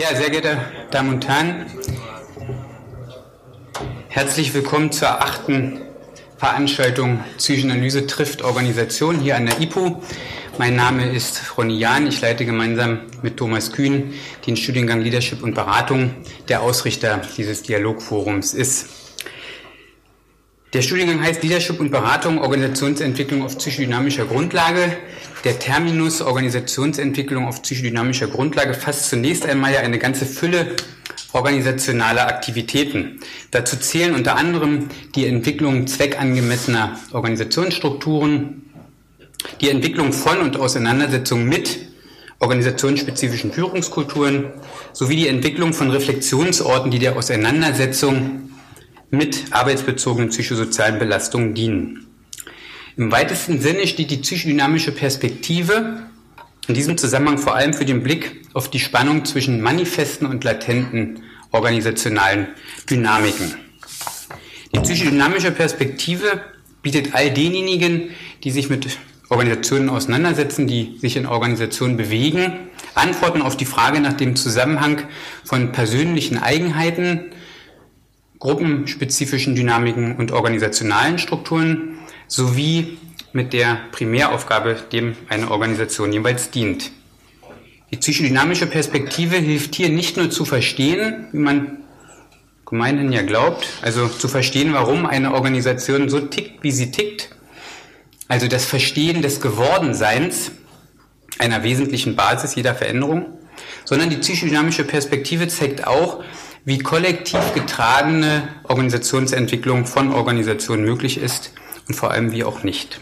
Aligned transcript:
Ja, 0.00 0.14
sehr 0.14 0.30
geehrte 0.30 0.58
Damen 0.92 1.14
und 1.14 1.26
Herren, 1.26 1.66
herzlich 4.08 4.54
willkommen 4.54 4.92
zur 4.92 5.20
achten 5.20 5.80
Veranstaltung 6.36 7.24
Psychoanalyse 7.36 8.06
trifft 8.06 8.42
Organisation 8.42 9.18
hier 9.18 9.34
an 9.34 9.46
der 9.46 9.60
IPO. 9.60 10.00
Mein 10.56 10.76
Name 10.76 11.10
ist 11.10 11.58
Ronny 11.58 11.76
Jahn. 11.78 12.06
Ich 12.06 12.20
leite 12.20 12.46
gemeinsam 12.46 13.00
mit 13.22 13.38
Thomas 13.38 13.72
Kühn 13.72 14.14
den 14.46 14.56
Studiengang 14.56 15.00
Leadership 15.00 15.42
und 15.42 15.54
Beratung, 15.54 16.14
der 16.48 16.62
Ausrichter 16.62 17.20
dieses 17.36 17.64
Dialogforums 17.64 18.54
ist. 18.54 18.86
Der 20.74 20.82
Studiengang 20.82 21.20
heißt 21.20 21.42
Leadership 21.42 21.80
und 21.80 21.90
Beratung, 21.90 22.38
Organisationsentwicklung 22.38 23.42
auf 23.42 23.58
psychodynamischer 23.58 24.26
Grundlage. 24.26 24.96
Der 25.48 25.58
Terminus 25.58 26.20
Organisationsentwicklung 26.20 27.46
auf 27.46 27.62
psychodynamischer 27.62 28.26
Grundlage 28.26 28.74
fasst 28.74 29.08
zunächst 29.08 29.46
einmal 29.46 29.72
ja 29.72 29.80
eine 29.80 29.98
ganze 29.98 30.26
Fülle 30.26 30.76
organisationaler 31.32 32.28
Aktivitäten. 32.28 33.20
Dazu 33.50 33.78
zählen 33.78 34.14
unter 34.14 34.36
anderem 34.36 34.90
die 35.14 35.24
Entwicklung 35.24 35.86
zweckangemessener 35.86 36.98
Organisationsstrukturen, 37.12 38.70
die 39.62 39.70
Entwicklung 39.70 40.12
von 40.12 40.36
und 40.42 40.58
Auseinandersetzung 40.58 41.46
mit 41.46 41.78
organisationsspezifischen 42.40 43.50
Führungskulturen 43.50 44.52
sowie 44.92 45.16
die 45.16 45.28
Entwicklung 45.28 45.72
von 45.72 45.90
Reflexionsorten, 45.90 46.90
die 46.90 46.98
der 46.98 47.16
Auseinandersetzung 47.16 48.50
mit 49.08 49.44
arbeitsbezogenen 49.52 50.28
psychosozialen 50.28 50.98
Belastungen 50.98 51.54
dienen. 51.54 52.07
Im 52.98 53.12
weitesten 53.12 53.60
Sinne 53.60 53.86
steht 53.86 54.10
die 54.10 54.16
psychodynamische 54.16 54.90
Perspektive 54.90 56.02
in 56.66 56.74
diesem 56.74 56.98
Zusammenhang 56.98 57.38
vor 57.38 57.54
allem 57.54 57.72
für 57.72 57.84
den 57.84 58.02
Blick 58.02 58.42
auf 58.54 58.70
die 58.70 58.80
Spannung 58.80 59.24
zwischen 59.24 59.60
manifesten 59.60 60.26
und 60.26 60.42
latenten 60.42 61.22
organisationalen 61.52 62.48
Dynamiken. 62.90 63.54
Die 64.74 64.80
psychodynamische 64.80 65.52
Perspektive 65.52 66.40
bietet 66.82 67.14
all 67.14 67.30
denjenigen, 67.30 68.10
die 68.42 68.50
sich 68.50 68.68
mit 68.68 68.98
Organisationen 69.28 69.90
auseinandersetzen, 69.90 70.66
die 70.66 70.98
sich 70.98 71.16
in 71.16 71.26
Organisationen 71.26 71.96
bewegen, 71.96 72.52
Antworten 72.96 73.42
auf 73.42 73.56
die 73.56 73.64
Frage 73.64 74.00
nach 74.00 74.14
dem 74.14 74.34
Zusammenhang 74.34 75.04
von 75.44 75.70
persönlichen 75.70 76.36
Eigenheiten, 76.36 77.26
gruppenspezifischen 78.40 79.54
Dynamiken 79.54 80.16
und 80.16 80.32
organisationalen 80.32 81.20
Strukturen 81.20 81.97
sowie 82.28 82.98
mit 83.32 83.52
der 83.52 83.78
Primäraufgabe, 83.92 84.76
dem 84.92 85.16
eine 85.28 85.50
Organisation 85.50 86.12
jeweils 86.12 86.50
dient. 86.50 86.90
Die 87.90 87.96
psychodynamische 87.96 88.66
Perspektive 88.66 89.36
hilft 89.36 89.74
hier 89.74 89.88
nicht 89.88 90.16
nur 90.16 90.30
zu 90.30 90.44
verstehen, 90.44 91.28
wie 91.32 91.38
man 91.38 91.78
gemeinhin 92.66 93.12
ja 93.12 93.22
glaubt, 93.22 93.66
also 93.80 94.08
zu 94.08 94.28
verstehen, 94.28 94.74
warum 94.74 95.06
eine 95.06 95.32
Organisation 95.32 96.10
so 96.10 96.20
tickt, 96.20 96.62
wie 96.62 96.70
sie 96.70 96.90
tickt, 96.90 97.30
also 98.28 98.46
das 98.46 98.66
Verstehen 98.66 99.22
des 99.22 99.40
Gewordenseins, 99.40 100.50
einer 101.38 101.62
wesentlichen 101.62 102.14
Basis 102.14 102.56
jeder 102.56 102.74
Veränderung, 102.74 103.26
sondern 103.84 104.10
die 104.10 104.16
psychodynamische 104.16 104.84
Perspektive 104.84 105.48
zeigt 105.48 105.86
auch, 105.86 106.22
wie 106.66 106.78
kollektiv 106.78 107.40
getragene 107.54 108.48
Organisationsentwicklung 108.64 109.86
von 109.86 110.12
Organisationen 110.12 110.84
möglich 110.84 111.16
ist 111.16 111.52
und 111.88 111.94
vor 111.94 112.10
allem 112.10 112.32
wie 112.32 112.44
auch 112.44 112.62
nicht. 112.62 113.00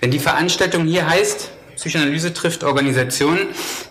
Wenn 0.00 0.10
die 0.10 0.18
Veranstaltung 0.18 0.86
hier 0.86 1.06
heißt, 1.06 1.50
Psychoanalyse 1.76 2.34
trifft 2.34 2.62
Organisation, 2.62 3.38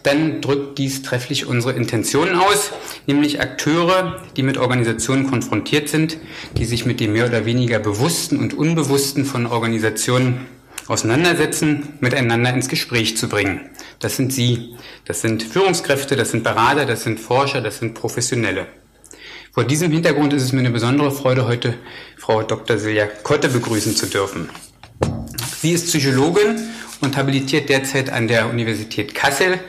dann 0.03 0.41
drückt 0.41 0.77
dies 0.77 1.01
trefflich 1.01 1.47
unsere 1.47 1.73
Intentionen 1.73 2.35
aus, 2.35 2.71
nämlich 3.07 3.41
Akteure, 3.41 4.21
die 4.37 4.43
mit 4.43 4.57
Organisationen 4.59 5.27
konfrontiert 5.27 5.89
sind, 5.89 6.17
die 6.55 6.65
sich 6.65 6.85
mit 6.85 6.99
dem 6.99 7.13
mehr 7.13 7.25
oder 7.25 7.45
weniger 7.45 7.79
bewussten 7.79 8.37
und 8.37 8.53
unbewussten 8.53 9.25
von 9.25 9.47
Organisationen 9.47 10.45
auseinandersetzen, 10.87 11.93
miteinander 11.99 12.53
ins 12.53 12.69
Gespräch 12.69 13.17
zu 13.17 13.27
bringen. 13.27 13.69
Das 13.99 14.15
sind 14.15 14.33
Sie, 14.33 14.75
das 15.05 15.21
sind 15.21 15.41
Führungskräfte, 15.41 16.15
das 16.15 16.29
sind 16.29 16.43
Berater, 16.43 16.85
das 16.85 17.03
sind 17.03 17.19
Forscher, 17.19 17.61
das 17.61 17.79
sind 17.79 17.95
Professionelle. 17.95 18.67
Vor 19.51 19.63
diesem 19.63 19.91
Hintergrund 19.91 20.31
ist 20.33 20.43
es 20.43 20.51
mir 20.53 20.59
eine 20.59 20.69
besondere 20.69 21.11
Freude, 21.11 21.47
heute 21.47 21.73
Frau 22.29 22.43
Dr. 22.43 22.77
Silja 22.77 23.07
Kotte 23.07 23.49
begrüßen 23.49 23.95
zu 23.95 24.05
dürfen. 24.05 24.49
Sie 25.61 25.71
ist 25.71 25.87
Psychologin 25.87 26.59
und 27.01 27.17
habilitiert 27.17 27.69
derzeit 27.69 28.11
an 28.11 28.27
der 28.27 28.51
Universität 28.51 29.15
Kassel. 29.15 29.59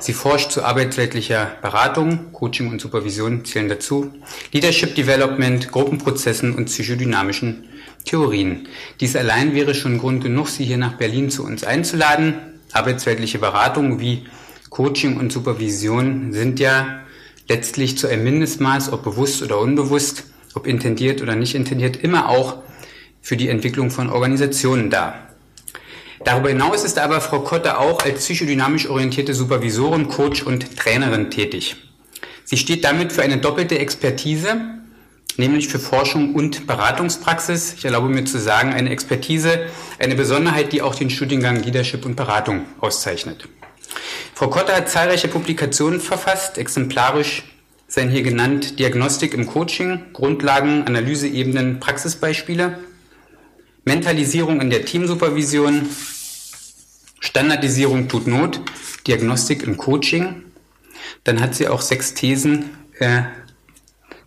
Sie 0.00 0.12
forscht 0.12 0.50
zu 0.50 0.64
arbeitsweltlicher 0.64 1.52
Beratung, 1.62 2.32
Coaching 2.32 2.72
und 2.72 2.80
Supervision 2.80 3.44
zählen 3.44 3.68
dazu, 3.68 4.12
Leadership 4.50 4.96
Development, 4.96 5.70
Gruppenprozessen 5.70 6.56
und 6.56 6.64
psychodynamischen 6.64 7.68
Theorien. 8.04 8.66
Dies 8.98 9.14
allein 9.14 9.54
wäre 9.54 9.76
schon 9.76 9.98
Grund 9.98 10.24
genug, 10.24 10.48
Sie 10.48 10.64
hier 10.64 10.76
nach 10.76 10.94
Berlin 10.94 11.30
zu 11.30 11.44
uns 11.44 11.62
einzuladen. 11.62 12.34
Arbeitsweltliche 12.72 13.38
Beratung 13.38 14.00
wie 14.00 14.26
Coaching 14.70 15.18
und 15.18 15.30
Supervision 15.30 16.32
sind 16.32 16.58
ja 16.58 16.98
letztlich 17.48 17.96
zu 17.96 18.08
einem 18.08 18.24
Mindestmaß, 18.24 18.92
ob 18.92 19.04
bewusst 19.04 19.40
oder 19.40 19.60
unbewusst, 19.60 20.24
ob 20.58 20.66
intendiert 20.66 21.22
oder 21.22 21.36
nicht 21.36 21.54
intendiert, 21.54 21.96
immer 21.96 22.28
auch 22.28 22.56
für 23.22 23.36
die 23.36 23.48
Entwicklung 23.48 23.90
von 23.90 24.10
Organisationen 24.10 24.90
da. 24.90 25.14
Darüber 26.24 26.48
hinaus 26.48 26.82
ist 26.82 26.98
aber 26.98 27.20
Frau 27.20 27.40
Kotte 27.40 27.78
auch 27.78 28.02
als 28.02 28.18
psychodynamisch 28.24 28.88
orientierte 28.88 29.34
Supervisorin, 29.34 30.08
Coach 30.08 30.42
und 30.42 30.76
Trainerin 30.76 31.30
tätig. 31.30 31.76
Sie 32.44 32.56
steht 32.56 32.82
damit 32.82 33.12
für 33.12 33.22
eine 33.22 33.38
doppelte 33.38 33.78
Expertise, 33.78 34.56
nämlich 35.36 35.68
für 35.68 35.78
Forschung 35.78 36.34
und 36.34 36.66
Beratungspraxis. 36.66 37.74
Ich 37.74 37.84
erlaube 37.84 38.08
mir 38.08 38.24
zu 38.24 38.40
sagen, 38.40 38.72
eine 38.72 38.90
Expertise, 38.90 39.66
eine 40.00 40.16
Besonderheit, 40.16 40.72
die 40.72 40.82
auch 40.82 40.96
den 40.96 41.10
Studiengang 41.10 41.62
Leadership 41.62 42.04
und 42.04 42.16
Beratung 42.16 42.64
auszeichnet. 42.80 43.48
Frau 44.34 44.48
Kotte 44.48 44.74
hat 44.74 44.88
zahlreiche 44.88 45.28
Publikationen 45.28 46.00
verfasst, 46.00 46.58
exemplarisch 46.58 47.44
seien 47.88 48.10
hier 48.10 48.22
genannt 48.22 48.78
Diagnostik 48.78 49.34
im 49.34 49.46
Coaching, 49.46 50.12
Grundlagen, 50.12 50.86
Analyseebenen, 50.86 51.80
Praxisbeispiele. 51.80 52.78
Mentalisierung 53.84 54.60
in 54.60 54.68
der 54.68 54.84
Teamsupervision, 54.84 55.88
Standardisierung 57.20 58.08
tut 58.08 58.26
Not, 58.26 58.60
Diagnostik 59.06 59.62
im 59.62 59.78
Coaching. 59.78 60.42
Dann 61.24 61.40
hat 61.40 61.54
sie 61.54 61.68
auch 61.68 61.80
sechs 61.80 62.12
Thesen, 62.12 62.70
äh, 62.98 63.22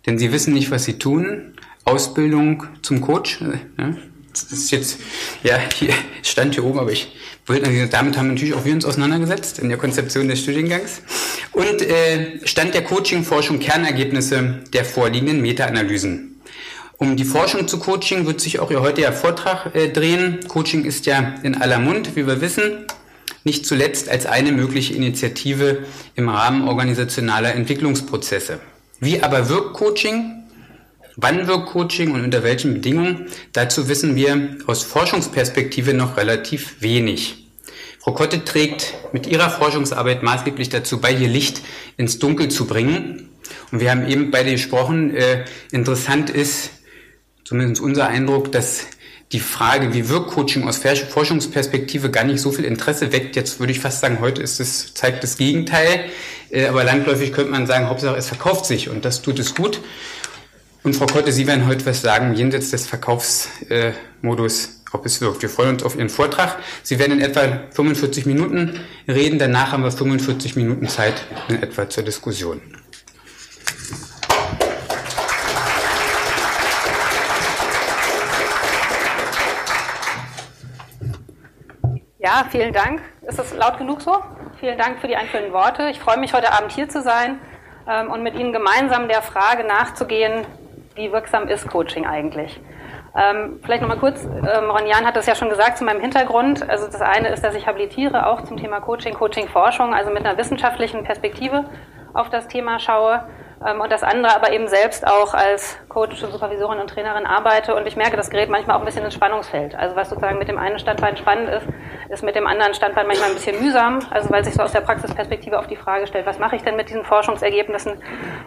denn 0.04 0.18
sie 0.18 0.32
wissen 0.32 0.52
nicht, 0.52 0.72
was 0.72 0.84
sie 0.84 0.98
tun. 0.98 1.54
Ausbildung 1.84 2.64
zum 2.82 3.00
Coach. 3.00 3.40
Äh, 3.40 3.94
das 4.32 4.52
ist 4.52 4.70
jetzt, 4.70 4.98
ja, 5.42 5.58
hier 5.74 5.94
stand 6.22 6.54
hier 6.54 6.64
oben, 6.64 6.78
aber 6.78 6.92
ich 6.92 7.08
wollte, 7.46 7.88
damit 7.88 8.16
haben 8.16 8.28
natürlich 8.28 8.54
auch 8.54 8.64
wir 8.64 8.72
uns 8.72 8.84
auseinandergesetzt 8.84 9.58
in 9.58 9.68
der 9.68 9.78
Konzeption 9.78 10.28
des 10.28 10.40
Studiengangs. 10.40 11.02
Und 11.52 11.82
äh, 11.82 12.46
Stand 12.46 12.74
der 12.74 12.84
Coaching-Forschung 12.84 13.58
Kernergebnisse 13.58 14.60
der 14.72 14.84
vorliegenden 14.84 15.40
Meta-Analysen. 15.42 16.40
Um 16.98 17.16
die 17.16 17.24
Forschung 17.24 17.66
zu 17.66 17.78
Coaching 17.78 18.26
wird 18.26 18.40
sich 18.40 18.60
auch 18.60 18.70
Ihr 18.70 18.80
heutiger 18.80 19.12
Vortrag 19.12 19.74
äh, 19.74 19.88
drehen. 19.88 20.40
Coaching 20.46 20.84
ist 20.84 21.04
ja 21.06 21.34
in 21.42 21.60
aller 21.60 21.78
Mund, 21.78 22.14
wie 22.14 22.26
wir 22.26 22.40
wissen, 22.40 22.86
nicht 23.44 23.66
zuletzt 23.66 24.08
als 24.08 24.24
eine 24.26 24.52
mögliche 24.52 24.94
Initiative 24.94 25.84
im 26.14 26.28
Rahmen 26.28 26.68
organisationaler 26.68 27.54
Entwicklungsprozesse. 27.54 28.60
Wie 29.00 29.20
aber 29.20 29.48
wirkt 29.48 29.74
Coaching? 29.74 30.41
Wann 31.16 31.46
wirkt 31.46 31.66
Coaching 31.66 32.12
und 32.12 32.24
unter 32.24 32.42
welchen 32.42 32.74
Bedingungen? 32.74 33.26
Dazu 33.52 33.88
wissen 33.88 34.16
wir 34.16 34.56
aus 34.66 34.82
Forschungsperspektive 34.82 35.92
noch 35.92 36.16
relativ 36.16 36.80
wenig. 36.80 37.48
Frau 37.98 38.12
Kotte 38.12 38.44
trägt 38.44 38.94
mit 39.12 39.26
ihrer 39.26 39.50
Forschungsarbeit 39.50 40.22
maßgeblich 40.22 40.70
dazu 40.70 41.00
bei, 41.00 41.14
hier 41.14 41.28
Licht 41.28 41.60
ins 41.98 42.18
Dunkel 42.18 42.48
zu 42.48 42.66
bringen. 42.66 43.28
Und 43.70 43.80
wir 43.80 43.90
haben 43.90 44.08
eben 44.08 44.30
beide 44.30 44.50
gesprochen, 44.52 45.14
äh, 45.14 45.44
interessant 45.70 46.30
ist, 46.30 46.70
zumindest 47.44 47.82
unser 47.82 48.08
Eindruck, 48.08 48.50
dass 48.50 48.86
die 49.32 49.40
Frage, 49.40 49.94
wie 49.94 50.08
wirkt 50.08 50.28
Coaching 50.30 50.66
aus 50.68 50.78
Forschungsperspektive 50.78 52.10
gar 52.10 52.24
nicht 52.24 52.40
so 52.40 52.52
viel 52.52 52.64
Interesse 52.64 53.12
weckt. 53.12 53.36
Jetzt 53.36 53.60
würde 53.60 53.72
ich 53.72 53.80
fast 53.80 54.00
sagen, 54.00 54.18
heute 54.20 54.42
ist 54.42 54.60
es, 54.60 54.94
zeigt 54.94 55.22
das 55.22 55.36
Gegenteil. 55.36 56.06
Äh, 56.50 56.66
aber 56.66 56.84
landläufig 56.84 57.32
könnte 57.32 57.50
man 57.50 57.66
sagen, 57.66 57.88
Hauptsache 57.88 58.16
es 58.16 58.28
verkauft 58.28 58.66
sich 58.66 58.88
und 58.88 59.04
das 59.04 59.22
tut 59.22 59.38
es 59.38 59.54
gut. 59.54 59.80
Und 60.84 60.96
Frau 60.96 61.06
Kotte, 61.06 61.30
Sie 61.30 61.46
werden 61.46 61.68
heute 61.68 61.86
was 61.86 62.02
sagen, 62.02 62.34
jenseits 62.34 62.70
des 62.70 62.88
Verkaufsmodus, 62.88 64.82
ob 64.92 65.06
es 65.06 65.20
wirkt. 65.20 65.40
Wir 65.40 65.48
freuen 65.48 65.74
uns 65.74 65.84
auf 65.84 65.94
Ihren 65.94 66.08
Vortrag. 66.08 66.56
Sie 66.82 66.98
werden 66.98 67.12
in 67.12 67.20
etwa 67.20 67.68
45 67.70 68.26
Minuten 68.26 68.80
reden. 69.06 69.38
Danach 69.38 69.70
haben 69.70 69.84
wir 69.84 69.92
45 69.92 70.56
Minuten 70.56 70.88
Zeit 70.88 71.22
in 71.48 71.62
etwa 71.62 71.88
zur 71.88 72.02
Diskussion. 72.02 72.60
Ja, 82.18 82.46
vielen 82.50 82.72
Dank. 82.72 83.02
Ist 83.28 83.38
das 83.38 83.54
laut 83.54 83.78
genug 83.78 84.02
so? 84.02 84.16
Vielen 84.58 84.78
Dank 84.78 85.00
für 85.00 85.06
die 85.06 85.14
einführenden 85.14 85.52
Worte. 85.52 85.90
Ich 85.90 86.00
freue 86.00 86.18
mich, 86.18 86.34
heute 86.34 86.52
Abend 86.52 86.72
hier 86.72 86.88
zu 86.88 87.02
sein 87.02 87.38
ähm, 87.88 88.10
und 88.10 88.24
mit 88.24 88.34
Ihnen 88.34 88.52
gemeinsam 88.52 89.06
der 89.06 89.22
Frage 89.22 89.64
nachzugehen, 89.64 90.44
wie 90.96 91.12
wirksam 91.12 91.48
ist 91.48 91.68
Coaching 91.68 92.06
eigentlich? 92.06 92.60
Ähm, 93.14 93.60
vielleicht 93.62 93.82
nochmal 93.82 93.98
kurz, 93.98 94.24
ähm, 94.24 94.70
Ron 94.70 95.06
hat 95.06 95.16
das 95.16 95.26
ja 95.26 95.34
schon 95.34 95.50
gesagt 95.50 95.76
zu 95.76 95.84
meinem 95.84 96.00
Hintergrund. 96.00 96.68
Also 96.68 96.86
das 96.86 97.02
eine 97.02 97.28
ist, 97.28 97.44
dass 97.44 97.54
ich 97.54 97.66
habilitiere 97.66 98.26
auch 98.26 98.42
zum 98.42 98.56
Thema 98.56 98.80
Coaching, 98.80 99.14
Coaching-Forschung, 99.14 99.92
also 99.94 100.10
mit 100.10 100.24
einer 100.24 100.38
wissenschaftlichen 100.38 101.04
Perspektive 101.04 101.64
auf 102.14 102.30
das 102.30 102.48
Thema 102.48 102.78
schaue. 102.78 103.24
Ähm, 103.66 103.80
und 103.80 103.90
das 103.92 104.02
andere 104.02 104.34
aber 104.34 104.52
eben 104.52 104.68
selbst 104.68 105.06
auch 105.06 105.34
als 105.34 105.78
Coach, 105.88 106.16
Supervisorin 106.20 106.78
und 106.78 106.88
Trainerin 106.88 107.26
arbeite. 107.26 107.74
Und 107.74 107.86
ich 107.86 107.96
merke, 107.96 108.16
das 108.16 108.30
gerät 108.30 108.48
manchmal 108.48 108.76
auch 108.76 108.80
ein 108.80 108.86
bisschen 108.86 109.04
ins 109.04 109.14
Spannungsfeld. 109.14 109.74
Also 109.74 109.96
was 109.96 110.08
sozusagen 110.08 110.38
mit 110.38 110.48
dem 110.48 110.58
einen 110.58 110.78
Standbein 110.78 111.16
spannend 111.16 111.48
ist, 111.48 111.66
ist 112.08 112.22
mit 112.22 112.34
dem 112.34 112.46
anderen 112.46 112.74
Standbein 112.74 113.06
manchmal 113.06 113.30
ein 113.30 113.34
bisschen 113.34 113.62
mühsam. 113.62 114.00
Also 114.10 114.30
weil 114.30 114.44
sich 114.44 114.54
so 114.54 114.62
aus 114.62 114.72
der 114.72 114.80
Praxisperspektive 114.80 115.58
auf 115.58 115.66
die 115.66 115.76
Frage 115.76 116.06
stellt, 116.06 116.26
was 116.26 116.38
mache 116.38 116.56
ich 116.56 116.62
denn 116.62 116.76
mit 116.76 116.88
diesen 116.88 117.04
Forschungsergebnissen? 117.04 117.94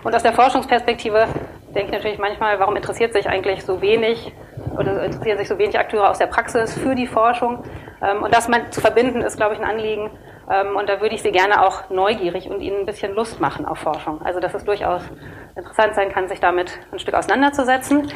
Und 0.03 0.15
aus 0.15 0.23
der 0.23 0.33
Forschungsperspektive 0.33 1.27
denke 1.73 1.87
ich 1.87 1.91
natürlich 1.91 2.19
manchmal, 2.19 2.59
warum 2.59 2.75
interessiert 2.75 3.13
sich 3.13 3.27
eigentlich 3.29 3.63
so 3.63 3.81
wenig 3.81 4.33
oder 4.77 5.03
interessieren 5.03 5.37
sich 5.37 5.47
so 5.47 5.57
wenig 5.57 5.77
Akteure 5.77 6.09
aus 6.09 6.17
der 6.17 6.27
Praxis 6.27 6.73
für 6.73 6.95
die 6.95 7.07
Forschung? 7.07 7.63
Ähm, 8.01 8.23
und 8.23 8.33
das 8.33 8.49
zu 8.71 8.81
verbinden, 8.81 9.21
ist, 9.21 9.37
glaube 9.37 9.55
ich, 9.55 9.59
ein 9.59 9.65
Anliegen, 9.65 10.09
und 10.47 10.87
da 10.87 11.01
würde 11.01 11.15
ich 11.15 11.23
Sie 11.23 11.31
gerne 11.31 11.65
auch 11.65 11.89
neugierig 11.89 12.49
und 12.49 12.61
Ihnen 12.61 12.81
ein 12.81 12.85
bisschen 12.85 13.13
Lust 13.13 13.39
machen 13.39 13.65
auf 13.65 13.79
Forschung. 13.79 14.21
Also, 14.21 14.39
dass 14.39 14.53
es 14.53 14.63
durchaus 14.63 15.01
interessant 15.55 15.95
sein 15.95 16.11
kann, 16.11 16.27
sich 16.27 16.39
damit 16.39 16.79
ein 16.91 16.99
Stück 16.99 17.15
auseinanderzusetzen. 17.15 18.11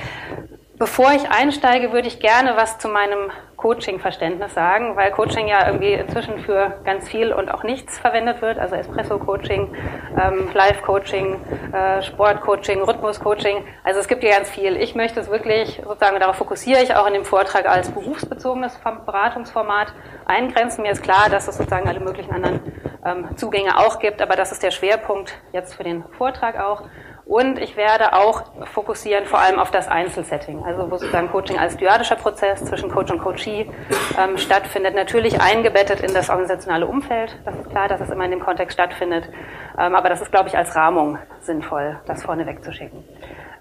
Bevor 0.80 1.12
ich 1.12 1.30
einsteige, 1.30 1.92
würde 1.92 2.08
ich 2.08 2.22
gerne 2.22 2.56
was 2.56 2.80
zu 2.80 2.88
meinem 2.88 3.32
Coaching-Verständnis 3.58 4.54
sagen, 4.54 4.96
weil 4.96 5.12
Coaching 5.12 5.50
ja 5.50 5.68
irgendwie 5.68 5.92
inzwischen 5.92 6.40
für 6.40 6.80
ganz 6.86 7.10
viel 7.10 7.34
und 7.34 7.54
auch 7.54 7.64
nichts 7.64 8.00
verwendet 8.00 8.42
wird, 8.42 8.58
also 8.58 8.76
Espresso-Coaching, 8.76 9.76
ähm, 10.18 10.48
Live-Coaching, 10.54 11.36
äh, 11.74 12.02
Sport-Coaching, 12.02 12.82
Rhythmus-Coaching. 12.82 13.66
Also 13.84 14.00
es 14.00 14.08
gibt 14.08 14.24
ja 14.24 14.32
ganz 14.32 14.50
viel. 14.50 14.78
Ich 14.78 14.96
möchte 14.96 15.20
es 15.20 15.30
wirklich, 15.30 15.82
sozusagen 15.84 16.18
darauf 16.18 16.38
fokussiere 16.38 16.82
ich 16.82 16.96
auch 16.96 17.08
in 17.08 17.14
dem 17.14 17.26
Vortrag 17.26 17.68
als 17.68 17.92
berufsbezogenes 17.92 18.80
Beratungsformat 19.06 19.94
eingrenzen. 20.28 20.84
Mir 20.84 20.94
ist 20.94 21.04
klar, 21.04 21.28
dass 21.30 21.50
es 21.50 21.58
sozusagen 21.58 21.90
alle 21.90 22.00
möglichen 22.00 22.32
anderen 22.32 22.62
ähm, 23.06 23.36
Zugänge 23.36 23.78
auch 23.80 24.00
gibt, 24.00 24.22
aber 24.22 24.38
das 24.38 24.54
ist 24.54 24.64
der 24.64 24.72
Schwerpunkt 24.72 25.34
jetzt 25.52 25.76
für 25.76 25.84
den 25.84 26.06
Vortrag 26.18 26.58
auch. 26.58 26.84
Und 27.30 27.60
ich 27.60 27.78
werde 27.78 28.14
auch 28.14 28.42
fokussieren 28.74 29.26
vor 29.28 29.38
allem 29.38 29.60
auf 29.60 29.70
das 29.70 29.88
Einzelsetting, 29.88 30.64
also 30.64 30.90
wo 30.90 30.98
sozusagen 30.98 31.30
Coaching 31.30 31.60
als 31.60 31.78
dyadischer 31.78 32.16
Prozess 32.16 32.66
zwischen 32.66 32.90
Coach 32.90 33.12
und 33.12 33.20
Coachee 33.20 33.70
ähm, 34.18 34.40
stattfindet. 34.40 34.96
Natürlich 34.96 35.40
eingebettet 35.40 36.00
in 36.00 36.12
das 36.16 36.32
organisationale 36.32 36.88
Umfeld. 36.88 37.38
Das 37.46 37.56
ist 37.56 37.70
klar, 37.70 37.88
dass 37.88 38.02
es 38.02 38.10
immer 38.10 38.26
in 38.26 38.32
dem 38.32 38.40
Kontext 38.40 38.74
stattfindet. 38.74 39.30
Ähm, 39.78 39.94
aber 39.94 40.10
das 40.10 40.22
ist, 40.22 40.32
glaube 40.32 40.50
ich, 40.50 40.58
als 40.58 40.76
Rahmung 40.76 41.20
sinnvoll, 41.42 42.00
das 42.08 42.24
vorne 42.24 42.48
wegzuschicken. 42.48 43.04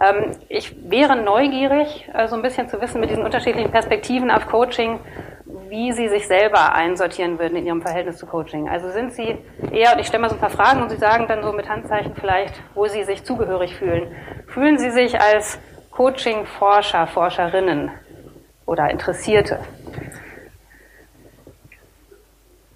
Ähm, 0.00 0.30
ich 0.48 0.74
wäre 0.90 1.16
neugierig, 1.16 2.08
äh, 2.14 2.26
so 2.26 2.36
ein 2.36 2.42
bisschen 2.42 2.70
zu 2.70 2.80
wissen 2.80 3.02
mit 3.02 3.10
diesen 3.10 3.22
unterschiedlichen 3.22 3.70
Perspektiven 3.70 4.30
auf 4.30 4.46
Coaching, 4.46 4.98
wie 5.68 5.92
Sie 5.92 6.08
sich 6.08 6.26
selber 6.26 6.74
einsortieren 6.74 7.38
würden 7.38 7.56
in 7.56 7.66
Ihrem 7.66 7.82
Verhältnis 7.82 8.18
zu 8.18 8.26
Coaching. 8.26 8.68
Also 8.68 8.90
sind 8.90 9.12
Sie 9.12 9.38
eher, 9.72 9.92
und 9.92 10.00
ich 10.00 10.06
stelle 10.06 10.22
mal 10.22 10.28
so 10.28 10.36
ein 10.36 10.40
paar 10.40 10.50
Fragen 10.50 10.82
und 10.82 10.90
Sie 10.90 10.96
sagen 10.96 11.26
dann 11.28 11.42
so 11.42 11.52
mit 11.52 11.68
Handzeichen 11.68 12.14
vielleicht, 12.14 12.54
wo 12.74 12.86
Sie 12.86 13.04
sich 13.04 13.24
zugehörig 13.24 13.74
fühlen. 13.76 14.14
Fühlen 14.46 14.78
Sie 14.78 14.90
sich 14.90 15.20
als 15.20 15.58
Coaching-Forscher, 15.90 17.06
Forscherinnen 17.06 17.90
oder 18.66 18.90
Interessierte? 18.90 19.60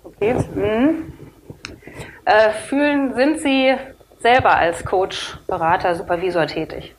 Okay. 0.04 0.34
Hm. 0.54 1.12
Äh, 2.24 2.50
fühlen, 2.68 3.14
sind 3.14 3.40
Sie 3.40 3.74
selber 4.20 4.56
als 4.56 4.84
Coach, 4.84 5.38
Berater, 5.46 5.94
Supervisor 5.94 6.46
tätig? 6.46 6.94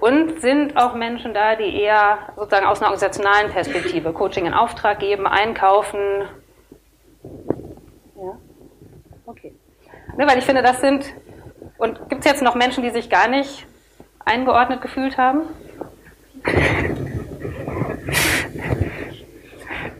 Und 0.00 0.40
sind 0.40 0.76
auch 0.76 0.94
Menschen 0.94 1.32
da, 1.34 1.54
die 1.54 1.80
eher 1.80 2.18
sozusagen 2.36 2.66
aus 2.66 2.80
einer 2.80 2.90
organisationalen 2.90 3.50
Perspektive 3.50 4.12
Coaching 4.12 4.46
in 4.46 4.54
Auftrag 4.54 4.98
geben, 4.98 5.26
einkaufen. 5.26 6.28
Ja, 8.16 8.38
okay. 9.26 9.54
Ne, 10.16 10.26
weil 10.26 10.38
ich 10.38 10.44
finde, 10.44 10.62
das 10.62 10.80
sind, 10.80 11.06
und 11.78 12.08
gibt 12.08 12.24
es 12.24 12.30
jetzt 12.30 12.42
noch 12.42 12.54
Menschen, 12.54 12.82
die 12.82 12.90
sich 12.90 13.10
gar 13.10 13.28
nicht 13.28 13.66
eingeordnet 14.24 14.82
gefühlt 14.82 15.18
haben? 15.18 15.42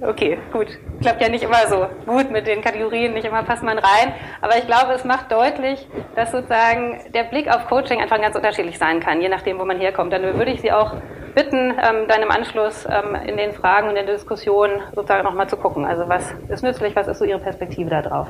Okay, 0.04 0.36
gut. 0.52 0.66
Klappt 1.00 1.22
ja 1.22 1.28
nicht 1.28 1.44
immer 1.44 1.64
so 1.68 1.86
gut 2.06 2.28
mit 2.32 2.48
den 2.48 2.60
Kategorien, 2.60 3.14
nicht 3.14 3.24
immer 3.24 3.44
passt 3.44 3.62
man 3.62 3.78
rein. 3.78 4.12
Aber 4.40 4.58
ich 4.58 4.66
glaube, 4.66 4.92
es 4.94 5.04
macht 5.04 5.30
deutlich, 5.30 5.86
dass 6.16 6.32
sozusagen 6.32 7.00
der 7.14 7.22
Blick 7.22 7.48
auf 7.48 7.66
Coaching 7.68 8.00
einfach 8.00 8.20
ganz 8.20 8.34
unterschiedlich 8.34 8.78
sein 8.78 8.98
kann, 8.98 9.20
je 9.20 9.28
nachdem, 9.28 9.60
wo 9.60 9.64
man 9.64 9.78
herkommt. 9.78 10.12
Dann 10.12 10.22
würde 10.22 10.50
ich 10.50 10.60
Sie 10.60 10.72
auch 10.72 10.94
bitten, 11.36 11.70
ähm, 11.70 12.08
dann 12.08 12.20
im 12.20 12.32
Anschluss 12.32 12.84
ähm, 12.86 13.14
in 13.26 13.36
den 13.36 13.52
Fragen 13.52 13.88
und 13.88 13.96
in 13.96 14.04
der 14.06 14.16
Diskussion 14.16 14.70
sozusagen 14.92 15.22
nochmal 15.22 15.48
zu 15.48 15.56
gucken. 15.56 15.84
Also 15.84 16.08
was 16.08 16.34
ist 16.48 16.64
nützlich, 16.64 16.96
was 16.96 17.06
ist 17.06 17.18
so 17.18 17.24
Ihre 17.24 17.38
Perspektive 17.38 17.88
da 17.88 18.02
drauf? 18.02 18.28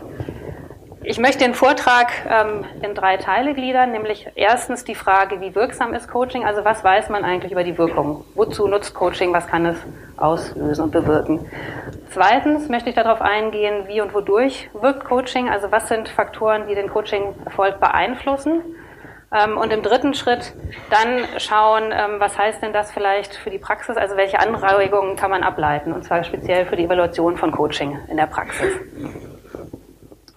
Ich 1.04 1.18
möchte 1.18 1.40
den 1.40 1.54
Vortrag 1.54 2.12
ähm, 2.28 2.64
in 2.80 2.94
drei 2.94 3.16
Teile 3.16 3.54
gliedern, 3.54 3.90
nämlich 3.90 4.28
erstens 4.36 4.84
die 4.84 4.94
Frage, 4.94 5.40
wie 5.40 5.54
wirksam 5.54 5.94
ist 5.94 6.08
Coaching, 6.08 6.44
also 6.44 6.64
was 6.64 6.84
weiß 6.84 7.08
man 7.08 7.24
eigentlich 7.24 7.50
über 7.50 7.64
die 7.64 7.76
Wirkung? 7.76 8.24
Wozu 8.34 8.68
nutzt 8.68 8.94
Coaching, 8.94 9.32
was 9.32 9.48
kann 9.48 9.66
es 9.66 9.76
auslösen 10.16 10.84
und 10.84 10.90
bewirken? 10.92 11.50
Zweitens 12.10 12.68
möchte 12.68 12.90
ich 12.90 12.94
darauf 12.94 13.20
eingehen, 13.20 13.88
wie 13.88 14.00
und 14.00 14.14
wodurch 14.14 14.70
wirkt 14.80 15.04
Coaching, 15.04 15.48
also 15.48 15.72
was 15.72 15.88
sind 15.88 16.08
Faktoren, 16.08 16.68
die 16.68 16.76
den 16.76 16.88
Coaching-Erfolg 16.88 17.80
beeinflussen? 17.80 18.60
Ähm, 19.34 19.58
und 19.58 19.72
im 19.72 19.82
dritten 19.82 20.14
Schritt 20.14 20.52
dann 20.90 21.24
schauen, 21.38 21.84
ähm, 21.90 22.20
was 22.20 22.38
heißt 22.38 22.62
denn 22.62 22.72
das 22.72 22.92
vielleicht 22.92 23.34
für 23.34 23.50
die 23.50 23.58
Praxis, 23.58 23.96
also 23.96 24.16
welche 24.16 24.38
Anregungen 24.38 25.16
kann 25.16 25.30
man 25.30 25.42
ableiten, 25.42 25.92
und 25.92 26.04
zwar 26.04 26.22
speziell 26.22 26.66
für 26.66 26.76
die 26.76 26.84
Evaluation 26.84 27.36
von 27.36 27.50
Coaching 27.50 27.98
in 28.08 28.18
der 28.18 28.26
Praxis. 28.26 28.72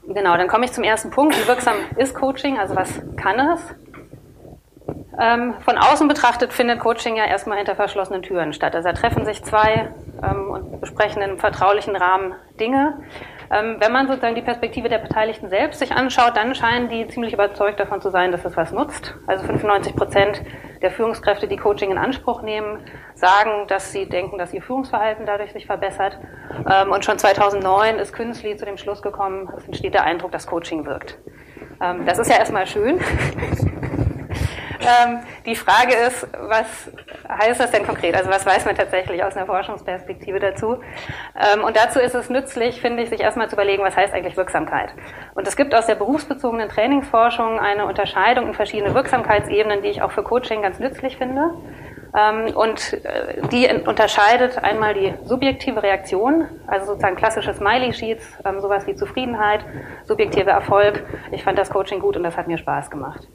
Genau, 0.07 0.37
dann 0.37 0.47
komme 0.47 0.65
ich 0.65 0.71
zum 0.71 0.83
ersten 0.83 1.09
Punkt. 1.09 1.35
Wie 1.39 1.47
wirksam 1.47 1.75
ist 1.97 2.13
Coaching? 2.13 2.59
Also 2.59 2.75
was 2.75 3.01
kann 3.17 3.39
es? 3.39 3.61
Ähm, 5.19 5.53
von 5.61 5.77
außen 5.77 6.07
betrachtet 6.07 6.53
findet 6.53 6.79
Coaching 6.79 7.15
ja 7.15 7.25
erstmal 7.25 7.57
hinter 7.57 7.75
verschlossenen 7.75 8.21
Türen 8.21 8.53
statt. 8.53 8.75
Also 8.75 8.89
da 8.89 8.93
treffen 8.93 9.25
sich 9.25 9.43
zwei 9.43 9.89
ähm, 10.21 10.49
und 10.51 10.81
besprechen 10.81 11.21
in 11.21 11.29
einem 11.29 11.39
vertraulichen 11.39 11.95
Rahmen 11.95 12.35
Dinge. 12.59 12.99
Ähm, 13.51 13.77
wenn 13.79 13.91
man 13.91 14.07
sozusagen 14.07 14.35
die 14.35 14.41
Perspektive 14.41 14.89
der 14.89 14.97
Beteiligten 14.97 15.49
selbst 15.49 15.79
sich 15.79 15.91
anschaut, 15.91 16.35
dann 16.35 16.55
scheinen 16.55 16.89
die 16.89 17.07
ziemlich 17.07 17.33
überzeugt 17.33 17.79
davon 17.79 18.01
zu 18.01 18.09
sein, 18.09 18.31
dass 18.31 18.45
es 18.45 18.57
was 18.57 18.71
nutzt. 18.71 19.15
Also 19.27 19.45
95 19.45 19.95
Prozent 19.95 20.41
der 20.81 20.91
Führungskräfte, 20.91 21.47
die 21.47 21.57
Coaching 21.57 21.91
in 21.91 21.97
Anspruch 21.97 22.41
nehmen, 22.41 22.79
sagen, 23.13 23.67
dass 23.67 23.91
sie 23.91 24.07
denken, 24.07 24.37
dass 24.37 24.53
ihr 24.53 24.61
Führungsverhalten 24.61 25.25
dadurch 25.25 25.51
sich 25.53 25.65
verbessert. 25.65 26.17
Ähm, 26.69 26.91
und 26.91 27.05
schon 27.05 27.17
2009 27.17 27.99
ist 27.99 28.13
Künstli 28.13 28.55
zu 28.57 28.65
dem 28.65 28.77
Schluss 28.77 29.01
gekommen, 29.01 29.49
es 29.57 29.65
entsteht 29.65 29.93
der 29.93 30.03
Eindruck, 30.03 30.31
dass 30.31 30.47
Coaching 30.47 30.85
wirkt. 30.85 31.17
Ähm, 31.81 32.05
das 32.05 32.19
ist 32.19 32.29
ja 32.29 32.37
erstmal 32.37 32.67
schön. 32.67 32.99
Die 35.47 35.55
Frage 35.55 35.95
ist, 35.95 36.27
was 36.47 36.91
heißt 37.29 37.59
das 37.59 37.71
denn 37.71 37.85
konkret? 37.85 38.15
Also 38.15 38.29
was 38.29 38.45
weiß 38.45 38.65
man 38.65 38.75
tatsächlich 38.75 39.23
aus 39.23 39.35
einer 39.35 39.45
Forschungsperspektive 39.45 40.39
dazu? 40.39 40.77
Ähm, 41.35 41.63
und 41.63 41.75
dazu 41.75 41.99
ist 41.99 42.15
es 42.15 42.29
nützlich, 42.29 42.81
finde 42.81 43.03
ich, 43.03 43.09
sich 43.09 43.21
erstmal 43.21 43.49
zu 43.49 43.55
überlegen, 43.55 43.83
was 43.83 43.95
heißt 43.95 44.13
eigentlich 44.13 44.37
Wirksamkeit? 44.37 44.89
Und 45.33 45.47
es 45.47 45.55
gibt 45.55 45.73
aus 45.75 45.85
der 45.85 45.95
berufsbezogenen 45.95 46.69
Trainingsforschung 46.69 47.59
eine 47.59 47.85
Unterscheidung 47.85 48.47
in 48.47 48.53
verschiedene 48.53 48.93
Wirksamkeitsebenen, 48.93 49.81
die 49.81 49.89
ich 49.89 50.01
auch 50.01 50.11
für 50.11 50.23
Coaching 50.23 50.61
ganz 50.61 50.79
nützlich 50.79 51.17
finde. 51.17 51.51
Ähm, 52.15 52.55
und 52.55 52.93
äh, 52.93 53.41
die 53.51 53.67
unterscheidet 53.85 54.57
einmal 54.63 54.93
die 54.93 55.13
subjektive 55.23 55.83
Reaktion, 55.83 56.47
also 56.67 56.85
sozusagen 56.87 57.15
klassische 57.15 57.53
Smiley-Sheets, 57.53 58.39
ähm, 58.45 58.61
sowas 58.61 58.87
wie 58.87 58.95
Zufriedenheit, 58.95 59.65
subjektiver 60.05 60.51
Erfolg. 60.51 61.03
Ich 61.31 61.43
fand 61.43 61.57
das 61.57 61.69
Coaching 61.69 61.99
gut 61.99 62.15
und 62.15 62.23
das 62.23 62.37
hat 62.37 62.47
mir 62.47 62.57
Spaß 62.57 62.89
gemacht. 62.89 63.27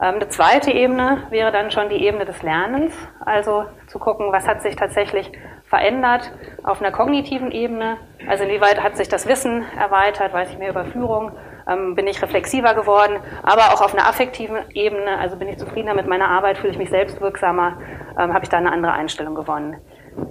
Ähm, 0.00 0.14
eine 0.16 0.28
zweite 0.28 0.70
Ebene 0.70 1.24
wäre 1.30 1.50
dann 1.50 1.72
schon 1.72 1.88
die 1.88 2.04
Ebene 2.04 2.24
des 2.24 2.42
Lernens, 2.42 2.94
also 3.24 3.64
zu 3.88 3.98
gucken, 3.98 4.30
was 4.30 4.46
hat 4.46 4.62
sich 4.62 4.76
tatsächlich 4.76 5.30
verändert 5.64 6.32
auf 6.62 6.80
einer 6.80 6.92
kognitiven 6.92 7.50
Ebene, 7.50 7.96
also 8.28 8.44
inwieweit 8.44 8.82
hat 8.82 8.96
sich 8.96 9.08
das 9.08 9.26
Wissen 9.26 9.64
erweitert, 9.76 10.32
weiß 10.32 10.50
ich 10.50 10.58
mehr 10.58 10.70
über 10.70 10.84
Führung, 10.84 11.32
ähm, 11.66 11.96
bin 11.96 12.06
ich 12.06 12.22
reflexiver 12.22 12.74
geworden, 12.74 13.18
aber 13.42 13.74
auch 13.74 13.80
auf 13.80 13.92
einer 13.92 14.06
affektiven 14.06 14.58
Ebene, 14.72 15.18
also 15.18 15.36
bin 15.36 15.48
ich 15.48 15.58
zufriedener 15.58 15.94
mit 15.94 16.06
meiner 16.06 16.28
Arbeit, 16.28 16.58
fühle 16.58 16.72
ich 16.72 16.78
mich 16.78 16.90
selbstwirksamer, 16.90 17.78
ähm, 18.18 18.32
habe 18.32 18.44
ich 18.44 18.48
da 18.48 18.58
eine 18.58 18.70
andere 18.70 18.92
Einstellung 18.92 19.34
gewonnen. 19.34 19.78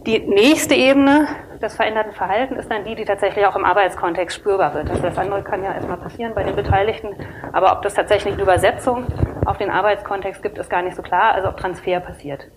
Die 0.06 0.20
nächste 0.20 0.76
Ebene 0.76 1.28
des 1.62 1.76
veränderten 1.76 2.14
Verhaltens 2.14 2.60
ist 2.60 2.72
dann 2.72 2.84
die, 2.86 2.96
die 2.96 3.06
tatsächlich 3.06 3.46
auch 3.46 3.56
im 3.56 3.66
Arbeitskontext 3.66 4.38
spürbar 4.38 4.74
wird. 4.74 4.90
Also 4.90 5.02
das 5.02 5.18
andere 5.18 5.44
kann 5.44 5.64
ja 5.64 5.74
erstmal 5.74 5.98
passieren 5.98 6.34
bei 6.34 6.44
den 6.44 6.56
Beteiligten, 6.56 7.10
aber 7.52 7.72
ob 7.74 7.82
das 7.82 7.94
tatsächlich 7.94 8.34
eine 8.34 8.44
Übersetzung 8.44 9.06
auf 9.46 9.58
den 9.58 9.70
Arbeitskontext 9.70 10.44
gibt, 10.44 10.58
ist 10.58 10.70
gar 10.70 10.82
nicht 10.82 10.96
so 10.96 11.02
klar, 11.02 11.34
also 11.34 11.50
ob 11.50 11.58
Transfer 11.58 12.00
passiert. 12.00 12.48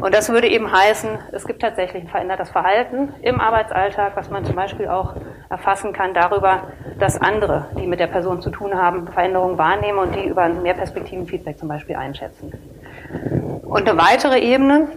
Und 0.00 0.14
das 0.14 0.28
würde 0.30 0.48
eben 0.48 0.70
heißen, 0.70 1.10
es 1.32 1.46
gibt 1.46 1.62
tatsächlich 1.62 2.02
ein 2.02 2.08
verändertes 2.08 2.50
Verhalten 2.50 3.14
im 3.22 3.40
Arbeitsalltag, 3.40 4.16
was 4.16 4.30
man 4.30 4.44
zum 4.44 4.56
Beispiel 4.56 4.88
auch 4.88 5.14
erfassen 5.48 5.92
kann 5.92 6.12
darüber, 6.12 6.72
dass 6.98 7.20
andere, 7.20 7.66
die 7.78 7.86
mit 7.86 8.00
der 8.00 8.08
Person 8.08 8.42
zu 8.42 8.50
tun 8.50 8.74
haben, 8.74 9.08
Veränderungen 9.08 9.58
wahrnehmen 9.58 9.98
und 9.98 10.14
die 10.14 10.26
über 10.26 10.42
ein 10.42 10.62
Mehrperspektiven-Feedback 10.62 11.58
zum 11.58 11.68
Beispiel 11.68 11.96
einschätzen. 11.96 12.52
Und 13.62 13.88
eine 13.88 13.98
weitere 13.98 14.40
Ebene 14.40 14.88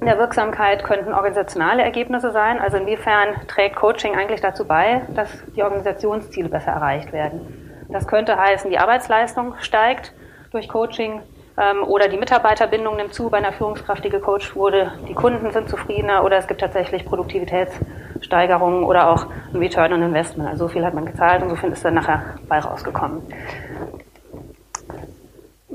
der 0.00 0.18
Wirksamkeit 0.18 0.84
könnten 0.84 1.12
organisationale 1.12 1.82
Ergebnisse 1.82 2.30
sein. 2.30 2.58
Also 2.58 2.76
inwiefern 2.76 3.28
trägt 3.48 3.76
Coaching 3.76 4.16
eigentlich 4.16 4.40
dazu 4.40 4.66
bei, 4.66 5.02
dass 5.14 5.28
die 5.54 5.62
Organisationsziele 5.62 6.48
besser 6.48 6.72
erreicht 6.72 7.12
werden. 7.12 7.86
Das 7.88 8.06
könnte 8.06 8.36
heißen, 8.38 8.70
die 8.70 8.78
Arbeitsleistung 8.78 9.54
steigt 9.60 10.12
durch 10.50 10.68
Coaching 10.68 11.20
ähm, 11.58 11.82
oder 11.84 12.08
die 12.08 12.16
Mitarbeiterbindung 12.16 12.96
nimmt 12.96 13.14
zu 13.14 13.28
bei 13.28 13.38
einer 13.38 13.52
Führungskraft, 13.52 14.04
die 14.04 14.08
gecoacht 14.08 14.56
wurde, 14.56 14.92
die 15.08 15.14
Kunden 15.14 15.50
sind 15.50 15.68
zufriedener 15.68 16.24
oder 16.24 16.38
es 16.38 16.46
gibt 16.46 16.60
tatsächlich 16.60 17.04
Produktivitätssteigerungen 17.04 18.84
oder 18.84 19.10
auch 19.10 19.26
ein 19.52 19.58
Return 19.58 19.92
on 19.92 20.02
Investment. 20.02 20.48
Also 20.48 20.66
so 20.66 20.72
viel 20.72 20.84
hat 20.84 20.94
man 20.94 21.06
gezahlt 21.06 21.42
und 21.42 21.50
so 21.50 21.56
viel 21.56 21.70
ist 21.70 21.84
dann 21.84 21.94
nachher 21.94 22.22
bei 22.48 22.58
rausgekommen. 22.58 23.22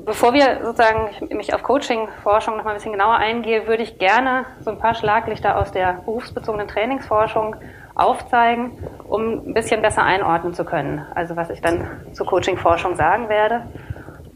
Bevor 0.08 0.32
wir 0.34 0.62
sozusagen 0.64 1.10
mich 1.36 1.54
auf 1.54 1.64
Coaching-Forschung 1.64 2.56
noch 2.56 2.64
mal 2.64 2.70
ein 2.70 2.78
bisschen 2.78 2.94
genauer 2.94 3.16
eingehe, 3.16 3.68
würde 3.68 3.84
ich 3.84 4.00
gerne 4.00 4.46
so 4.62 4.72
ein 4.72 4.80
paar 4.80 4.96
Schlaglichter 4.96 5.58
aus 5.58 5.74
der 5.74 5.96
berufsbezogenen 6.06 6.70
Trainingsforschung 6.70 7.58
aufzeigen, 7.94 8.82
um 9.10 9.50
ein 9.50 9.54
bisschen 9.54 9.82
besser 9.82 10.04
einordnen 10.04 10.54
zu 10.54 10.64
können. 10.64 11.06
Also 11.14 11.36
was 11.36 11.50
ich 11.50 11.60
dann 11.60 11.90
zur 12.14 12.26
Coaching-Forschung 12.26 12.96
sagen 12.96 13.28
werde. 13.28 13.64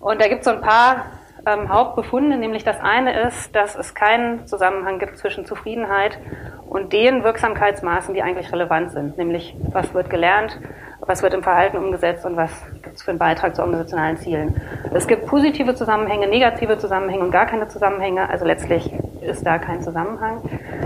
Und 0.01 0.19
da 0.19 0.27
gibt 0.27 0.41
es 0.41 0.45
so 0.45 0.51
ein 0.51 0.59
paar 0.59 1.05
ähm, 1.45 1.69
Hauptbefunde, 1.69 2.38
nämlich 2.38 2.63
das 2.63 2.79
eine 2.81 3.27
ist, 3.27 3.55
dass 3.55 3.75
es 3.75 3.93
keinen 3.93 4.48
Zusammenhang 4.48 5.00
gibt 5.00 5.17
zwischen 5.17 5.45
Zufriedenheit 5.45 6.19
und 6.67 6.93
den 6.93 7.24
Wirksamkeitsmaßen, 7.24 8.13
die 8.13 8.21
eigentlich 8.21 8.51
relevant 8.51 8.91
sind, 8.91 9.17
nämlich 9.17 9.55
was 9.71 9.93
wird 9.93 10.10
gelernt, 10.10 10.60
was 11.01 11.24
wird 11.24 11.33
im 11.33 11.43
Verhalten 11.43 11.77
umgesetzt 11.77 12.25
und 12.25 12.38
was 12.38 12.51
gibt 12.83 12.95
es 12.95 13.03
für 13.03 13.12
einen 13.12 13.19
Beitrag 13.19 13.55
zu 13.55 13.62
organisationalen 13.62 14.17
Zielen. 14.17 14.62
Es 14.93 15.07
gibt 15.07 15.25
positive 15.25 15.74
Zusammenhänge, 15.74 16.27
negative 16.27 16.77
Zusammenhänge 16.77 17.24
und 17.24 17.31
gar 17.31 17.48
keine 17.48 17.67
Zusammenhänge, 17.67 18.29
also 18.29 18.45
letztlich 18.45 18.91
ist 19.21 19.45
da 19.45 19.57
kein 19.57 19.81
Zusammenhang. 19.81 20.41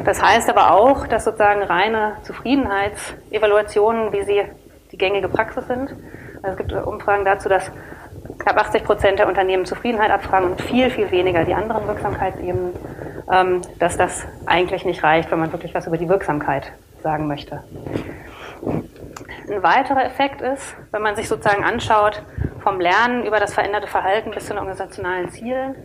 Das 0.06 0.22
heißt 0.22 0.50
aber 0.50 0.72
auch, 0.72 1.08
dass 1.08 1.26
sozusagen 1.26 1.64
reine 1.64 2.14
Zufriedenheitsevaluationen, 2.24 4.14
wie 4.14 4.24
sie 4.24 4.44
die 4.92 4.98
gängige 4.98 5.28
Praxis 5.28 5.68
sind, 5.68 5.94
also 6.42 6.50
es 6.52 6.58
gibt 6.58 6.74
Umfragen 6.74 7.26
dazu, 7.26 7.50
dass 7.50 7.72
knapp 8.40 8.58
80 8.58 8.84
Prozent 8.84 9.20
der 9.20 9.28
Unternehmen 9.28 9.66
Zufriedenheit 9.66 10.12
abfragen 10.12 10.52
und 10.52 10.62
viel, 10.62 10.90
viel 10.90 11.12
weniger 11.12 11.44
die 11.44 11.54
anderen 11.54 11.88
Wirksamkeitsebenen, 11.88 12.74
ähm, 13.32 13.62
dass 13.80 13.98
das 13.98 14.26
eigentlich 14.46 14.86
nicht 14.86 15.04
reicht, 15.04 15.32
wenn 15.32 15.40
man 15.40 15.52
wirklich 15.52 15.74
was 15.74 15.88
über 15.88 15.98
die 15.98 16.10
Wirksamkeit 16.10 16.72
sagen 17.02 17.28
möchte. 17.28 17.64
Ein 19.48 19.64
weiterer 19.64 20.06
Effekt 20.06 20.42
ist, 20.42 20.76
wenn 20.92 21.02
man 21.02 21.16
sich 21.16 21.28
sozusagen 21.28 21.64
anschaut, 21.64 22.22
vom 22.62 22.80
Lernen 22.80 23.24
über 23.26 23.40
das 23.40 23.54
veränderte 23.54 23.88
Verhalten 23.88 24.32
bis 24.32 24.46
zu 24.46 24.54
den 24.54 24.60
organisationalen 24.60 25.30
Zielen, 25.30 25.76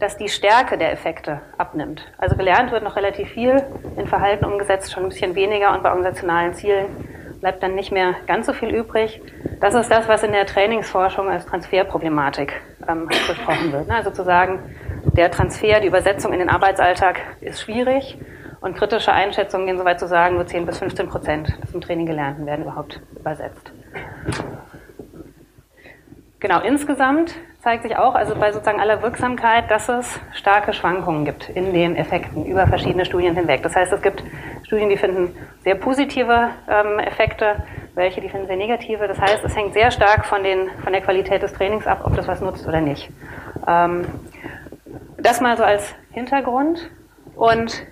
dass 0.00 0.16
die 0.16 0.28
Stärke 0.28 0.76
der 0.76 0.92
Effekte 0.92 1.40
abnimmt. 1.56 2.04
Also 2.18 2.36
gelernt 2.36 2.72
wird 2.72 2.82
noch 2.82 2.96
relativ 2.96 3.28
viel, 3.30 3.62
in 3.96 4.08
Verhalten 4.08 4.44
umgesetzt 4.44 4.92
schon 4.92 5.04
ein 5.04 5.08
bisschen 5.10 5.36
weniger 5.36 5.72
und 5.72 5.82
bei 5.82 5.90
organisationalen 5.90 6.54
Zielen 6.54 6.86
bleibt 7.44 7.62
dann 7.62 7.74
nicht 7.74 7.92
mehr 7.92 8.14
ganz 8.26 8.46
so 8.46 8.54
viel 8.54 8.74
übrig. 8.74 9.20
Das 9.60 9.74
ist 9.74 9.90
das, 9.90 10.08
was 10.08 10.22
in 10.22 10.32
der 10.32 10.46
Trainingsforschung 10.46 11.28
als 11.28 11.44
Transferproblematik 11.44 12.54
ähm, 12.88 13.06
besprochen 13.06 13.70
wird. 13.70 13.90
Also 13.90 14.10
zu 14.12 14.24
sagen, 14.24 14.60
der 15.14 15.30
Transfer, 15.30 15.80
die 15.80 15.88
Übersetzung 15.88 16.32
in 16.32 16.38
den 16.38 16.48
Arbeitsalltag 16.48 17.20
ist 17.42 17.60
schwierig 17.60 18.16
und 18.62 18.78
kritische 18.78 19.12
Einschätzungen 19.12 19.66
gehen 19.66 19.76
so 19.76 19.84
weit 19.84 20.00
zu 20.00 20.08
sagen, 20.08 20.36
nur 20.36 20.46
10 20.46 20.64
bis 20.64 20.78
15 20.78 21.06
Prozent 21.06 21.54
des 21.62 21.74
im 21.74 21.82
Training 21.82 22.06
Gelernten 22.06 22.46
werden 22.46 22.62
überhaupt 22.62 23.02
übersetzt. 23.14 23.72
Genau, 26.40 26.62
insgesamt 26.62 27.34
zeigt 27.64 27.82
sich 27.82 27.96
auch, 27.96 28.14
also 28.14 28.34
bei 28.36 28.52
sozusagen 28.52 28.78
aller 28.78 29.02
Wirksamkeit, 29.02 29.70
dass 29.70 29.88
es 29.88 30.20
starke 30.32 30.74
Schwankungen 30.74 31.24
gibt 31.24 31.48
in 31.48 31.72
den 31.72 31.96
Effekten 31.96 32.44
über 32.44 32.66
verschiedene 32.66 33.06
Studien 33.06 33.34
hinweg. 33.34 33.62
Das 33.62 33.74
heißt, 33.74 33.90
es 33.90 34.02
gibt 34.02 34.22
Studien, 34.64 34.90
die 34.90 34.98
finden 34.98 35.34
sehr 35.62 35.74
positive 35.74 36.50
ähm, 36.68 36.98
Effekte, 36.98 37.56
welche 37.94 38.20
die 38.20 38.28
finden 38.28 38.46
sehr 38.48 38.58
negative. 38.58 39.08
Das 39.08 39.18
heißt, 39.18 39.42
es 39.44 39.56
hängt 39.56 39.72
sehr 39.72 39.90
stark 39.90 40.26
von, 40.26 40.42
den, 40.42 40.68
von 40.82 40.92
der 40.92 41.00
Qualität 41.00 41.42
des 41.42 41.54
Trainings 41.54 41.86
ab, 41.86 42.02
ob 42.04 42.14
das 42.14 42.28
was 42.28 42.42
nutzt 42.42 42.68
oder 42.68 42.82
nicht. 42.82 43.08
Ähm, 43.66 44.04
das 45.16 45.40
mal 45.40 45.56
so 45.56 45.64
als 45.64 45.94
Hintergrund. 46.10 46.90
Und 47.34 47.82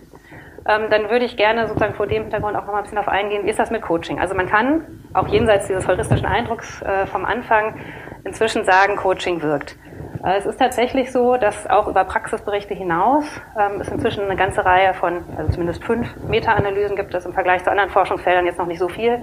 ähm, 0.69 0.91
dann 0.91 1.09
würde 1.09 1.25
ich 1.25 1.39
gerne 1.39 1.67
sozusagen 1.67 1.95
vor 1.95 2.07
dem 2.07 2.25
Hintergrund 2.25 2.57
auch 2.57 2.67
noch 2.67 2.73
mal 2.73 2.79
ein 2.79 2.83
bisschen 2.83 2.99
auf 2.99 3.09
eingehen, 3.09 3.47
wie 3.47 3.51
ist 3.51 3.59
das 3.59 3.71
mit 3.71 3.81
Coaching? 3.81 4.21
Also 4.21 4.35
man 4.35 4.49
kann 4.49 4.85
auch 5.15 5.29
jenseits 5.29 5.67
dieses 5.67 5.89
heuristischen 5.89 6.27
Eindrucks 6.27 6.83
äh, 6.83 7.07
vom 7.07 7.25
Anfang 7.25 7.81
inzwischen 8.25 8.65
sagen, 8.65 8.97
Coaching 8.97 9.43
wirkt. 9.43 9.77
Äh, 10.25 10.39
es 10.39 10.47
ist 10.47 10.59
tatsächlich 10.59 11.11
so, 11.13 11.37
dass 11.37 11.69
auch 11.69 11.89
über 11.89 12.05
Praxisberichte 12.05 12.75
hinaus 12.75 13.25
ähm, 13.59 13.81
es 13.81 13.89
inzwischen 13.89 14.25
eine 14.25 14.37
ganze 14.37 14.65
Reihe 14.65 14.95
von, 14.95 15.25
also 15.37 15.53
zumindest 15.53 15.85
fünf 15.85 16.09
Meta-Analysen 16.29 16.97
gibt 16.97 17.15
es 17.15 17.27
im 17.27 17.33
Vergleich 17.33 17.65
zu 17.65 17.71
anderen 17.71 17.91
Forschungsfeldern 17.91 18.47
jetzt 18.47 18.59
noch 18.59 18.67
nicht 18.67 18.79
so 18.79 18.89
viel, 18.89 19.19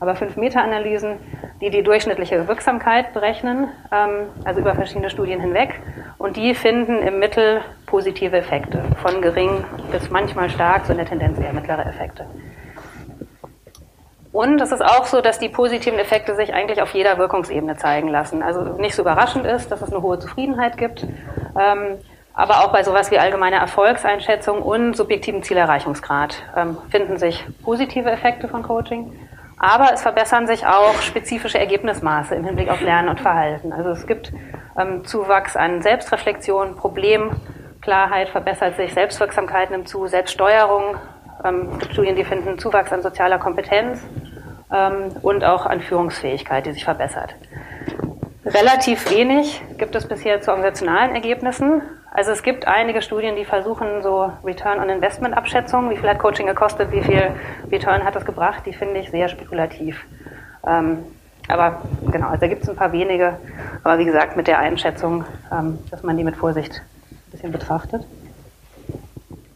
aber 0.00 0.16
fünf 0.16 0.36
Meta-Analysen, 0.36 1.18
die 1.60 1.70
die 1.70 1.84
durchschnittliche 1.84 2.48
Wirksamkeit 2.48 3.12
berechnen, 3.12 3.68
ähm, 3.92 4.28
also 4.44 4.60
über 4.60 4.74
verschiedene 4.74 5.10
Studien 5.10 5.40
hinweg. 5.40 5.80
Und 6.18 6.36
die 6.36 6.54
finden 6.54 6.98
im 6.98 7.20
Mittel 7.20 7.60
positive 7.86 8.36
Effekte, 8.36 8.82
von 9.00 9.22
gering 9.22 9.64
bis 9.92 10.10
manchmal 10.10 10.50
stark, 10.50 10.86
so 10.86 10.92
in 10.92 10.98
der 10.98 11.06
Tendenz 11.06 11.38
eher 11.38 11.52
mittlere 11.52 11.84
Effekte. 11.84 12.26
Und 14.32 14.60
es 14.62 14.72
ist 14.72 14.82
auch 14.82 15.04
so, 15.04 15.20
dass 15.20 15.38
die 15.38 15.50
positiven 15.50 15.98
Effekte 15.98 16.34
sich 16.34 16.54
eigentlich 16.54 16.80
auf 16.80 16.94
jeder 16.94 17.18
Wirkungsebene 17.18 17.76
zeigen 17.76 18.08
lassen. 18.08 18.42
Also 18.42 18.62
nicht 18.62 18.94
so 18.94 19.02
überraschend 19.02 19.44
ist, 19.44 19.70
dass 19.70 19.82
es 19.82 19.92
eine 19.92 20.02
hohe 20.02 20.18
Zufriedenheit 20.18 20.78
gibt, 20.78 21.04
ähm, 21.04 21.98
aber 22.34 22.60
auch 22.60 22.72
bei 22.72 22.82
sowas 22.82 23.10
wie 23.10 23.18
allgemeiner 23.18 23.58
Erfolgseinschätzung 23.58 24.62
und 24.62 24.96
subjektiven 24.96 25.42
Zielerreichungsgrad 25.42 26.34
ähm, 26.56 26.78
finden 26.90 27.18
sich 27.18 27.44
positive 27.62 28.10
Effekte 28.10 28.48
von 28.48 28.62
Coaching. 28.62 29.12
Aber 29.58 29.92
es 29.92 30.00
verbessern 30.00 30.46
sich 30.46 30.66
auch 30.66 31.00
spezifische 31.02 31.58
Ergebnismaße 31.58 32.34
im 32.34 32.44
Hinblick 32.44 32.70
auf 32.70 32.80
Lernen 32.80 33.10
und 33.10 33.20
Verhalten. 33.20 33.72
Also 33.72 33.90
es 33.90 34.06
gibt 34.06 34.32
ähm, 34.78 35.04
Zuwachs 35.04 35.56
an 35.56 35.82
Selbstreflexion, 35.82 36.74
Problemklarheit 36.74 38.30
verbessert 38.30 38.76
sich, 38.76 38.94
Selbstwirksamkeit 38.94 39.70
nimmt 39.70 39.88
zu, 39.88 40.06
Selbststeuerung. 40.06 40.96
Ähm, 41.44 41.68
es 41.72 41.78
gibt 41.78 41.92
Studien, 41.92 42.16
die 42.16 42.24
finden 42.24 42.58
Zuwachs 42.58 42.92
an 42.92 43.02
sozialer 43.02 43.38
Kompetenz 43.38 44.00
ähm, 44.72 45.12
und 45.22 45.44
auch 45.44 45.66
an 45.66 45.80
Führungsfähigkeit, 45.80 46.66
die 46.66 46.72
sich 46.72 46.84
verbessert. 46.84 47.34
Relativ 48.44 49.10
wenig 49.10 49.62
gibt 49.78 49.94
es 49.94 50.06
bisher 50.06 50.40
zu 50.40 50.50
organisationalen 50.50 51.14
Ergebnissen. 51.14 51.82
Also 52.10 52.32
es 52.32 52.42
gibt 52.42 52.66
einige 52.66 53.00
Studien, 53.00 53.36
die 53.36 53.44
versuchen 53.44 54.02
so 54.02 54.32
Return 54.44 54.80
on 54.80 54.90
Investment 54.90 55.36
Abschätzungen, 55.36 55.90
wie 55.90 55.96
viel 55.96 56.08
hat 56.08 56.18
Coaching 56.18 56.46
gekostet, 56.46 56.92
wie 56.92 57.02
viel 57.02 57.30
Return 57.70 58.04
hat 58.04 58.16
es 58.16 58.24
gebracht, 58.24 58.64
die 58.66 58.72
finde 58.72 59.00
ich 59.00 59.10
sehr 59.10 59.28
spekulativ. 59.28 60.04
Ähm, 60.66 60.98
aber 61.48 61.82
genau, 62.10 62.28
also 62.28 62.40
da 62.40 62.46
gibt 62.48 62.62
es 62.62 62.68
ein 62.68 62.76
paar 62.76 62.92
wenige, 62.92 63.38
aber 63.82 63.98
wie 63.98 64.04
gesagt 64.04 64.36
mit 64.36 64.46
der 64.46 64.58
Einschätzung, 64.58 65.24
ähm, 65.50 65.78
dass 65.90 66.02
man 66.02 66.16
die 66.16 66.24
mit 66.24 66.36
Vorsicht 66.36 66.82
ein 67.10 67.30
bisschen 67.30 67.52
betrachtet. 67.52 68.04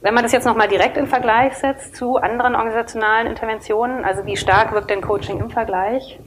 Wenn 0.06 0.14
man 0.14 0.22
das 0.22 0.30
jetzt 0.30 0.44
nochmal 0.44 0.68
direkt 0.68 0.96
in 0.96 1.08
Vergleich 1.08 1.54
setzt 1.54 1.96
zu 1.96 2.18
anderen 2.18 2.54
organisationalen 2.54 3.26
Interventionen, 3.26 4.04
also 4.04 4.24
wie 4.24 4.36
stark 4.36 4.72
wirkt 4.72 4.88
denn 4.88 5.00
Coaching 5.00 5.40
im 5.40 5.50
Vergleich? 5.50 6.20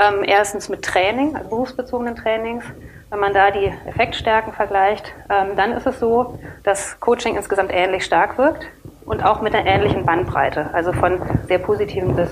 Ähm, 0.00 0.24
erstens 0.24 0.70
mit 0.70 0.80
Training, 0.80 1.36
also 1.36 1.50
berufsbezogenen 1.50 2.16
Trainings, 2.16 2.64
wenn 3.10 3.20
man 3.20 3.34
da 3.34 3.50
die 3.50 3.70
Effektstärken 3.84 4.54
vergleicht, 4.54 5.12
ähm, 5.28 5.56
dann 5.56 5.72
ist 5.72 5.86
es 5.86 6.00
so, 6.00 6.38
dass 6.62 6.98
Coaching 7.00 7.36
insgesamt 7.36 7.70
ähnlich 7.70 8.02
stark 8.06 8.38
wirkt 8.38 8.66
und 9.04 9.22
auch 9.22 9.42
mit 9.42 9.54
einer 9.54 9.68
ähnlichen 9.68 10.06
Bandbreite, 10.06 10.70
also 10.72 10.94
von 10.94 11.20
sehr 11.48 11.58
positiven 11.58 12.16
bis 12.16 12.30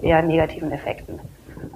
eher 0.00 0.22
negativen 0.22 0.72
Effekten. 0.72 1.20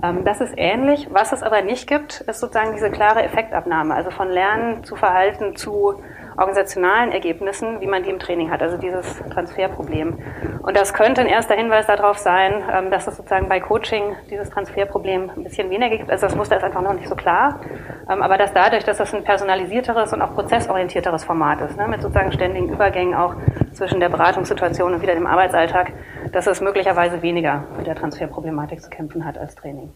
Ähm, 0.03 0.25
das 0.25 0.41
ist 0.41 0.55
ähnlich. 0.57 1.09
Was 1.11 1.33
es 1.33 1.43
aber 1.43 1.61
nicht 1.61 1.87
gibt, 1.87 2.23
ist 2.23 2.41
sozusagen 2.41 2.73
diese 2.73 2.91
klare 2.91 3.23
Effektabnahme, 3.25 3.95
also 3.95 4.11
von 4.11 4.31
Lernen 4.31 4.85
zu 4.85 4.97
Verhalten 4.97 5.55
zu 5.55 6.03
organisationalen 6.39 7.11
Ergebnissen, 7.13 7.81
wie 7.81 7.87
man 7.87 8.03
die 8.03 8.11
im 8.11 8.19
Training 8.19 8.51
hat, 8.51 8.63
also 8.63 8.77
dieses 8.77 9.19
Transferproblem. 9.31 10.19
Und 10.63 10.77
das 10.77 10.95
könnte 10.95 11.21
ein 11.21 11.27
erster 11.27 11.55
Hinweis 11.55 11.87
darauf 11.87 12.19
sein, 12.19 12.63
ähm, 12.73 12.91
dass 12.91 13.07
es 13.07 13.17
sozusagen 13.17 13.49
bei 13.49 13.61
Coaching 13.61 14.15
dieses 14.31 14.49
Transferproblem 14.51 15.31
ein 15.37 15.45
bisschen 15.45 15.71
weniger 15.71 15.97
gibt. 15.97 16.11
Also 16.11 16.27
das 16.27 16.37
Muster 16.37 16.57
ist 16.57 16.63
einfach 16.63 16.83
noch 16.83 16.95
nicht 16.95 17.09
so 17.09 17.17
klar. 17.17 17.61
Ähm, 18.09 18.23
aber 18.23 18.39
dass 18.39 18.53
dadurch, 18.53 18.85
dass 18.85 18.99
das 18.99 19.13
ein 19.15 19.25
personalisierteres 19.25 20.13
und 20.13 20.23
auch 20.23 20.35
prozessorientierteres 20.35 21.25
Format 21.25 21.61
ist, 21.61 21.77
ne, 21.77 21.89
mit 21.89 22.03
sozusagen 22.03 22.33
ständigen 22.33 22.69
Übergängen 22.69 23.15
auch 23.15 23.35
zwischen 23.73 24.01
der 24.01 24.09
Beratungssituation 24.09 24.95
und 24.95 25.03
wieder 25.03 25.15
dem 25.15 25.27
Arbeitsalltag, 25.27 25.93
dass 26.33 26.47
es 26.47 26.61
möglicherweise 26.61 27.21
weniger 27.23 27.65
mit 27.77 27.87
der 27.87 27.97
Transferproblematik 27.97 28.81
zu 28.81 28.91
kämpfen 28.91 29.25
hat 29.25 29.39
als 29.39 29.55
Training. 29.57 29.93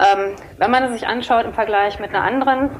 Ähm, 0.00 0.34
wenn 0.56 0.70
man 0.70 0.84
es 0.84 0.92
sich 0.92 1.06
anschaut 1.06 1.44
im 1.44 1.52
Vergleich 1.52 2.00
mit 2.00 2.10
einer 2.10 2.24
anderen 2.24 2.70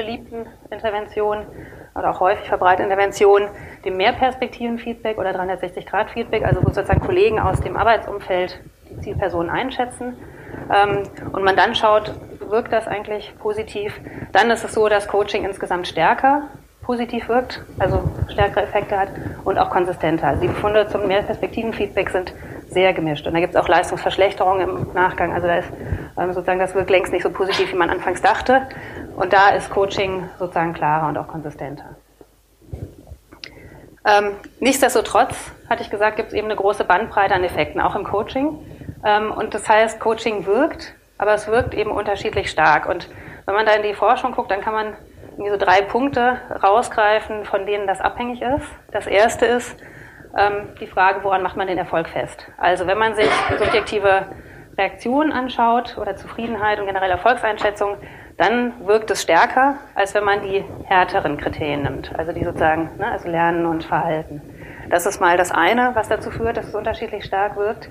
beliebten 0.00 0.46
Intervention 0.70 1.46
oder 1.94 2.10
auch 2.10 2.20
häufig 2.20 2.48
verbreiteten 2.48 2.90
Intervention, 2.90 3.48
dem 3.84 3.96
Mehrperspektiven-Feedback 3.96 5.18
oder 5.18 5.30
360-Grad-Feedback, 5.30 6.44
also 6.44 6.62
wo 6.62 6.70
sozusagen 6.70 7.00
Kollegen 7.00 7.38
aus 7.38 7.60
dem 7.60 7.76
Arbeitsumfeld 7.76 8.58
die 8.88 9.00
Zielperson 9.00 9.50
einschätzen. 9.50 10.16
Ähm, 10.72 11.02
und 11.32 11.44
man 11.44 11.56
dann 11.56 11.74
schaut, 11.74 12.14
wirkt 12.48 12.72
das 12.72 12.86
eigentlich 12.86 13.34
positiv, 13.38 14.00
dann 14.32 14.50
ist 14.50 14.64
es 14.64 14.72
so, 14.72 14.88
dass 14.88 15.06
Coaching 15.08 15.44
insgesamt 15.44 15.86
stärker 15.86 16.48
positiv 16.90 17.28
wirkt, 17.28 17.62
also 17.78 18.02
stärkere 18.32 18.64
Effekte 18.64 18.98
hat 18.98 19.10
und 19.44 19.56
auch 19.58 19.70
konsistenter. 19.70 20.34
Die 20.42 20.48
Befunde 20.48 20.88
zum 20.88 21.06
Mehrperspektiven-Feedback 21.06 22.10
sind 22.10 22.34
sehr 22.68 22.92
gemischt. 22.92 23.28
Und 23.28 23.34
da 23.34 23.38
gibt 23.38 23.54
es 23.54 23.60
auch 23.60 23.68
Leistungsverschlechterungen 23.68 24.68
im 24.68 24.92
Nachgang. 24.92 25.32
Also 25.32 25.46
da 25.46 25.58
ist 25.58 25.68
ähm, 26.18 26.32
sozusagen 26.32 26.58
das 26.58 26.74
wirkt 26.74 26.90
längst 26.90 27.12
nicht 27.12 27.22
so 27.22 27.30
positiv, 27.30 27.70
wie 27.72 27.76
man 27.76 27.90
anfangs 27.90 28.22
dachte. 28.22 28.66
Und 29.14 29.32
da 29.32 29.50
ist 29.50 29.70
Coaching 29.70 30.28
sozusagen 30.40 30.72
klarer 30.72 31.06
und 31.06 31.16
auch 31.16 31.28
konsistenter. 31.28 31.84
Ähm, 34.04 34.32
nichtsdestotrotz, 34.58 35.36
hatte 35.68 35.84
ich 35.84 35.90
gesagt, 35.90 36.16
gibt 36.16 36.30
es 36.30 36.34
eben 36.34 36.48
eine 36.48 36.56
große 36.56 36.82
Bandbreite 36.82 37.36
an 37.36 37.44
Effekten, 37.44 37.80
auch 37.80 37.94
im 37.94 38.02
Coaching. 38.02 38.58
Ähm, 39.04 39.30
und 39.30 39.54
das 39.54 39.68
heißt, 39.68 40.00
Coaching 40.00 40.44
wirkt, 40.44 40.92
aber 41.18 41.34
es 41.34 41.46
wirkt 41.46 41.72
eben 41.72 41.92
unterschiedlich 41.92 42.50
stark. 42.50 42.88
Und 42.88 43.08
wenn 43.46 43.54
man 43.54 43.64
da 43.64 43.74
in 43.74 43.84
die 43.84 43.94
Forschung 43.94 44.32
guckt, 44.32 44.50
dann 44.50 44.60
kann 44.60 44.74
man 44.74 44.94
irgendwie 45.40 45.58
so 45.58 45.64
drei 45.64 45.80
Punkte 45.80 46.38
rausgreifen, 46.62 47.44
von 47.46 47.64
denen 47.64 47.86
das 47.86 48.00
abhängig 48.00 48.42
ist. 48.42 48.66
Das 48.92 49.06
erste 49.06 49.46
ist 49.46 49.74
ähm, 50.36 50.68
die 50.78 50.86
Frage, 50.86 51.24
woran 51.24 51.42
macht 51.42 51.56
man 51.56 51.66
den 51.66 51.78
Erfolg 51.78 52.08
fest? 52.08 52.46
Also 52.58 52.86
wenn 52.86 52.98
man 52.98 53.14
sich 53.14 53.30
subjektive 53.58 54.26
Reaktionen 54.76 55.32
anschaut 55.32 55.96
oder 55.98 56.16
Zufriedenheit 56.16 56.78
und 56.78 56.86
generelle 56.86 57.12
Erfolgseinschätzung, 57.12 57.96
dann 58.36 58.86
wirkt 58.86 59.10
es 59.10 59.22
stärker, 59.22 59.76
als 59.94 60.14
wenn 60.14 60.24
man 60.24 60.42
die 60.42 60.64
härteren 60.84 61.38
Kriterien 61.38 61.82
nimmt, 61.82 62.12
also 62.18 62.32
die 62.32 62.44
sozusagen, 62.44 62.90
ne, 62.98 63.10
also 63.10 63.28
Lernen 63.28 63.64
und 63.64 63.84
Verhalten. 63.84 64.42
Das 64.90 65.06
ist 65.06 65.20
mal 65.20 65.36
das 65.36 65.52
eine, 65.52 65.94
was 65.94 66.08
dazu 66.08 66.30
führt, 66.30 66.56
dass 66.58 66.68
es 66.68 66.74
unterschiedlich 66.74 67.24
stark 67.24 67.56
wirkt. 67.56 67.90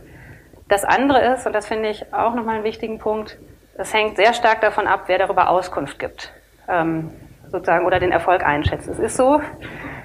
Das 0.67 0.85
andere 0.85 1.33
ist, 1.33 1.47
und 1.47 1.53
das 1.53 1.67
finde 1.67 1.89
ich 1.89 2.13
auch 2.13 2.35
nochmal 2.35 2.55
einen 2.55 2.63
wichtigen 2.63 2.99
Punkt, 2.99 3.37
das 3.75 3.93
hängt 3.93 4.17
sehr 4.17 4.33
stark 4.33 4.61
davon 4.61 4.85
ab, 4.85 5.03
wer 5.07 5.17
darüber 5.17 5.49
Auskunft 5.49 5.97
gibt. 5.99 6.31
Ähm, 6.67 7.11
sozusagen 7.51 7.85
oder 7.85 7.99
den 7.99 8.11
Erfolg 8.11 8.45
einschätzt. 8.45 8.87
Es 8.87 8.99
ist 8.99 9.17
so, 9.17 9.41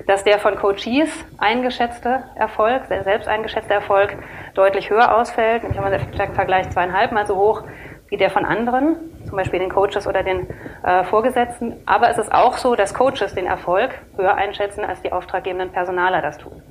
dass 0.07 0.25
der 0.25 0.39
von 0.39 0.57
Coaches 0.57 1.11
eingeschätzte 1.39 2.25
Erfolg, 2.35 2.89
der 2.89 3.05
selbst 3.05 3.29
eingeschätzte 3.29 3.75
Erfolg 3.75 4.17
deutlich 4.55 4.91
höher 4.91 5.17
ausfällt, 5.17 5.63
nämlich 5.63 5.81
wenn 5.83 5.91
man 5.91 6.01
den 6.01 6.35
Vergleich 6.35 6.71
zweieinhalb 6.71 7.13
Mal 7.13 7.27
so 7.27 7.37
hoch 7.37 7.63
wie 8.09 8.17
der 8.17 8.31
von 8.31 8.45
anderen, 8.45 8.97
zum 9.27 9.37
Beispiel 9.37 9.59
den 9.59 9.71
Coaches 9.71 10.07
oder 10.07 10.23
den 10.23 10.47
äh, 10.85 11.05
Vorgesetzten. 11.05 11.77
Aber 11.87 12.11
es 12.11 12.19
ist 12.19 12.33
auch 12.33 12.59
so, 12.59 12.75
dass 12.75 12.93
Coaches 12.93 13.35
den 13.35 13.47
Erfolg 13.47 13.91
höher 14.17 14.35
einschätzen, 14.35 14.85
als 14.85 15.01
die 15.03 15.11
auftraggebenden 15.11 15.73
Personaler 15.73 16.21
das 16.21 16.39
tun. 16.39 16.63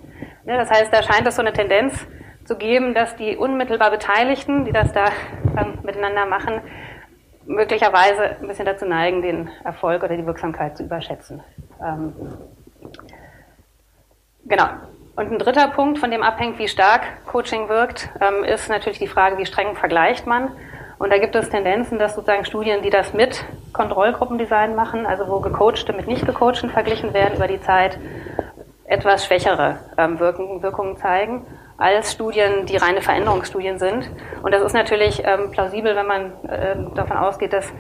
Ja, 0.46 0.58
das 0.58 0.70
heißt, 0.70 0.94
da 0.94 1.02
scheint 1.02 1.28
es 1.28 1.36
so 1.36 1.42
eine 1.42 1.54
Tendenz 1.54 2.08
zu 2.46 2.58
geben, 2.58 2.94
dass 2.94 3.16
die 3.16 3.36
unmittelbar 3.36 3.90
Beteiligten, 3.90 4.66
die 4.66 4.72
das 4.72 4.92
da 4.94 5.06
ähm, 5.58 5.80
miteinander 5.84 6.26
machen, 6.26 6.62
möglicherweise 7.46 8.38
ein 8.42 8.48
bisschen 8.48 8.66
dazu 8.66 8.86
neigen, 8.86 9.22
den 9.22 9.50
Erfolg 9.64 10.04
oder 10.04 10.16
die 10.16 10.26
Wirksamkeit 10.26 10.78
zu 10.78 10.84
überschätzen. 10.84 11.42
Ähm, 11.84 12.14
genau. 14.46 14.68
Und 15.16 15.32
ein 15.32 15.38
dritter 15.38 15.68
Punkt, 15.68 16.00
von 16.00 16.10
dem 16.10 16.24
abhängt, 16.24 16.58
wie 16.58 16.68
stark 16.68 17.04
Coaching 17.28 17.70
wirkt, 17.70 18.10
ähm, 18.20 18.44
ist 18.44 18.70
natürlich 18.70 18.98
die 18.98 19.08
Frage, 19.08 19.38
wie 19.38 19.46
streng 19.46 19.76
vergleicht 19.76 20.26
man. 20.26 20.52
Und 20.98 21.12
da 21.12 21.20
gibt 21.20 21.36
es 21.36 21.50
Tendenzen, 21.50 22.00
dass 22.00 22.16
sozusagen 22.16 22.46
Studien, 22.46 22.82
die 22.82 22.90
das 22.90 23.14
mit 23.14 23.44
Kontrollgruppendesign 23.74 24.76
machen, 24.76 25.06
also 25.06 25.28
wo 25.28 25.40
gecoachte 25.40 25.94
mit 25.94 26.08
nicht 26.08 26.26
gecoachten 26.26 26.70
verglichen 26.70 27.14
werden 27.14 27.36
über 27.36 27.48
die 27.48 27.62
Zeit, 27.62 28.00
etwas 28.86 29.26
schwächere 29.26 29.80
ähm, 29.98 30.20
Wirkungen 30.20 30.98
zeigen 30.98 31.46
als 31.84 32.14
Studien, 32.14 32.66
die 32.66 32.78
reine 32.78 33.02
Veränderungsstudien 33.02 33.78
sind. 33.78 34.10
Und 34.42 34.54
das 34.54 34.64
ist 34.64 34.74
natürlich 34.74 35.22
ähm, 35.26 35.52
plausibel, 35.52 35.96
wenn 35.98 36.08
man 36.08 36.32
äh, 36.48 36.78
davon 36.96 37.18
ausgeht, 37.18 37.52
dass 37.52 37.74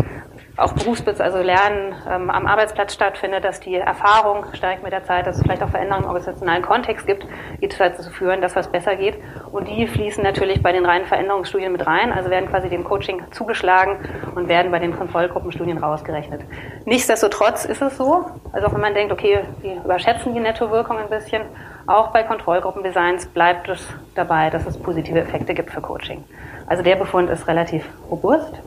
auch 0.55 0.73
Berufsbitz, 0.73 1.19
also 1.19 1.39
Lernen 1.39 1.95
ähm, 2.07 2.29
am 2.29 2.45
Arbeitsplatz 2.45 2.93
stattfindet, 2.93 3.43
dass 3.43 3.59
die 3.59 3.75
Erfahrung 3.75 4.45
steigt 4.53 4.83
mit 4.83 4.91
der 4.91 5.03
Zeit, 5.03 5.25
dass 5.25 5.37
es 5.37 5.41
vielleicht 5.41 5.63
auch 5.63 5.69
Veränderungen 5.69 6.03
im 6.03 6.09
organisationalen 6.09 6.61
Kontext 6.61 7.07
gibt, 7.07 7.25
die 7.59 7.67
dazu 7.67 8.09
führen, 8.11 8.39
dass 8.41 8.55
was 8.55 8.67
besser 8.71 8.95
geht. 8.95 9.15
Und 9.51 9.67
die 9.67 9.87
fließen 9.87 10.23
natürlich 10.23 10.61
bei 10.61 10.71
den 10.71 10.85
reinen 10.85 11.07
Veränderungsstudien 11.07 11.71
mit 11.71 11.87
rein, 11.87 12.11
also 12.11 12.29
werden 12.29 12.49
quasi 12.49 12.69
dem 12.69 12.83
Coaching 12.83 13.23
zugeschlagen 13.31 13.97
und 14.35 14.47
werden 14.47 14.71
bei 14.71 14.77
den 14.77 14.95
Kontrollgruppenstudien 14.95 15.79
rausgerechnet. 15.79 16.41
Nichtsdestotrotz 16.85 17.65
ist 17.65 17.81
es 17.81 17.97
so, 17.97 18.25
also 18.51 18.67
auch 18.67 18.73
wenn 18.73 18.81
man 18.81 18.93
denkt, 18.93 19.11
okay, 19.11 19.39
wir 19.61 19.83
überschätzen 19.83 20.35
die 20.35 20.39
Nettowirkung 20.39 20.99
ein 20.99 21.09
bisschen, 21.09 21.41
auch 21.87 22.11
bei 22.11 22.23
Kontrollgruppendesigns 22.23 23.25
bleibt 23.25 23.69
es 23.69 23.87
dabei, 24.13 24.51
dass 24.51 24.67
es 24.67 24.77
positive 24.77 25.19
Effekte 25.19 25.55
gibt 25.55 25.71
für 25.71 25.81
Coaching. 25.81 26.23
Also 26.67 26.83
der 26.83 26.95
Befund 26.95 27.29
ist 27.29 27.47
relativ 27.47 27.85
robust. 28.09 28.61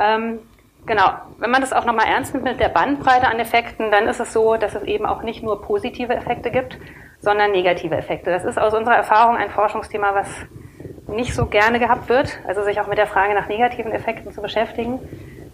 Ähm, 0.00 0.40
genau, 0.86 1.10
wenn 1.38 1.50
man 1.50 1.60
das 1.60 1.72
auch 1.72 1.84
nochmal 1.84 2.06
ernst 2.06 2.34
nimmt 2.34 2.44
mit 2.44 2.60
der 2.60 2.68
Bandbreite 2.68 3.26
an 3.28 3.38
Effekten, 3.38 3.90
dann 3.90 4.08
ist 4.08 4.20
es 4.20 4.32
so, 4.32 4.56
dass 4.56 4.74
es 4.74 4.82
eben 4.84 5.06
auch 5.06 5.22
nicht 5.22 5.42
nur 5.42 5.62
positive 5.62 6.14
Effekte 6.14 6.50
gibt, 6.50 6.78
sondern 7.20 7.52
negative 7.52 7.96
Effekte. 7.96 8.30
Das 8.30 8.44
ist 8.44 8.58
aus 8.58 8.74
unserer 8.74 8.96
Erfahrung 8.96 9.36
ein 9.36 9.50
Forschungsthema, 9.50 10.14
was 10.14 10.28
nicht 11.08 11.34
so 11.34 11.46
gerne 11.46 11.78
gehabt 11.78 12.08
wird, 12.08 12.38
also 12.46 12.62
sich 12.62 12.80
auch 12.80 12.86
mit 12.86 12.98
der 12.98 13.06
Frage 13.06 13.34
nach 13.34 13.48
negativen 13.48 13.92
Effekten 13.92 14.32
zu 14.32 14.42
beschäftigen. 14.42 14.98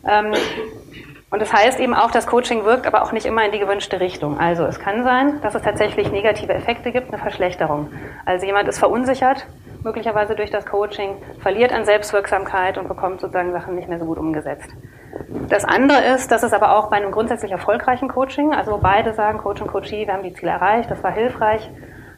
Ähm, 0.08 0.32
und 1.30 1.40
das 1.40 1.52
heißt 1.52 1.78
eben 1.80 1.94
auch, 1.94 2.10
dass 2.10 2.26
Coaching 2.26 2.64
wirkt, 2.64 2.86
aber 2.86 3.02
auch 3.02 3.12
nicht 3.12 3.26
immer 3.26 3.44
in 3.44 3.52
die 3.52 3.58
gewünschte 3.58 4.00
Richtung. 4.00 4.38
Also 4.38 4.64
es 4.64 4.80
kann 4.80 5.04
sein, 5.04 5.40
dass 5.42 5.54
es 5.54 5.62
tatsächlich 5.62 6.10
negative 6.10 6.52
Effekte 6.52 6.90
gibt, 6.90 7.08
eine 7.08 7.18
Verschlechterung. 7.18 7.92
Also 8.24 8.46
jemand 8.46 8.68
ist 8.68 8.78
verunsichert 8.78 9.46
möglicherweise 9.82 10.34
durch 10.34 10.50
das 10.50 10.66
Coaching, 10.66 11.16
verliert 11.40 11.72
an 11.72 11.84
Selbstwirksamkeit 11.84 12.78
und 12.78 12.88
bekommt 12.88 13.20
sozusagen 13.20 13.52
Sachen 13.52 13.74
nicht 13.74 13.88
mehr 13.88 13.98
so 13.98 14.04
gut 14.04 14.18
umgesetzt. 14.18 14.70
Das 15.48 15.64
andere 15.64 16.04
ist, 16.14 16.30
dass 16.30 16.42
es 16.42 16.52
aber 16.52 16.76
auch 16.76 16.90
bei 16.90 16.96
einem 16.96 17.12
grundsätzlich 17.12 17.52
erfolgreichen 17.52 18.08
Coaching, 18.08 18.54
also 18.54 18.78
beide 18.82 19.14
sagen, 19.14 19.38
Coach 19.38 19.60
und 19.60 19.68
Coachee, 19.68 20.06
wir 20.06 20.12
haben 20.12 20.22
die 20.22 20.34
Ziele 20.34 20.52
erreicht, 20.52 20.90
das 20.90 21.02
war 21.02 21.12
hilfreich, 21.12 21.70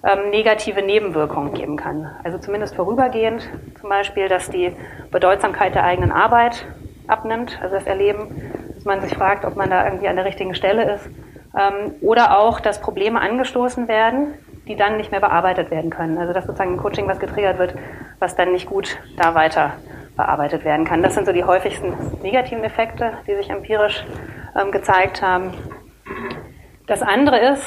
ähm, 0.05 0.31
negative 0.31 0.83
Nebenwirkungen 0.83 1.55
geben 1.55 1.77
kann. 1.77 2.11
Also 2.25 2.39
zumindest 2.39 2.75
vorübergehend, 2.75 3.49
zum 3.81 3.89
Beispiel, 3.89 4.29
dass 4.29 4.51
die 4.51 4.75
Bedeutsamkeit 5.11 5.75
der 5.75 5.85
eigenen 5.85 6.11
Arbeit 6.11 6.67
abnimmt, 7.07 7.59
also 7.63 7.77
das 7.77 7.87
Erleben, 7.87 8.62
dass 8.83 8.87
man 8.87 9.01
sich 9.01 9.17
fragt, 9.17 9.45
ob 9.45 9.55
man 9.55 9.71
da 9.71 9.85
irgendwie 9.85 10.09
an 10.09 10.17
der 10.17 10.25
richtigen 10.25 10.57
Stelle 10.57 10.95
ist. 10.95 11.07
Ähm, 11.57 11.95
oder 12.01 12.37
auch, 12.37 12.59
dass 12.59 12.81
Probleme 12.81 13.21
angestoßen 13.21 13.87
werden, 13.87 14.35
die 14.67 14.75
dann 14.75 14.97
nicht 14.97 15.13
mehr 15.13 15.21
bearbeitet 15.21 15.71
werden 15.71 15.91
können. 15.91 16.19
Also 16.19 16.33
dass 16.33 16.47
sozusagen 16.47 16.73
ein 16.73 16.79
Coaching 16.79 17.07
was 17.07 17.21
getriggert 17.21 17.59
wird, 17.59 17.75
was 18.19 18.35
dann 18.35 18.51
nicht 18.51 18.67
gut 18.67 18.99
da 19.17 19.37
weiter 19.37 19.75
bearbeitet 20.17 20.65
werden 20.65 20.85
kann. 20.85 21.01
Das 21.01 21.15
sind 21.15 21.27
so 21.27 21.33
die 21.33 21.45
häufigsten 21.45 21.95
negativen 22.23 22.65
Effekte, 22.65 23.13
die 23.29 23.37
sich 23.37 23.51
empirisch 23.51 24.05
ähm, 24.61 24.73
gezeigt 24.73 25.23
haben. 25.23 25.55
Das 26.89 27.03
andere 27.03 27.39
ist, 27.39 27.63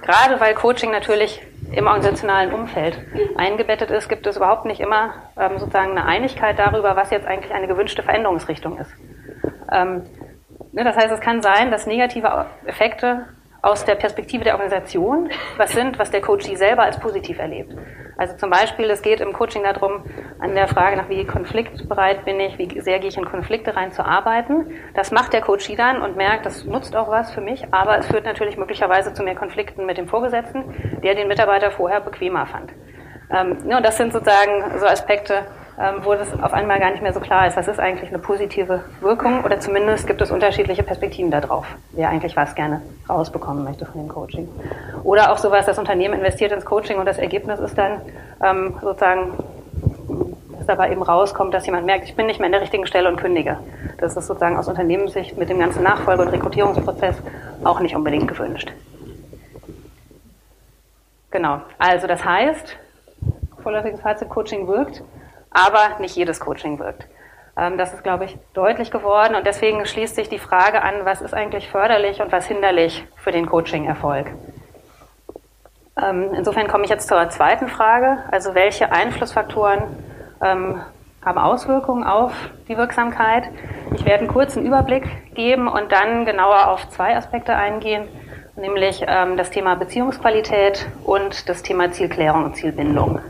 gerade 0.00 0.40
weil 0.40 0.54
Coaching 0.54 0.92
natürlich 0.92 1.42
im 1.72 1.88
organisationalen 1.88 2.52
Umfeld 2.52 2.96
eingebettet 3.36 3.90
ist, 3.90 4.08
gibt 4.08 4.24
es 4.28 4.36
überhaupt 4.36 4.66
nicht 4.66 4.80
immer 4.80 5.14
ähm, 5.36 5.58
sozusagen 5.58 5.90
eine 5.90 6.04
Einigkeit 6.04 6.60
darüber, 6.60 6.94
was 6.94 7.10
jetzt 7.10 7.26
eigentlich 7.26 7.52
eine 7.52 7.66
gewünschte 7.66 8.04
Veränderungsrichtung 8.04 8.78
ist. 8.78 8.92
Ähm, 9.72 10.02
ne, 10.72 10.84
das 10.84 10.96
heißt, 10.96 11.12
es 11.12 11.20
kann 11.20 11.42
sein, 11.42 11.70
dass 11.70 11.86
negative 11.86 12.46
Effekte 12.66 13.26
aus 13.62 13.84
der 13.84 13.94
Perspektive 13.94 14.44
der 14.44 14.54
Organisation, 14.54 15.28
was 15.58 15.72
sind, 15.72 15.98
was 15.98 16.10
der 16.10 16.22
Coachee 16.22 16.56
selber 16.56 16.82
als 16.82 16.98
positiv 16.98 17.38
erlebt. 17.38 17.74
Also 18.16 18.36
zum 18.36 18.50
Beispiel, 18.50 18.88
es 18.90 19.02
geht 19.02 19.20
im 19.20 19.32
Coaching 19.32 19.64
darum, 19.64 20.04
an 20.38 20.54
der 20.54 20.68
Frage 20.68 20.96
nach, 20.96 21.08
wie 21.08 21.26
konfliktbereit 21.26 22.24
bin 22.24 22.40
ich, 22.40 22.58
wie 22.58 22.80
sehr 22.80 22.98
gehe 22.98 23.08
ich 23.08 23.18
in 23.18 23.24
Konflikte 23.24 23.76
rein 23.76 23.92
zu 23.92 24.04
arbeiten. 24.04 24.72
Das 24.94 25.10
macht 25.10 25.32
der 25.32 25.42
Coachee 25.42 25.76
dann 25.76 26.00
und 26.00 26.16
merkt, 26.16 26.46
das 26.46 26.64
nutzt 26.64 26.96
auch 26.96 27.08
was 27.08 27.32
für 27.32 27.40
mich, 27.40 27.72
aber 27.72 27.98
es 27.98 28.06
führt 28.06 28.24
natürlich 28.24 28.56
möglicherweise 28.56 29.12
zu 29.12 29.22
mehr 29.22 29.34
Konflikten 29.34 29.84
mit 29.84 29.98
dem 29.98 30.08
Vorgesetzten, 30.08 31.00
der 31.02 31.14
den 31.14 31.28
Mitarbeiter 31.28 31.70
vorher 31.70 32.00
bequemer 32.00 32.46
fand. 32.46 32.72
Ähm, 33.30 33.58
ja, 33.68 33.76
und 33.76 33.86
das 33.86 33.96
sind 33.96 34.12
sozusagen 34.12 34.78
so 34.78 34.86
Aspekte, 34.86 35.44
wo 36.02 36.14
das 36.14 36.28
auf 36.42 36.52
einmal 36.52 36.78
gar 36.78 36.90
nicht 36.90 37.02
mehr 37.02 37.12
so 37.12 37.20
klar 37.20 37.46
ist, 37.46 37.56
was 37.56 37.68
ist 37.68 37.80
eigentlich 37.80 38.10
eine 38.10 38.18
positive 38.18 38.84
Wirkung 39.00 39.44
oder 39.44 39.60
zumindest 39.60 40.06
gibt 40.06 40.20
es 40.20 40.30
unterschiedliche 40.30 40.82
Perspektiven 40.82 41.30
darauf, 41.30 41.66
wer 41.92 42.08
eigentlich 42.08 42.36
was 42.36 42.54
gerne 42.54 42.82
rausbekommen 43.08 43.64
möchte 43.64 43.86
von 43.86 44.00
dem 44.00 44.08
Coaching. 44.08 44.48
Oder 45.04 45.32
auch 45.32 45.38
sowas, 45.38 45.66
das 45.66 45.78
Unternehmen 45.78 46.14
investiert 46.14 46.52
ins 46.52 46.64
Coaching 46.64 46.98
und 46.98 47.06
das 47.06 47.18
Ergebnis 47.18 47.60
ist 47.60 47.78
dann 47.78 48.02
ähm, 48.44 48.74
sozusagen, 48.80 49.32
dass 50.58 50.66
dabei 50.66 50.92
eben 50.92 51.02
rauskommt, 51.02 51.54
dass 51.54 51.64
jemand 51.66 51.86
merkt, 51.86 52.04
ich 52.04 52.14
bin 52.14 52.26
nicht 52.26 52.40
mehr 52.40 52.46
an 52.46 52.52
der 52.52 52.60
richtigen 52.60 52.86
Stelle 52.86 53.08
und 53.08 53.16
kündige. 53.16 53.58
Das 53.98 54.16
ist 54.16 54.26
sozusagen 54.26 54.56
aus 54.56 54.68
Unternehmenssicht 54.68 55.36
mit 55.38 55.48
dem 55.48 55.58
ganzen 55.58 55.82
Nachfolge- 55.82 56.22
und 56.22 56.28
Rekrutierungsprozess 56.28 57.16
auch 57.64 57.80
nicht 57.80 57.96
unbedingt 57.96 58.28
gewünscht. 58.28 58.72
Genau, 61.30 61.60
also 61.78 62.06
das 62.06 62.24
heißt, 62.24 62.76
vorläufiges 63.62 64.00
Fazit, 64.00 64.28
Coaching 64.28 64.66
wirkt 64.66 65.02
aber 65.50 65.98
nicht 66.00 66.16
jedes 66.16 66.40
Coaching 66.40 66.78
wirkt. 66.78 67.06
Ähm, 67.56 67.76
das 67.76 67.92
ist, 67.92 68.02
glaube 68.02 68.24
ich, 68.24 68.38
deutlich 68.54 68.90
geworden 68.90 69.34
und 69.34 69.46
deswegen 69.46 69.84
schließt 69.84 70.14
sich 70.14 70.28
die 70.28 70.38
Frage 70.38 70.82
an, 70.82 71.04
was 71.04 71.20
ist 71.20 71.34
eigentlich 71.34 71.68
förderlich 71.68 72.20
und 72.22 72.32
was 72.32 72.46
hinderlich 72.46 73.04
für 73.16 73.32
den 73.32 73.46
Coaching-Erfolg. 73.46 74.28
Ähm, 76.00 76.30
insofern 76.34 76.68
komme 76.68 76.84
ich 76.84 76.90
jetzt 76.90 77.08
zur 77.08 77.28
zweiten 77.30 77.68
Frage, 77.68 78.18
also 78.30 78.54
welche 78.54 78.92
Einflussfaktoren 78.92 79.82
ähm, 80.42 80.80
haben 81.22 81.38
Auswirkungen 81.38 82.04
auf 82.04 82.32
die 82.68 82.78
Wirksamkeit. 82.78 83.44
Ich 83.94 84.06
werde 84.06 84.20
einen 84.20 84.32
kurzen 84.32 84.64
Überblick 84.64 85.34
geben 85.34 85.68
und 85.68 85.92
dann 85.92 86.24
genauer 86.24 86.68
auf 86.68 86.88
zwei 86.88 87.14
Aspekte 87.14 87.54
eingehen, 87.54 88.08
nämlich 88.56 89.00
das 89.00 89.50
Thema 89.50 89.74
Beziehungsqualität 89.74 90.88
und 91.04 91.46
das 91.50 91.62
Thema 91.62 91.92
Zielklärung 91.92 92.44
und 92.44 92.56
Zielbindung. 92.56 93.20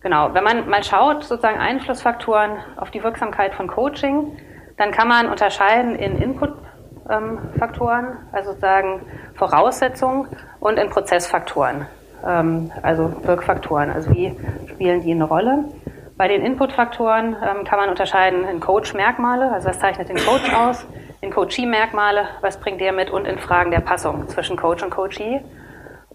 Genau, 0.00 0.32
wenn 0.32 0.44
man 0.44 0.68
mal 0.68 0.82
schaut, 0.82 1.24
sozusagen 1.24 1.58
Einflussfaktoren 1.58 2.52
auf 2.76 2.90
die 2.90 3.02
Wirksamkeit 3.02 3.54
von 3.54 3.68
Coaching, 3.68 4.38
dann 4.78 4.92
kann 4.92 5.08
man 5.08 5.28
unterscheiden 5.28 5.94
in 5.94 6.16
Inputfaktoren, 6.16 8.16
also 8.32 8.52
sozusagen 8.52 9.02
Voraussetzungen 9.34 10.28
und 10.58 10.78
in 10.78 10.88
Prozessfaktoren, 10.88 11.86
ähm, 12.26 12.72
also 12.82 13.14
Wirkfaktoren, 13.24 13.90
also 13.90 14.10
wie 14.12 14.34
spielen 14.70 15.02
die 15.02 15.12
eine 15.12 15.24
Rolle. 15.24 15.64
Bei 16.16 16.28
den 16.28 16.46
Inputfaktoren 16.46 17.36
ähm, 17.36 17.64
kann 17.64 17.78
man 17.78 17.90
unterscheiden 17.90 18.48
in 18.48 18.60
Coach-Merkmale, 18.60 19.52
also 19.52 19.68
was 19.68 19.80
zeichnet 19.80 20.08
den 20.08 20.16
Coach 20.16 20.50
aus, 20.54 20.86
in 21.20 21.30
Coachee-Merkmale, 21.30 22.26
was 22.40 22.58
bringt 22.58 22.80
der 22.80 22.92
mit 22.92 23.10
und 23.10 23.26
in 23.26 23.38
Fragen 23.38 23.70
der 23.70 23.80
Passung 23.80 24.28
zwischen 24.28 24.56
Coach 24.56 24.82
und 24.82 24.90
Coachee. 24.90 25.42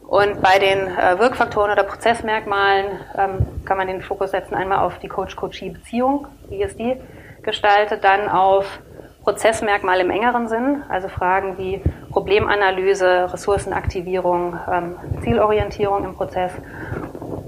Und 0.08 0.41
bei 0.41 0.60
den 0.60 0.88
äh, 0.88 1.18
Wirkfaktoren 1.18 1.72
oder 1.72 1.84
Prozessmerkmalen 1.84 2.86
ähm, 3.18 3.65
kann 3.65 3.78
man 3.78 3.88
den 3.88 4.02
Fokus 4.02 4.32
setzen 4.32 4.54
einmal 4.54 4.80
auf 4.80 5.00
die 5.00 5.08
Coach-Coachee-Beziehung, 5.08 6.28
wie 6.50 6.62
ist 6.62 6.78
die 6.78 6.96
gestaltet, 7.41 8.04
dann 8.04 8.30
auf 8.30 8.80
Prozessmerkmale 9.24 10.04
im 10.04 10.12
engeren 10.12 10.48
Sinn, 10.48 10.84
also 10.88 11.08
Fragen 11.08 11.58
wie 11.58 11.82
Problemanalyse, 12.12 13.34
Ressourcenaktivierung, 13.34 14.60
ähm, 14.72 14.96
Zielorientierung 15.24 16.06
im 16.06 16.15
Prozess 16.15 16.52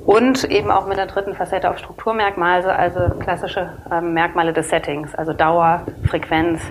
und 0.07 0.43
eben 0.45 0.71
auch 0.71 0.87
mit 0.87 0.97
der 0.97 1.05
dritten 1.05 1.35
Facette 1.35 1.69
auf 1.69 1.77
Strukturmerkmale, 1.77 2.75
also 2.75 2.99
klassische 3.19 3.73
ähm, 3.91 4.13
Merkmale 4.13 4.53
des 4.53 4.69
Settings, 4.69 5.13
also 5.13 5.33
Dauer, 5.33 5.83
Frequenz, 6.09 6.61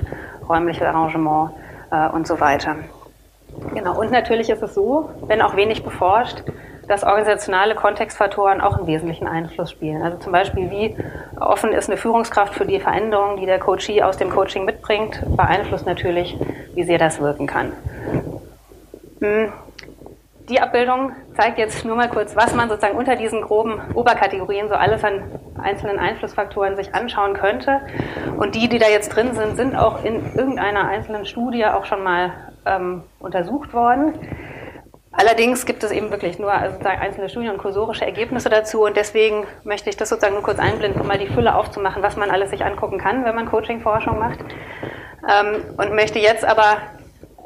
räumliches 0.49 0.83
Arrangement 0.83 1.53
äh, 1.93 2.09
und 2.09 2.27
so 2.27 2.41
weiter. 2.41 2.77
Genau, 3.75 3.99
und 3.99 4.11
natürlich 4.11 4.51
ist 4.51 4.63
es 4.63 4.75
so, 4.75 5.11
wenn 5.27 5.43
auch 5.43 5.57
wenig 5.57 5.83
beforscht, 5.83 6.43
dass 6.89 7.03
organisationale 7.03 7.75
Kontextfaktoren 7.75 8.61
auch 8.61 8.77
einen 8.79 8.87
wesentlichen 8.87 9.27
Einfluss 9.27 9.71
spielen. 9.73 10.03
Also 10.03 10.19
zum 10.19 10.33
Beispiel, 10.33 10.71
wie 10.71 10.97
offen 11.41 11.73
ist 11.73 11.89
eine 11.89 11.97
Führungskraft 11.97 12.55
für 12.55 12.65
die 12.65 12.81
Veränderungen, 12.81 13.39
die 13.39 13.47
der 13.47 13.59
Coachee 13.59 14.03
aus 14.03 14.17
dem 14.17 14.31
Coaching 14.31 14.65
mitbringt, 14.65 15.21
beeinflusst 15.37 15.87
natürlich, 15.87 16.39
wie 16.75 16.85
sehr 16.85 16.99
das 16.99 17.21
wirken 17.21 17.47
kann. 17.47 17.73
Hm. 19.21 19.53
Die 20.49 20.61
Abbildung 20.61 21.11
zeigt 21.35 21.59
jetzt 21.59 21.85
nur 21.85 21.97
mal 21.97 22.09
kurz, 22.09 22.37
was 22.37 22.55
man 22.55 22.69
sozusagen 22.69 22.97
unter 22.97 23.17
diesen 23.17 23.43
groben 23.43 23.81
Oberkategorien 23.95 24.69
so 24.69 24.77
alles 24.77 25.03
an 25.03 25.25
einzelnen 25.61 25.99
Einflussfaktoren 25.99 26.77
sich 26.77 26.95
anschauen 26.95 27.35
könnte. 27.35 27.81
Und 28.37 28.55
die, 28.55 28.69
die 28.69 28.79
da 28.79 28.87
jetzt 28.87 29.09
drin 29.09 29.35
sind, 29.35 29.57
sind 29.57 29.75
auch 29.75 30.05
in 30.05 30.37
irgendeiner 30.37 30.87
einzelnen 30.87 31.27
Studie 31.27 31.67
auch 31.67 31.85
schon 31.85 32.05
mal 32.05 32.31
ähm, 32.67 33.03
untersucht 33.19 33.73
worden. 33.73 34.15
Allerdings 35.13 35.65
gibt 35.65 35.83
es 35.83 35.93
eben 35.93 36.11
wirklich 36.11 36.39
nur 36.39 36.53
also 36.53 36.79
einzelne 36.85 37.31
Studien 37.31 37.53
und 37.53 37.59
kursorische 37.59 38.05
Ergebnisse 38.05 38.51
dazu 38.51 38.85
und 38.85 38.97
deswegen 38.97 39.47
möchte 39.65 39.89
ich 39.89 39.97
das 39.97 40.11
sozusagen 40.11 40.35
nur 40.35 40.43
kurz 40.43 40.59
einblenden, 40.59 41.01
um 41.01 41.07
mal 41.07 41.19
die 41.19 41.29
Fülle 41.29 41.55
aufzumachen, 41.55 42.03
was 42.03 42.17
man 42.17 42.31
alles 42.31 42.51
sich 42.51 42.65
angucken 42.65 42.99
kann, 42.99 43.25
wenn 43.25 43.35
man 43.35 43.47
Coaching-Forschung 43.47 44.19
macht. 44.19 44.41
Ähm, 45.27 45.65
und 45.79 45.95
möchte 45.95 46.19
jetzt 46.19 46.45
aber 46.45 46.77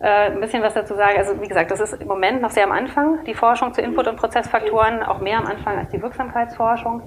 äh, 0.00 0.32
ein 0.32 0.40
bisschen 0.40 0.62
was 0.62 0.74
dazu 0.74 0.94
sagen. 0.94 1.16
Also 1.16 1.40
wie 1.40 1.46
gesagt, 1.46 1.70
das 1.70 1.78
ist 1.78 1.92
im 1.92 2.08
Moment 2.08 2.42
noch 2.42 2.50
sehr 2.50 2.64
am 2.64 2.72
Anfang, 2.72 3.24
die 3.24 3.34
Forschung 3.34 3.72
zu 3.72 3.82
Input- 3.82 4.08
und 4.08 4.16
Prozessfaktoren, 4.16 5.02
auch 5.04 5.20
mehr 5.20 5.38
am 5.38 5.46
Anfang 5.46 5.78
als 5.78 5.90
die 5.90 6.02
Wirksamkeitsforschung. 6.02 7.02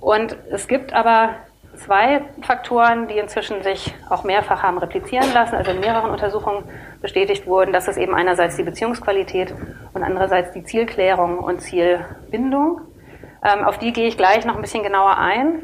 Und 0.00 0.36
es 0.50 0.66
gibt 0.66 0.94
aber 0.94 1.34
zwei 1.80 2.22
Faktoren, 2.42 3.08
die 3.08 3.18
inzwischen 3.18 3.62
sich 3.62 3.94
auch 4.08 4.24
mehrfach 4.24 4.62
haben 4.62 4.78
replizieren 4.78 5.32
lassen, 5.32 5.54
also 5.54 5.70
in 5.70 5.80
mehreren 5.80 6.10
Untersuchungen 6.10 6.64
bestätigt 7.00 7.46
wurden. 7.46 7.72
Das 7.72 7.88
ist 7.88 7.96
eben 7.96 8.14
einerseits 8.14 8.56
die 8.56 8.62
Beziehungsqualität 8.62 9.54
und 9.94 10.02
andererseits 10.02 10.52
die 10.52 10.62
Zielklärung 10.62 11.38
und 11.38 11.60
Zielbindung. 11.60 12.82
Ähm, 13.42 13.64
auf 13.64 13.78
die 13.78 13.92
gehe 13.92 14.06
ich 14.06 14.16
gleich 14.16 14.44
noch 14.44 14.56
ein 14.56 14.60
bisschen 14.60 14.82
genauer 14.82 15.16
ein 15.18 15.62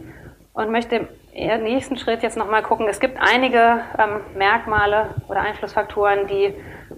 und 0.54 0.70
möchte 0.70 1.08
im 1.34 1.62
nächsten 1.62 1.98
Schritt 1.98 2.22
jetzt 2.22 2.38
nochmal 2.38 2.62
gucken. 2.62 2.88
Es 2.88 2.98
gibt 2.98 3.18
einige 3.20 3.80
ähm, 3.98 4.20
Merkmale 4.36 5.14
oder 5.28 5.40
Einflussfaktoren, 5.40 6.26
die 6.26 6.54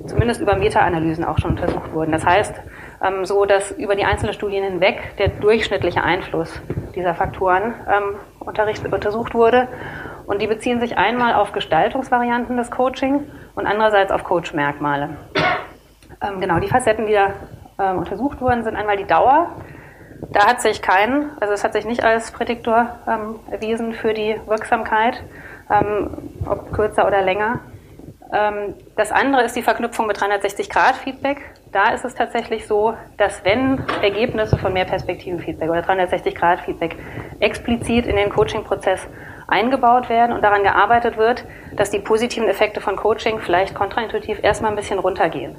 zumindest 0.06 0.40
über 0.40 0.54
Meta-Analysen 0.54 1.24
auch 1.24 1.38
schon 1.38 1.50
untersucht 1.52 1.92
wurden. 1.92 2.12
Das 2.12 2.24
heißt, 2.24 2.54
ähm, 3.04 3.24
so 3.24 3.44
dass 3.44 3.70
über 3.72 3.94
die 3.94 4.04
einzelnen 4.04 4.34
Studien 4.34 4.64
hinweg 4.64 5.16
der 5.18 5.28
durchschnittliche 5.28 6.02
Einfluss 6.02 6.60
dieser 6.94 7.14
Faktoren 7.14 7.74
ähm, 7.88 8.16
untersucht 8.40 9.34
wurde. 9.34 9.68
Und 10.26 10.42
die 10.42 10.46
beziehen 10.46 10.80
sich 10.80 10.98
einmal 10.98 11.34
auf 11.34 11.52
Gestaltungsvarianten 11.52 12.56
des 12.56 12.70
Coaching 12.70 13.30
und 13.54 13.66
andererseits 13.66 14.12
auf 14.12 14.24
Coach-Merkmale. 14.24 15.16
Ähm, 16.20 16.40
genau, 16.40 16.58
die 16.58 16.68
Facetten, 16.68 17.06
die 17.06 17.14
da 17.14 17.32
ähm, 17.78 17.98
untersucht 17.98 18.40
wurden, 18.40 18.64
sind 18.64 18.76
einmal 18.76 18.96
die 18.96 19.06
Dauer. 19.06 19.50
Da 20.32 20.46
hat 20.46 20.60
sich 20.60 20.82
kein, 20.82 21.30
also 21.40 21.54
es 21.54 21.62
hat 21.64 21.72
sich 21.72 21.86
nicht 21.86 22.02
als 22.02 22.32
Prädiktor 22.32 22.98
ähm, 23.06 23.36
erwiesen 23.50 23.92
für 23.92 24.12
die 24.12 24.36
Wirksamkeit, 24.46 25.22
ähm, 25.70 26.32
ob 26.44 26.72
kürzer 26.72 27.06
oder 27.06 27.22
länger. 27.22 27.60
Ähm, 28.32 28.74
das 28.96 29.10
andere 29.10 29.44
ist 29.44 29.56
die 29.56 29.62
Verknüpfung 29.62 30.06
mit 30.06 30.18
360-Grad-Feedback. 30.18 31.38
Da 31.72 31.90
ist 31.90 32.04
es 32.04 32.14
tatsächlich 32.14 32.66
so, 32.66 32.94
dass 33.16 33.44
wenn 33.44 33.82
Ergebnisse 34.02 34.56
von 34.58 34.72
Mehrperspektiven-Feedback 34.72 35.70
oder 35.70 35.80
360-Grad-Feedback 35.80 36.96
explizit 37.40 38.06
in 38.06 38.16
den 38.16 38.30
Coaching-Prozess 38.30 39.06
eingebaut 39.46 40.08
werden 40.08 40.32
und 40.32 40.42
daran 40.42 40.62
gearbeitet 40.62 41.16
wird, 41.16 41.44
dass 41.74 41.90
die 41.90 42.00
positiven 42.00 42.48
Effekte 42.48 42.80
von 42.80 42.96
Coaching 42.96 43.38
vielleicht 43.38 43.74
kontraintuitiv 43.74 44.42
erstmal 44.42 44.72
ein 44.72 44.76
bisschen 44.76 44.98
runtergehen. 44.98 45.56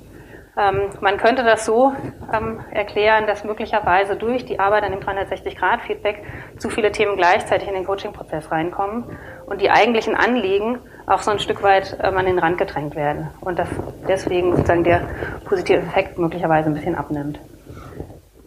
Ähm, 0.58 0.90
man 1.00 1.18
könnte 1.18 1.44
das 1.44 1.66
so 1.66 1.94
ähm, 2.34 2.60
erklären, 2.72 3.26
dass 3.28 3.44
möglicherweise 3.44 4.16
durch 4.16 4.46
die 4.46 4.60
Arbeit 4.60 4.84
an 4.84 4.92
dem 4.92 5.00
360-Grad-Feedback 5.00 6.24
zu 6.58 6.70
viele 6.70 6.92
Themen 6.92 7.16
gleichzeitig 7.16 7.68
in 7.68 7.76
den 7.76 7.86
Coaching-Prozess 7.86 8.52
reinkommen 8.52 9.18
und 9.46 9.62
die 9.62 9.72
eigentlichen 9.72 10.16
Anliegen 10.16 10.80
auch 11.10 11.22
so 11.22 11.32
ein 11.32 11.40
Stück 11.40 11.64
weit 11.64 11.98
ähm, 12.02 12.18
an 12.18 12.26
den 12.26 12.40
Rand 12.40 12.58
gedrängt 12.58 12.96
werden 12.96 13.30
und 13.42 13.58
dass 13.58 13.68
deswegen 14.08 14.56
sozusagen 14.56 14.84
der 14.84 15.02
positive 15.46 15.80
Effekt 15.80 16.18
möglicherweise 16.18 16.70
ein 16.70 16.76
bisschen 16.76 16.96
abnimmt. 16.96 17.40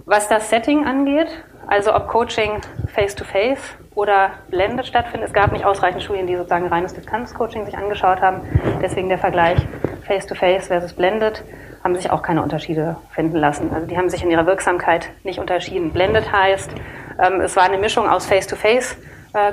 Was 0.04 0.28
das 0.28 0.48
Setting 0.48 0.86
angeht, 0.86 1.28
also 1.66 1.94
ob 1.94 2.08
Coaching 2.08 2.60
face-to-face 2.94 3.58
-face 3.58 3.94
oder 3.94 4.30
blended 4.48 4.86
stattfindet, 4.86 5.28
es 5.28 5.34
gab 5.34 5.52
nicht 5.52 5.64
ausreichend 5.64 6.02
Studien, 6.02 6.26
die 6.26 6.36
sozusagen 6.36 6.66
reines 6.66 6.94
Distanzcoaching 6.94 7.66
sich 7.66 7.76
angeschaut 7.76 8.20
haben, 8.20 8.42
deswegen 8.80 9.08
der 9.08 9.18
Vergleich 9.18 9.58
face-to-face 10.06 10.64
-face 10.64 10.68
versus 10.68 10.92
blended 10.92 11.44
haben 11.82 11.96
sich 11.96 12.10
auch 12.10 12.22
keine 12.22 12.42
Unterschiede 12.42 12.96
finden 13.10 13.36
lassen. 13.36 13.72
Also 13.72 13.86
die 13.86 13.96
haben 13.96 14.08
sich 14.08 14.22
in 14.22 14.30
ihrer 14.30 14.46
Wirksamkeit 14.46 15.10
nicht 15.24 15.40
unterschieden. 15.40 15.92
Blended 15.92 16.30
heißt, 16.30 16.70
ähm, 17.18 17.40
es 17.40 17.56
war 17.56 17.64
eine 17.64 17.78
Mischung 17.78 18.08
aus 18.08 18.26
Face-to-Face-Coaching 18.26 19.21
äh, 19.34 19.52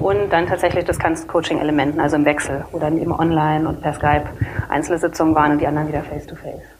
und 0.00 0.30
dann 0.30 0.46
tatsächlich 0.46 0.84
Distanz-Coaching-Elementen, 0.84 2.00
also 2.00 2.16
im 2.16 2.24
Wechsel, 2.24 2.64
wo 2.72 2.78
dann 2.78 2.98
eben 2.98 3.12
online 3.12 3.68
und 3.68 3.82
per 3.82 3.92
Skype 3.92 4.24
einzelne 4.68 4.98
Sitzungen 4.98 5.34
waren 5.34 5.52
und 5.52 5.58
die 5.58 5.66
anderen 5.66 5.88
wieder 5.88 6.02
Face-to-Face. 6.02 6.54
-face. 6.54 6.78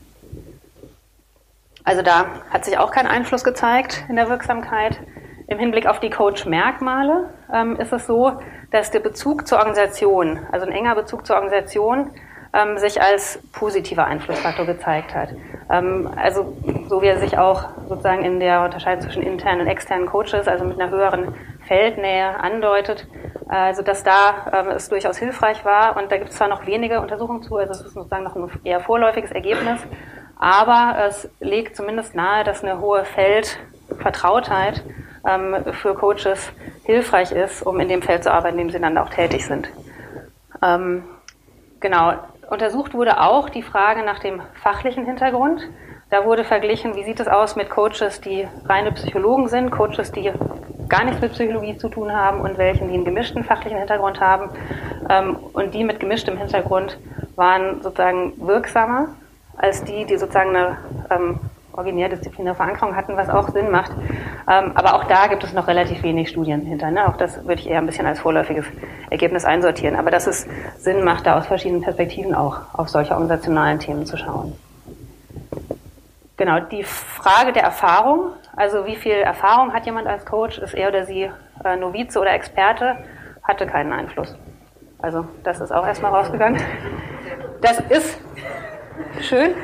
Also 1.88 2.02
da 2.02 2.26
hat 2.50 2.66
sich 2.66 2.76
auch 2.76 2.90
kein 2.90 3.06
Einfluss 3.06 3.44
gezeigt 3.44 4.04
in 4.10 4.16
der 4.16 4.28
Wirksamkeit. 4.28 5.00
Im 5.46 5.58
Hinblick 5.58 5.86
auf 5.86 6.00
die 6.00 6.10
Coach-Merkmale 6.10 7.30
ähm, 7.50 7.76
ist 7.76 7.94
es 7.94 8.06
so, 8.06 8.32
dass 8.70 8.90
der 8.90 9.00
Bezug 9.00 9.46
zur 9.48 9.56
Organisation, 9.56 10.40
also 10.52 10.66
ein 10.66 10.72
enger 10.72 10.94
Bezug 10.94 11.26
zur 11.26 11.36
Organisation, 11.36 12.10
ähm, 12.52 12.78
sich 12.78 13.00
als 13.00 13.38
positiver 13.52 14.06
Einflussfaktor 14.06 14.66
gezeigt 14.66 15.14
hat. 15.14 15.30
Ähm, 15.70 16.10
also 16.16 16.56
so 16.88 17.02
wie 17.02 17.06
er 17.06 17.18
sich 17.18 17.38
auch 17.38 17.68
sozusagen 17.88 18.24
in 18.24 18.40
der 18.40 18.62
Unterscheidung 18.62 19.02
zwischen 19.02 19.22
internen 19.22 19.62
und 19.62 19.66
externen 19.66 20.06
Coaches, 20.06 20.48
also 20.48 20.64
mit 20.64 20.80
einer 20.80 20.90
höheren 20.90 21.34
Feldnähe 21.66 22.40
andeutet, 22.40 23.06
also 23.48 23.82
dass 23.82 24.02
da 24.02 24.50
ähm, 24.52 24.68
es 24.68 24.88
durchaus 24.88 25.18
hilfreich 25.18 25.64
war 25.64 25.96
und 25.96 26.10
da 26.10 26.16
gibt 26.16 26.30
es 26.30 26.36
zwar 26.36 26.48
noch 26.48 26.66
wenige 26.66 27.00
Untersuchungen 27.00 27.42
zu, 27.42 27.56
also 27.56 27.72
es 27.72 27.80
ist 27.80 27.94
sozusagen 27.94 28.24
noch 28.24 28.36
ein 28.36 28.50
eher 28.64 28.80
vorläufiges 28.80 29.32
Ergebnis, 29.32 29.80
aber 30.38 30.96
es 31.08 31.28
legt 31.40 31.76
zumindest 31.76 32.14
nahe, 32.14 32.44
dass 32.44 32.62
eine 32.62 32.80
hohe 32.80 33.04
Feldvertrautheit 33.04 34.82
ähm, 35.26 35.56
für 35.72 35.94
Coaches 35.94 36.52
hilfreich 36.84 37.32
ist, 37.32 37.62
um 37.62 37.80
in 37.80 37.88
dem 37.88 38.02
Feld 38.02 38.24
zu 38.24 38.32
arbeiten, 38.32 38.58
in 38.58 38.68
dem 38.68 38.72
sie 38.72 38.80
dann 38.80 38.96
auch 38.96 39.10
tätig 39.10 39.44
sind. 39.44 39.68
Ähm, 40.62 41.04
genau, 41.80 42.14
Untersucht 42.48 42.94
wurde 42.94 43.20
auch 43.20 43.50
die 43.50 43.62
Frage 43.62 44.02
nach 44.02 44.20
dem 44.20 44.40
fachlichen 44.54 45.04
Hintergrund. 45.04 45.68
Da 46.08 46.24
wurde 46.24 46.44
verglichen, 46.44 46.96
wie 46.96 47.04
sieht 47.04 47.20
es 47.20 47.28
aus 47.28 47.56
mit 47.56 47.68
Coaches, 47.68 48.22
die 48.22 48.48
reine 48.64 48.92
Psychologen 48.92 49.48
sind, 49.48 49.70
Coaches, 49.70 50.12
die 50.12 50.32
gar 50.88 51.04
nichts 51.04 51.20
mit 51.20 51.32
Psychologie 51.32 51.76
zu 51.76 51.90
tun 51.90 52.10
haben 52.10 52.40
und 52.40 52.56
welchen, 52.56 52.88
die 52.88 52.94
einen 52.94 53.04
gemischten 53.04 53.44
fachlichen 53.44 53.76
Hintergrund 53.76 54.20
haben. 54.20 54.48
Ähm, 55.10 55.36
und 55.52 55.74
die 55.74 55.84
mit 55.84 56.00
gemischtem 56.00 56.38
Hintergrund 56.38 56.98
waren 57.36 57.82
sozusagen 57.82 58.32
wirksamer 58.38 59.08
als 59.58 59.84
die, 59.84 60.06
die 60.06 60.16
sozusagen 60.16 60.56
eine 60.56 60.78
ähm, 61.10 61.40
originärdisziplinäre 61.78 62.56
Verankerung 62.56 62.94
hatten, 62.94 63.16
was 63.16 63.30
auch 63.30 63.48
Sinn 63.48 63.70
macht. 63.70 63.92
Ähm, 64.50 64.72
aber 64.74 64.94
auch 64.94 65.04
da 65.04 65.28
gibt 65.28 65.44
es 65.44 65.52
noch 65.52 65.68
relativ 65.68 66.02
wenig 66.02 66.28
Studien 66.28 66.62
hinter. 66.62 66.90
Ne? 66.90 67.08
Auch 67.08 67.16
das 67.16 67.44
würde 67.46 67.60
ich 67.60 67.68
eher 67.68 67.78
ein 67.78 67.86
bisschen 67.86 68.06
als 68.06 68.20
vorläufiges 68.20 68.66
Ergebnis 69.10 69.44
einsortieren. 69.44 69.96
Aber 69.96 70.10
dass 70.10 70.26
es 70.26 70.46
Sinn 70.78 71.04
macht, 71.04 71.26
da 71.26 71.38
aus 71.38 71.46
verschiedenen 71.46 71.82
Perspektiven 71.82 72.34
auch 72.34 72.60
auf 72.74 72.88
solche 72.88 73.12
organisationalen 73.12 73.78
Themen 73.78 74.04
zu 74.04 74.16
schauen. 74.16 74.52
Genau, 76.36 76.60
die 76.60 76.84
Frage 76.84 77.52
der 77.52 77.64
Erfahrung, 77.64 78.30
also 78.54 78.86
wie 78.86 78.94
viel 78.94 79.14
Erfahrung 79.14 79.72
hat 79.72 79.86
jemand 79.86 80.06
als 80.06 80.24
Coach, 80.24 80.58
ist 80.58 80.74
er 80.74 80.88
oder 80.88 81.04
sie 81.04 81.30
äh, 81.64 81.76
Novize 81.76 82.20
oder 82.20 82.32
Experte, 82.32 82.96
hatte 83.42 83.66
keinen 83.66 83.92
Einfluss. 83.92 84.36
Also 85.00 85.26
das 85.42 85.60
ist 85.60 85.72
auch 85.72 85.86
erstmal 85.86 86.12
rausgegangen. 86.12 86.60
Das 87.60 87.80
ist 87.80 88.20
schön, 89.20 89.54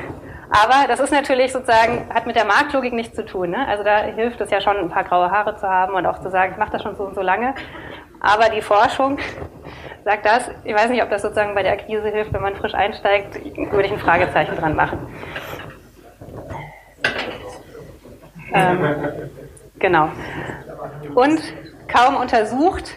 aber 0.49 0.87
das 0.87 0.99
ist 0.99 1.11
natürlich 1.11 1.51
sozusagen, 1.51 2.07
hat 2.13 2.27
mit 2.27 2.35
der 2.35 2.45
Marktlogik 2.45 2.93
nichts 2.93 3.15
zu 3.15 3.25
tun. 3.25 3.51
Ne? 3.51 3.67
Also 3.67 3.83
da 3.83 3.99
hilft 4.03 4.39
es 4.41 4.51
ja 4.51 4.61
schon, 4.61 4.77
ein 4.77 4.89
paar 4.89 5.03
graue 5.03 5.31
Haare 5.31 5.57
zu 5.57 5.67
haben 5.67 5.93
und 5.93 6.05
auch 6.05 6.19
zu 6.21 6.29
sagen, 6.29 6.53
ich 6.53 6.57
mache 6.57 6.71
das 6.71 6.83
schon 6.83 6.95
so 6.95 7.03
und 7.03 7.15
so 7.15 7.21
lange. 7.21 7.55
Aber 8.19 8.49
die 8.49 8.61
Forschung 8.61 9.19
sagt 10.03 10.25
das, 10.25 10.49
ich 10.63 10.73
weiß 10.73 10.89
nicht, 10.89 11.03
ob 11.03 11.09
das 11.09 11.21
sozusagen 11.21 11.55
bei 11.55 11.63
der 11.63 11.73
Akquise 11.73 12.09
hilft, 12.09 12.33
wenn 12.33 12.41
man 12.41 12.55
frisch 12.55 12.73
einsteigt, 12.73 13.35
würde 13.71 13.85
ich 13.85 13.91
ein 13.91 13.99
Fragezeichen 13.99 14.55
dran 14.55 14.75
machen. 14.75 14.99
Ähm, 18.53 18.97
genau. 19.79 20.09
Und 21.13 21.41
kaum 21.87 22.15
untersucht 22.15 22.95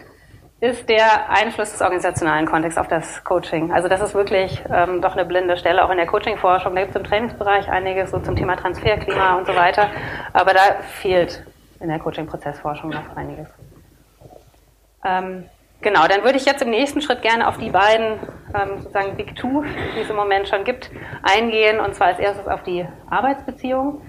ist 0.61 0.89
der 0.89 1.29
Einfluss 1.29 1.71
des 1.71 1.81
organisationalen 1.81 2.45
Kontexts 2.45 2.77
auf 2.77 2.87
das 2.87 3.23
Coaching. 3.23 3.71
Also 3.71 3.87
das 3.87 4.01
ist 4.01 4.13
wirklich 4.13 4.61
ähm, 4.69 5.01
doch 5.01 5.13
eine 5.13 5.23
blinde 5.23 5.55
Stelle, 5.55 5.85
auch 5.85 5.89
in 5.89 5.97
der 5.97 6.05
Coaching-Forschung. 6.05 6.75
Da 6.75 6.81
gibt 6.81 6.95
es 6.95 7.01
im 7.01 7.05
Trainingsbereich 7.05 7.69
einiges 7.69 8.11
so 8.11 8.19
zum 8.19 8.35
Thema 8.35 8.57
Transferklima 8.57 9.35
und 9.37 9.47
so 9.47 9.55
weiter. 9.55 9.89
Aber 10.33 10.53
da 10.53 10.59
fehlt 11.01 11.45
in 11.79 11.87
der 11.87 11.99
Coaching-Prozessforschung 11.99 12.89
noch 12.89 13.15
einiges. 13.15 13.47
Ähm, 15.05 15.45
genau, 15.79 16.05
dann 16.07 16.25
würde 16.25 16.37
ich 16.37 16.45
jetzt 16.45 16.61
im 16.61 16.71
nächsten 16.71 17.01
Schritt 17.01 17.21
gerne 17.21 17.47
auf 17.47 17.57
die 17.57 17.69
beiden 17.69 18.19
ähm, 18.53 18.79
sozusagen 18.79 19.15
Big 19.15 19.37
Two, 19.37 19.63
die 19.95 20.01
es 20.01 20.09
im 20.09 20.17
Moment 20.17 20.49
schon 20.49 20.65
gibt, 20.65 20.91
eingehen. 21.23 21.79
Und 21.79 21.95
zwar 21.95 22.07
als 22.07 22.19
erstes 22.19 22.49
auf 22.49 22.63
die 22.63 22.85
Arbeitsbeziehung. 23.09 24.01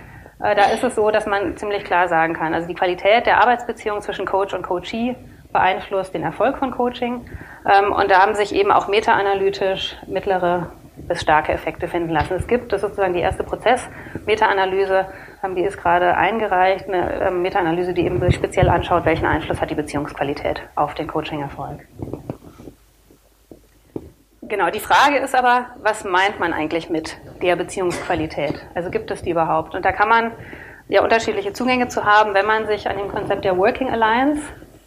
Äh, 0.42 0.56
da 0.56 0.64
ist 0.64 0.82
es 0.82 0.96
so, 0.96 1.12
dass 1.12 1.26
man 1.26 1.56
ziemlich 1.56 1.84
klar 1.84 2.08
sagen 2.08 2.34
kann, 2.34 2.54
also 2.54 2.66
die 2.66 2.74
Qualität 2.74 3.26
der 3.26 3.40
Arbeitsbeziehung 3.40 4.00
zwischen 4.00 4.26
Coach 4.26 4.52
und 4.52 4.62
Coachee 4.62 5.14
beeinflusst 5.52 6.14
den 6.14 6.22
Erfolg 6.22 6.58
von 6.58 6.70
Coaching. 6.70 7.26
Ähm, 7.66 7.92
und 7.92 8.10
da 8.10 8.20
haben 8.20 8.34
sich 8.34 8.54
eben 8.54 8.70
auch 8.70 8.88
meta-analytisch 8.88 9.96
mittlere 10.06 10.70
bis 10.96 11.22
starke 11.22 11.52
Effekte 11.52 11.88
finden 11.88 12.10
lassen. 12.10 12.34
Es 12.34 12.46
gibt, 12.46 12.72
das 12.72 12.82
ist 12.82 12.88
sozusagen 12.88 13.14
die 13.14 13.20
erste 13.20 13.42
Prozess-Meta-Analyse, 13.42 15.06
ähm, 15.42 15.54
die 15.54 15.62
ist 15.62 15.78
gerade 15.78 16.16
eingereicht, 16.16 16.88
eine 16.88 17.28
ähm, 17.28 17.42
Meta-Analyse, 17.42 17.94
die 17.94 18.04
eben 18.04 18.30
speziell 18.32 18.68
anschaut, 18.68 19.04
welchen 19.04 19.26
Einfluss 19.26 19.60
hat 19.60 19.70
die 19.70 19.74
Beziehungsqualität 19.74 20.62
auf 20.74 20.94
den 20.94 21.06
Coaching-Erfolg. 21.06 21.86
Genau, 24.42 24.68
die 24.70 24.80
Frage 24.80 25.18
ist 25.18 25.34
aber, 25.36 25.66
was 25.80 26.04
meint 26.04 26.40
man 26.40 26.52
eigentlich 26.52 26.90
mit 26.90 27.16
der 27.40 27.54
Beziehungsqualität? 27.54 28.54
Also 28.74 28.90
gibt 28.90 29.10
es 29.12 29.22
die 29.22 29.30
überhaupt? 29.30 29.76
Und 29.76 29.84
da 29.84 29.92
kann 29.92 30.08
man 30.08 30.32
ja 30.88 31.04
unterschiedliche 31.04 31.52
Zugänge 31.52 31.86
zu 31.86 32.04
haben, 32.04 32.34
wenn 32.34 32.46
man 32.46 32.66
sich 32.66 32.88
an 32.88 32.98
dem 32.98 33.08
Konzept 33.08 33.44
der 33.44 33.56
Working 33.56 33.90
Alliance 33.90 34.42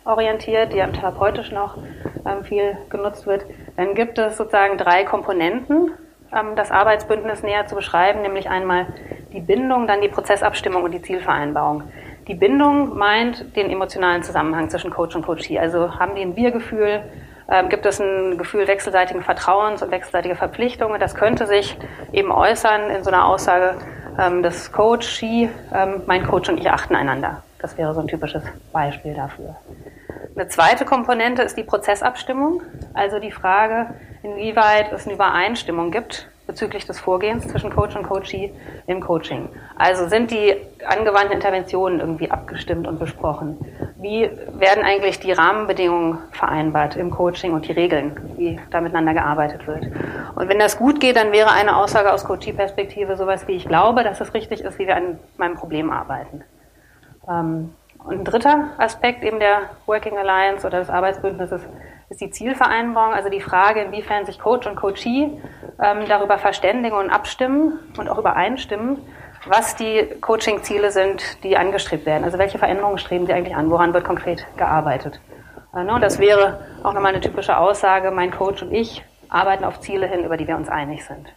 orientiert, 0.06 0.74
die 0.74 0.82
am 0.82 0.94
therapeutisch 0.94 1.52
noch 1.52 1.78
ähm, 2.26 2.44
viel 2.44 2.78
genutzt 2.89 3.26
wird, 3.26 3.46
dann 3.78 3.96
gibt 3.96 4.18
es 4.18 4.38
sozusagen 4.38 4.78
drei 4.78 5.04
Komponenten, 5.04 5.92
ähm, 6.34 6.56
das 6.56 6.72
Arbeitsbündnis 6.72 7.44
näher 7.44 7.68
zu 7.68 7.76
beschreiben, 7.76 8.22
nämlich 8.22 8.50
einmal 8.50 8.88
die 9.32 9.39
Bindung, 9.39 9.88
dann 9.88 10.02
die 10.02 10.10
Prozessabstimmung 10.10 10.84
und 10.84 10.92
die 10.92 11.02
Zielvereinbarung. 11.02 11.84
Die 12.28 12.36
Bindung 12.36 12.98
meint 12.98 13.56
den 13.56 13.70
emotionalen 13.70 14.24
Zusammenhang 14.24 14.70
zwischen 14.70 14.92
Coach 14.92 15.16
und 15.16 15.26
Coachee. 15.26 15.60
Also 15.60 16.00
haben 16.00 16.16
die 16.16 16.22
ein 16.22 16.36
Biergefühl, 16.36 17.02
ähm, 17.50 17.70
gibt 17.70 17.86
es 17.86 18.00
ein 18.00 18.38
Gefühl 18.38 18.68
wechselseitigen 18.68 19.22
Vertrauens 19.22 19.84
und 19.84 19.92
wechselseitiger 19.92 20.36
Verpflichtungen. 20.36 21.00
Das 21.00 21.16
könnte 21.16 21.48
sich 21.48 21.78
eben 22.13 22.32
äußern 22.32 22.89
in 22.89 23.04
so 23.04 23.10
einer 23.10 23.26
Aussage 23.26 23.76
ähm, 24.18 24.44
des 24.44 24.72
Coach, 24.72 25.22
ähm, 25.22 26.04
mein 26.06 26.26
Coach 26.26 26.48
und 26.50 26.60
ich 26.60 26.70
achten 26.70 26.96
einander. 26.96 27.44
Das 27.63 27.78
wäre 27.78 27.93
so 27.93 28.02
ein 28.02 28.08
typisches 28.10 28.43
Beispiel 28.73 29.13
dafür. 29.13 29.56
Eine 30.36 30.49
zweite 30.49 30.84
Komponente 30.84 31.43
ist 31.43 31.56
die 31.56 31.63
Prozessabstimmung, 31.63 32.62
also 32.93 33.19
die 33.19 33.32
Frage, 33.32 33.93
inwieweit 34.21 34.91
es 34.91 35.06
eine 35.06 35.15
Übereinstimmung 35.15 35.89
gibt 35.89 36.28
bezüglich 36.45 36.86
des 36.86 36.99
Vorgehens 36.99 37.47
zwischen 37.47 37.69
Coach 37.69 37.95
und 37.95 38.04
Coachee 38.04 38.52
im 38.86 38.99
Coaching. 38.99 39.47
Also 39.78 40.10
sind 40.10 40.30
die 40.32 40.58
angewandten 40.86 41.32
Interventionen 41.32 42.02
irgendwie 42.02 42.30
abgestimmt 42.30 42.86
und 42.86 42.99
besprochen? 42.99 43.58
Wie 43.95 44.30
werden 44.52 44.84
eigentlich 44.84 45.21
die 45.21 45.32
Rahmenbedingungen 45.32 46.17
vereinbart 46.32 46.97
im 46.97 47.12
Coaching 47.12 47.54
und 47.54 47.65
die 47.65 47.71
Regeln, 47.71 48.17
wie 48.36 48.60
da 48.71 48.82
miteinander 48.82 49.13
gearbeitet 49.13 49.65
wird? 49.67 49.88
Und 50.36 50.49
wenn 50.49 50.60
das 50.60 50.78
gut 50.78 50.99
geht, 50.99 51.15
dann 51.15 51.32
wäre 51.32 51.52
eine 51.52 51.78
Aussage 51.78 52.12
aus 52.12 52.26
Coachee-Perspektive 52.26 53.15
sowas 53.15 53.47
wie, 53.47 53.54
ich 53.54 53.69
glaube, 53.69 54.04
dass 54.04 54.19
es 54.19 54.34
richtig 54.34 54.60
ist, 54.65 54.80
wie 54.80 54.88
wir 54.88 54.97
an 54.97 55.17
meinem 55.38 55.56
Problem 55.56 55.89
arbeiten. 55.89 56.43
Ähm, 57.29 57.73
und 58.03 58.19
ein 58.19 58.25
dritter 58.25 58.69
Aspekt 58.77 59.23
eben 59.23 59.39
der 59.39 59.69
Working 59.86 60.17
Alliance 60.17 60.67
oder 60.67 60.79
des 60.79 60.89
Arbeitsbündnisses 60.89 61.62
ist 62.09 62.21
die 62.21 62.29
Zielvereinbarung, 62.29 63.13
also 63.13 63.29
die 63.29 63.39
Frage, 63.39 63.81
inwiefern 63.81 64.25
sich 64.25 64.39
Coach 64.39 64.67
und 64.67 64.75
Coachee 64.75 65.29
ähm, 65.81 65.99
darüber 66.07 66.38
verständigen 66.38 66.95
und 66.95 67.09
abstimmen 67.09 67.79
und 67.97 68.09
auch 68.09 68.17
übereinstimmen, 68.17 68.97
was 69.45 69.75
die 69.75 70.05
Coaching-Ziele 70.21 70.91
sind, 70.91 71.43
die 71.43 71.57
angestrebt 71.57 72.05
werden. 72.05 72.23
Also 72.23 72.38
welche 72.38 72.57
Veränderungen 72.57 72.97
streben 72.97 73.25
sie 73.25 73.33
eigentlich 73.33 73.55
an, 73.55 73.69
woran 73.71 73.93
wird 73.93 74.03
konkret 74.03 74.45
gearbeitet. 74.57 75.19
Äh, 75.73 75.83
ne, 75.83 75.97
das 76.01 76.19
wäre 76.19 76.59
auch 76.83 76.93
nochmal 76.93 77.13
eine 77.13 77.21
typische 77.21 77.57
Aussage, 77.57 78.12
mein 78.12 78.31
Coach 78.31 78.62
und 78.62 78.73
ich 78.73 79.03
arbeiten 79.29 79.63
auf 79.63 79.79
Ziele 79.79 80.07
hin, 80.07 80.23
über 80.25 80.38
die 80.38 80.47
wir 80.47 80.57
uns 80.57 80.69
einig 80.69 81.05
sind. 81.05 81.33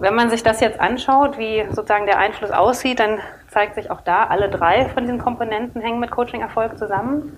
Wenn 0.00 0.14
man 0.14 0.30
sich 0.30 0.42
das 0.44 0.60
jetzt 0.60 0.78
anschaut, 0.78 1.38
wie 1.38 1.64
sozusagen 1.70 2.06
der 2.06 2.18
Einfluss 2.18 2.52
aussieht, 2.52 3.00
dann 3.00 3.18
zeigt 3.50 3.74
sich 3.74 3.90
auch 3.90 4.00
da, 4.00 4.24
alle 4.24 4.48
drei 4.48 4.86
von 4.86 5.02
diesen 5.02 5.18
Komponenten 5.18 5.80
hängen 5.80 5.98
mit 5.98 6.10
Coaching-Erfolg 6.10 6.78
zusammen. 6.78 7.36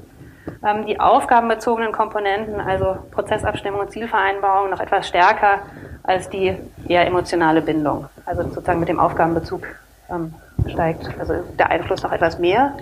Ähm, 0.62 0.84
die 0.84 1.00
aufgabenbezogenen 1.00 1.92
Komponenten, 1.92 2.60
also 2.60 2.98
Prozessabstimmung 3.12 3.80
und 3.80 3.92
Zielvereinbarung, 3.92 4.68
noch 4.70 4.80
etwas 4.80 5.08
stärker 5.08 5.60
als 6.02 6.28
die 6.28 6.54
eher 6.86 7.06
emotionale 7.06 7.62
Bindung. 7.62 8.06
Also 8.26 8.42
sozusagen 8.42 8.80
mit 8.80 8.88
dem 8.90 9.00
Aufgabenbezug 9.00 9.66
ähm, 10.10 10.34
steigt 10.68 11.08
also 11.18 11.34
der 11.58 11.70
Einfluss 11.70 12.02
noch 12.02 12.12
etwas 12.12 12.38
mehr. 12.38 12.76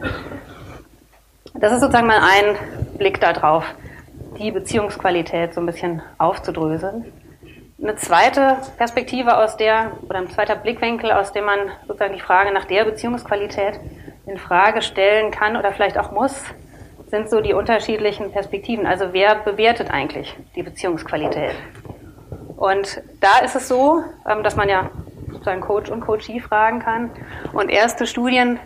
Das 1.55 1.73
ist 1.73 1.81
sozusagen 1.81 2.07
mal 2.07 2.21
ein 2.21 2.57
Blick 2.99 3.21
darauf, 3.21 3.65
die 4.39 4.51
Beziehungsqualität 4.51 5.55
so 5.55 5.61
ein 5.61 5.67
bisschen 5.67 6.03
aufzudröseln. 6.19 7.05
Eine 7.81 7.95
zweite 7.95 8.57
Perspektive 8.77 9.37
aus 9.37 9.57
der, 9.57 9.93
oder 10.09 10.19
ein 10.19 10.31
zweiter 10.31 10.57
Blickwinkel, 10.57 11.13
aus 11.13 11.33
dem 11.33 11.45
man 11.45 11.59
sozusagen 11.87 12.15
die 12.15 12.21
Frage 12.21 12.53
nach 12.53 12.65
der 12.65 12.85
Beziehungsqualität 12.85 13.79
in 14.27 14.37
Frage 14.37 14.83
stellen 14.83 15.31
kann 15.31 15.57
oder 15.57 15.71
vielleicht 15.71 15.97
auch 15.97 16.11
muss, 16.11 16.43
sind 17.07 17.31
so 17.31 17.41
die 17.41 17.55
unterschiedlichen 17.55 18.33
Perspektiven. 18.33 18.85
Also 18.85 19.13
wer 19.13 19.37
bewertet 19.37 19.93
eigentlich 19.93 20.37
die 20.57 20.65
Beziehungsqualität? 20.65 21.55
Und 22.57 23.01
da 23.21 23.45
ist 23.45 23.55
es 23.55 23.69
so, 23.69 24.03
ähm, 24.29 24.43
dass 24.43 24.57
man 24.57 24.69
ja 24.69 24.91
sozusagen 25.31 25.61
Coach 25.61 25.89
und 25.89 26.01
Coachee 26.01 26.41
fragen 26.41 26.81
kann. 26.81 27.11
Und 27.53 27.71
erste 27.71 28.09
Studien 28.09 28.59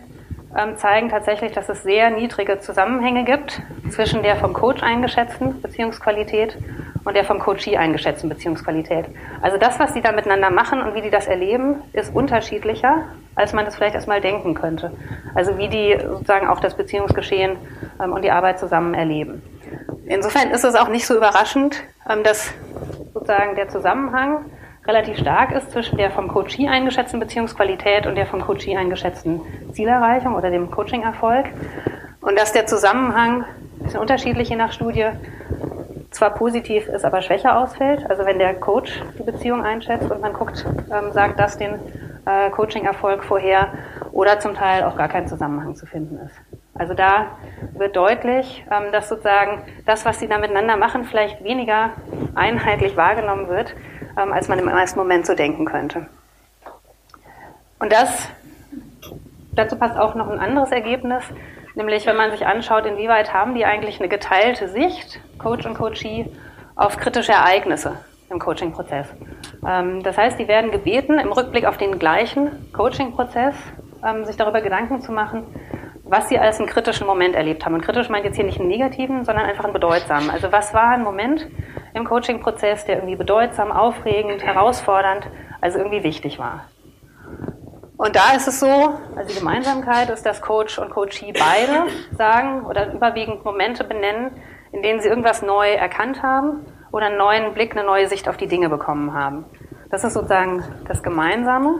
ähm, 0.57 0.77
zeigen 0.77 1.09
tatsächlich, 1.09 1.51
dass 1.51 1.69
es 1.69 1.83
sehr 1.83 2.09
niedrige 2.09 2.59
Zusammenhänge 2.59 3.25
gibt 3.25 3.61
zwischen 3.91 4.23
der 4.23 4.37
vom 4.37 4.53
Coach 4.53 4.81
eingeschätzten 4.81 5.61
Beziehungsqualität 5.61 6.57
und 7.05 7.15
der 7.15 7.23
vom 7.23 7.39
Coachee 7.39 7.77
eingeschätzten 7.77 8.29
Beziehungsqualität. 8.29 9.05
Also 9.41 9.57
das, 9.57 9.79
was 9.79 9.93
sie 9.93 10.01
da 10.01 10.11
miteinander 10.11 10.49
machen 10.49 10.81
und 10.81 10.95
wie 10.95 11.01
die 11.01 11.09
das 11.09 11.27
erleben, 11.27 11.81
ist 11.93 12.13
unterschiedlicher, 12.13 13.03
als 13.35 13.53
man 13.53 13.65
das 13.65 13.75
vielleicht 13.75 13.95
erstmal 13.95 14.21
denken 14.21 14.53
könnte. 14.53 14.91
Also 15.35 15.57
wie 15.57 15.67
die 15.67 15.97
sozusagen 15.99 16.47
auch 16.47 16.59
das 16.59 16.75
Beziehungsgeschehen 16.75 17.57
ähm, 18.01 18.13
und 18.13 18.23
die 18.23 18.31
Arbeit 18.31 18.59
zusammen 18.59 18.93
erleben. 18.93 19.41
Insofern 20.05 20.51
ist 20.51 20.63
es 20.63 20.75
auch 20.75 20.89
nicht 20.89 21.05
so 21.05 21.15
überraschend, 21.15 21.83
ähm, 22.09 22.23
dass 22.23 22.53
sozusagen 23.13 23.55
der 23.55 23.69
Zusammenhang 23.69 24.45
relativ 24.85 25.17
stark 25.17 25.51
ist 25.53 25.71
zwischen 25.71 25.97
der 25.97 26.11
vom 26.11 26.27
Coachee 26.27 26.67
eingeschätzten 26.67 27.19
Beziehungsqualität 27.19 28.05
und 28.05 28.15
der 28.15 28.25
vom 28.25 28.41
Coachee 28.41 28.75
eingeschätzten 28.75 29.41
Zielerreichung 29.71 30.35
oder 30.35 30.49
dem 30.49 30.69
Coaching-Erfolg. 30.71 31.45
Und 32.21 32.37
dass 32.37 32.51
der 32.51 32.65
Zusammenhang, 32.65 33.43
ein 33.43 33.83
bisschen 33.83 33.99
unterschiedlich 33.99 34.49
je 34.49 34.55
nach 34.55 34.73
Studie, 34.73 35.07
zwar 36.13 36.31
positiv 36.31 36.87
ist, 36.87 37.05
aber 37.05 37.21
schwächer 37.21 37.57
ausfällt. 37.57 38.09
Also 38.09 38.25
wenn 38.25 38.39
der 38.39 38.53
Coach 38.55 39.01
die 39.17 39.23
Beziehung 39.23 39.63
einschätzt 39.63 40.09
und 40.09 40.21
man 40.21 40.33
guckt, 40.33 40.65
ähm, 40.91 41.11
sagt 41.11 41.39
das 41.39 41.57
den 41.57 41.79
äh, 42.25 42.49
Coaching-Erfolg 42.51 43.23
vorher 43.23 43.73
oder 44.11 44.39
zum 44.39 44.53
Teil 44.53 44.83
auch 44.83 44.95
gar 44.95 45.09
kein 45.09 45.27
Zusammenhang 45.27 45.75
zu 45.75 45.85
finden 45.85 46.19
ist. 46.25 46.35
Also 46.75 46.93
da 46.93 47.37
wird 47.73 47.95
deutlich, 47.95 48.65
ähm, 48.71 48.91
dass 48.91 49.09
sozusagen 49.09 49.61
das, 49.85 50.05
was 50.05 50.19
sie 50.19 50.27
da 50.27 50.37
miteinander 50.37 50.77
machen, 50.77 51.03
vielleicht 51.03 51.43
weniger 51.43 51.91
einheitlich 52.35 52.97
wahrgenommen 52.97 53.47
wird, 53.47 53.75
ähm, 54.17 54.31
als 54.31 54.47
man 54.47 54.59
im 54.59 54.67
ersten 54.67 54.99
Moment 54.99 55.25
so 55.25 55.35
denken 55.35 55.65
könnte. 55.65 56.07
Und 57.79 57.91
das, 57.91 58.29
dazu 59.51 59.77
passt 59.77 59.97
auch 59.97 60.15
noch 60.15 60.29
ein 60.29 60.39
anderes 60.39 60.71
Ergebnis, 60.71 61.23
nämlich 61.75 62.05
wenn 62.05 62.15
man 62.15 62.31
sich 62.31 62.45
anschaut, 62.45 62.85
inwieweit 62.85 63.33
haben 63.33 63.55
die 63.55 63.65
eigentlich 63.65 63.99
eine 63.99 64.09
geteilte 64.09 64.67
Sicht, 64.69 65.19
Coach 65.43 65.65
und 65.65 65.75
Coachee, 65.75 66.25
auf 66.75 66.97
kritische 66.97 67.33
Ereignisse 67.33 67.97
im 68.29 68.39
Coaching-Prozess. 68.39 69.07
Ähm, 69.67 70.01
das 70.01 70.17
heißt, 70.17 70.39
die 70.39 70.47
werden 70.47 70.71
gebeten, 70.71 71.19
im 71.19 71.31
Rückblick 71.31 71.65
auf 71.65 71.77
den 71.77 71.99
gleichen 71.99 72.71
Coaching-Prozess 72.73 73.55
sich 74.25 74.35
darüber 74.35 74.59
Gedanken 74.59 74.99
zu 74.99 75.13
machen, 75.13 75.45
was 76.03 76.27
Sie 76.27 76.37
als 76.37 76.59
einen 76.59 76.67
kritischen 76.67 77.07
Moment 77.07 77.35
erlebt 77.35 77.65
haben. 77.65 77.73
Und 77.73 77.81
kritisch 77.83 78.09
meint 78.09 78.25
jetzt 78.25 78.35
hier 78.35 78.43
nicht 78.43 78.59
einen 78.59 78.67
negativen, 78.67 79.23
sondern 79.23 79.45
einfach 79.45 79.63
einen 79.63 79.71
bedeutsamen. 79.71 80.29
Also 80.29 80.51
was 80.51 80.73
war 80.73 80.89
ein 80.89 81.03
Moment 81.03 81.47
im 81.93 82.03
Coaching-Prozess, 82.03 82.83
der 82.83 82.97
irgendwie 82.97 83.15
bedeutsam, 83.15 83.71
aufregend, 83.71 84.43
herausfordernd, 84.43 85.25
also 85.61 85.77
irgendwie 85.77 86.03
wichtig 86.03 86.37
war. 86.37 86.65
Und 87.95 88.17
da 88.17 88.35
ist 88.35 88.49
es 88.49 88.59
so, 88.59 88.67
also 89.15 89.29
die 89.33 89.39
Gemeinsamkeit 89.39 90.09
ist, 90.09 90.25
dass 90.25 90.41
Coach 90.41 90.77
und 90.79 90.89
Coachee 90.89 91.31
beide 91.31 91.89
sagen 92.17 92.65
oder 92.65 92.91
überwiegend 92.91 93.45
Momente 93.45 93.85
benennen, 93.85 94.31
in 94.73 94.81
denen 94.81 94.99
sie 94.99 95.07
irgendwas 95.07 95.41
neu 95.41 95.71
erkannt 95.71 96.21
haben 96.21 96.65
oder 96.91 97.05
einen 97.05 97.17
neuen 97.17 97.53
Blick, 97.53 97.75
eine 97.75 97.85
neue 97.85 98.07
Sicht 98.07 98.27
auf 98.27 98.37
die 98.37 98.47
Dinge 98.47 98.69
bekommen 98.69 99.13
haben. 99.13 99.45
Das 99.89 100.03
ist 100.03 100.13
sozusagen 100.13 100.63
das 100.87 101.03
Gemeinsame. 101.03 101.79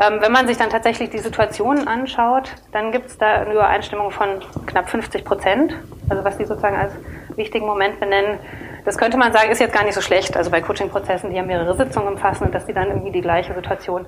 Ähm, 0.00 0.20
wenn 0.20 0.32
man 0.32 0.46
sich 0.46 0.56
dann 0.56 0.70
tatsächlich 0.70 1.10
die 1.10 1.18
Situationen 1.18 1.86
anschaut, 1.86 2.50
dann 2.72 2.92
gibt 2.92 3.06
es 3.06 3.18
da 3.18 3.42
eine 3.42 3.52
Übereinstimmung 3.52 4.10
von 4.10 4.40
knapp 4.66 4.88
50 4.88 5.24
Prozent, 5.24 5.76
also 6.08 6.24
was 6.24 6.38
die 6.38 6.46
sozusagen 6.46 6.76
als 6.76 6.92
wichtigen 7.36 7.66
Moment 7.66 8.00
benennen. 8.00 8.38
Das 8.86 8.96
könnte 8.96 9.18
man 9.18 9.32
sagen, 9.32 9.50
ist 9.50 9.60
jetzt 9.60 9.74
gar 9.74 9.84
nicht 9.84 9.94
so 9.94 10.00
schlecht. 10.00 10.36
Also 10.36 10.50
bei 10.50 10.62
Coaching-Prozessen, 10.62 11.30
die 11.30 11.36
ja 11.36 11.42
mehrere 11.42 11.76
Sitzungen 11.76 12.08
umfassen 12.08 12.44
und 12.44 12.54
dass 12.54 12.64
die 12.64 12.72
dann 12.72 12.88
irgendwie 12.88 13.12
die 13.12 13.20
gleiche 13.20 13.54
Situation 13.54 14.06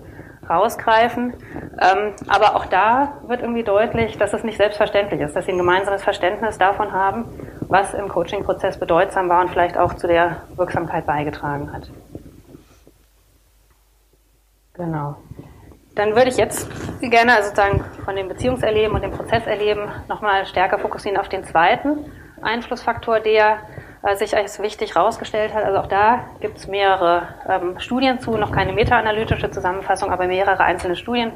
rausgreifen. 0.49 1.35
Ähm, 1.81 2.13
aber 2.29 2.57
auch 2.57 2.67
da 2.67 3.19
wird 3.27 3.41
irgendwie 3.41 3.65
deutlich, 3.65 4.19
dass 4.19 4.33
es 4.33 4.45
nicht 4.45 4.57
selbstverständlich 4.57 5.21
ist, 5.21 5.35
dass 5.35 5.47
sie 5.47 5.53
ein 5.53 5.59
gemeinsames 5.59 6.03
Verständnis 6.03 6.59
davon 6.59 6.93
haben, 6.93 7.25
was 7.69 7.95
im 7.95 8.09
Coaching-Prozess 8.09 8.79
bedeutsam 8.79 9.29
war 9.29 9.43
und 9.43 9.51
vielleicht 9.51 9.77
auch 9.77 9.95
zu 9.95 10.07
der 10.07 10.43
Wirksamkeit 10.57 11.07
beigetragen 11.07 11.73
hat. 11.73 11.91
Genau. 14.75 15.17
Dann 15.95 16.17
würde 16.17 16.29
ich 16.29 16.37
jetzt 16.37 16.69
gerne 17.01 17.37
also 17.37 17.51
sozusagen 17.51 17.85
von 18.05 18.17
dem 18.17 18.29
Beziehungserleben 18.29 18.95
und 18.95 19.03
dem 19.03 19.13
Prozesserleben 19.13 19.89
nochmal 20.09 20.45
stärker 20.47 20.79
fokussieren 20.79 21.19
auf 21.19 21.29
den 21.29 21.45
zweiten 21.45 22.11
Einflussfaktor, 22.43 23.21
der 23.21 23.59
sich 24.17 24.37
als 24.37 24.61
wichtig 24.61 24.95
herausgestellt 24.95 25.55
hat. 25.55 25.65
Also 25.65 25.79
auch 25.79 25.87
da 25.87 26.27
gibt 26.41 26.59
es 26.59 26.69
mehrere 26.69 27.29
ähm, 27.49 27.79
Studien 27.79 28.21
zu, 28.21 28.37
noch 28.37 28.53
keine 28.53 28.73
meta-analytische 28.73 29.51
Zusammenfassung, 29.51 30.11
aber 30.11 30.27
mehrere 30.27 30.63
einzelne 30.63 30.95
Studien, 30.95 31.33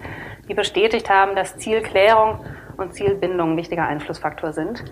die 0.49 0.55
bestätigt 0.55 1.09
haben, 1.09 1.35
dass 1.35 1.57
Zielklärung 1.57 2.45
und 2.77 2.95
Zielbindung 2.95 3.53
ein 3.53 3.57
wichtiger 3.57 3.87
Einflussfaktor 3.87 4.53
sind. 4.53 4.85